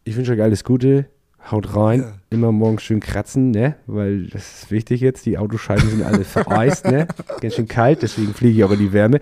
Ich 0.05 0.15
wünsche 0.15 0.31
euch 0.31 0.41
alles 0.41 0.63
Gute. 0.63 1.07
Haut 1.51 1.75
rein. 1.75 2.01
Ja. 2.01 2.13
Immer 2.31 2.51
morgens 2.51 2.81
schön 2.83 2.99
kratzen, 2.99 3.51
ne? 3.51 3.75
Weil 3.85 4.25
das 4.27 4.63
ist 4.63 4.71
wichtig 4.71 4.99
jetzt. 5.01 5.25
Die 5.25 5.37
Autoscheiben 5.37 5.87
sind 5.89 6.03
alle 6.03 6.23
vereist, 6.25 6.85
ne? 6.85 7.07
Ganz 7.39 7.53
schön 7.55 7.67
kalt, 7.67 8.01
deswegen 8.01 8.33
fliege 8.33 8.57
ich 8.57 8.63
auch 8.63 8.71
in 8.71 8.79
die 8.79 8.91
Wärme. 8.93 9.19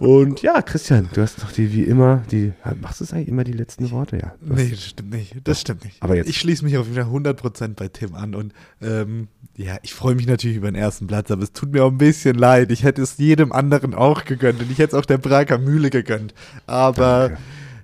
Und 0.00 0.42
ja, 0.42 0.60
Christian, 0.62 1.08
du 1.12 1.22
hast 1.22 1.42
doch 1.42 1.52
die 1.52 1.72
wie 1.72 1.82
immer, 1.84 2.22
die. 2.30 2.52
Machst 2.80 3.00
du 3.00 3.04
es 3.04 3.12
eigentlich 3.12 3.28
immer 3.28 3.44
die 3.44 3.52
letzten 3.52 3.90
Worte? 3.90 4.16
Ja. 4.18 4.34
Du 4.40 4.54
Nee, 4.54 4.70
das 4.70 4.84
stimmt 4.84 5.10
nicht. 5.12 5.34
Das 5.44 5.60
stimmt 5.60 5.84
nicht. 5.84 6.02
Aber 6.02 6.16
jetzt- 6.16 6.28
Ich 6.28 6.38
schließe 6.38 6.64
mich 6.64 6.76
auf 6.76 6.86
jeden 6.86 6.96
Fall 7.02 7.12
100% 7.34 7.74
bei 7.74 7.88
Tim 7.88 8.14
an 8.14 8.34
und 8.34 8.52
ähm, 8.82 9.28
ja, 9.56 9.76
ich 9.82 9.94
freue 9.94 10.14
mich 10.14 10.26
natürlich 10.26 10.56
über 10.56 10.70
den 10.70 10.76
ersten 10.76 11.06
Platz, 11.06 11.30
aber 11.30 11.42
es 11.42 11.52
tut 11.52 11.72
mir 11.72 11.84
auch 11.84 11.90
ein 11.90 11.98
bisschen 11.98 12.36
leid. 12.36 12.70
Ich 12.70 12.84
hätte 12.84 13.02
es 13.02 13.16
jedem 13.18 13.52
anderen 13.52 13.94
auch 13.94 14.24
gegönnt 14.24 14.60
und 14.60 14.70
ich 14.70 14.78
hätte 14.78 14.94
es 14.96 15.00
auch 15.02 15.06
der 15.06 15.18
Prager 15.18 15.58
Mühle 15.58 15.90
gegönnt. 15.90 16.34
Aber 16.66 17.28
Danke. 17.30 17.38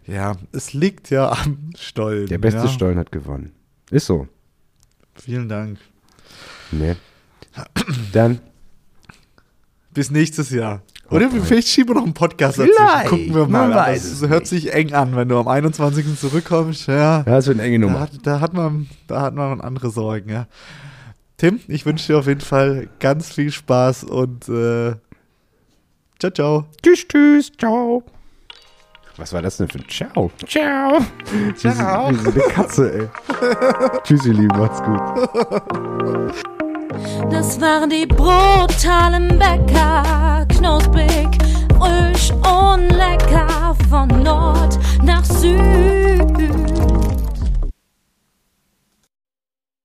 Ja, 0.07 0.37
es 0.53 0.73
liegt 0.73 1.11
ja 1.11 1.31
am 1.33 1.71
Stollen. 1.79 2.27
Der 2.27 2.39
beste 2.39 2.61
ja. 2.61 2.69
Stollen 2.69 2.99
hat 2.99 3.13
gewonnen. 3.13 3.53
Ist 3.91 4.07
so. 4.07 4.27
Vielen 5.15 5.49
Dank. 5.49 5.79
Ne? 6.73 6.97
Dann. 8.13 8.41
Bis 9.93 10.11
nächstes 10.11 10.51
Jahr. 10.51 10.83
Oder 11.11 11.29
Gott. 11.29 11.43
vielleicht 11.45 11.69
schieben 11.69 11.91
wir 11.91 11.95
noch 11.97 12.05
einen 12.05 12.15
Podcast 12.15 12.57
Vielleicht. 12.57 12.79
dazwischen. 12.79 13.09
Gucken 13.11 13.35
wir 13.35 13.47
mal. 13.47 13.71
Weiß 13.71 14.05
es 14.05 14.23
es 14.23 14.29
hört 14.29 14.47
sich 14.47 14.73
eng 14.73 14.93
an, 14.95 15.15
wenn 15.15 15.29
du 15.29 15.39
am 15.39 15.47
21. 15.47 16.19
zurückkommst. 16.19 16.89
Ja. 16.89 17.19
Ja, 17.19 17.23
das 17.25 17.47
wird 17.47 17.59
eine 17.61 17.69
enge 17.69 17.79
Da 17.81 17.87
Nummer. 17.87 18.01
hat, 18.01 18.11
da, 18.23 18.41
hat 18.41 18.55
man, 18.55 18.89
da 19.07 19.21
hat 19.23 19.35
man 19.35 19.61
andere 19.61 19.91
Sorgen, 19.91 20.31
ja. 20.31 20.47
Tim, 21.37 21.61
ich 21.69 21.85
wünsche 21.85 22.13
dir 22.13 22.19
auf 22.19 22.27
jeden 22.27 22.41
Fall 22.41 22.89
ganz 23.01 23.33
viel 23.33 23.51
Spaß 23.51 24.05
und 24.05 24.49
äh, 24.49 24.95
ciao, 26.19 26.33
ciao. 26.33 26.65
Tschüss, 26.83 27.07
tschüss, 27.07 27.53
ciao. 27.59 28.03
Was 29.17 29.33
war 29.33 29.43
das 29.43 29.59
denn 29.59 29.69
für 29.69 29.79
ein 29.79 29.89
Ciao? 29.89 30.31
Ciao. 30.47 30.99
Ciao. 31.55 32.11
Wie 32.11 32.17
so 32.17 32.31
eine 32.31 32.41
Katze, 32.51 32.93
ey. 32.93 33.09
Tschüss, 34.03 34.27
ihr 34.27 34.35
Lieben, 34.35 34.59
macht's 34.59 34.83
gut. 34.83 35.01
Das 37.31 37.61
waren 37.61 37.91
die 37.91 38.07
brutalen 38.07 39.39
Bäcker, 39.39 40.47
knusprig, 40.49 41.29
frisch 41.79 42.33
und 42.33 42.89
lecker 42.91 43.77
von 43.89 44.09
Nord 44.23 44.79
nach 45.05 45.25
Süd. 45.25 46.94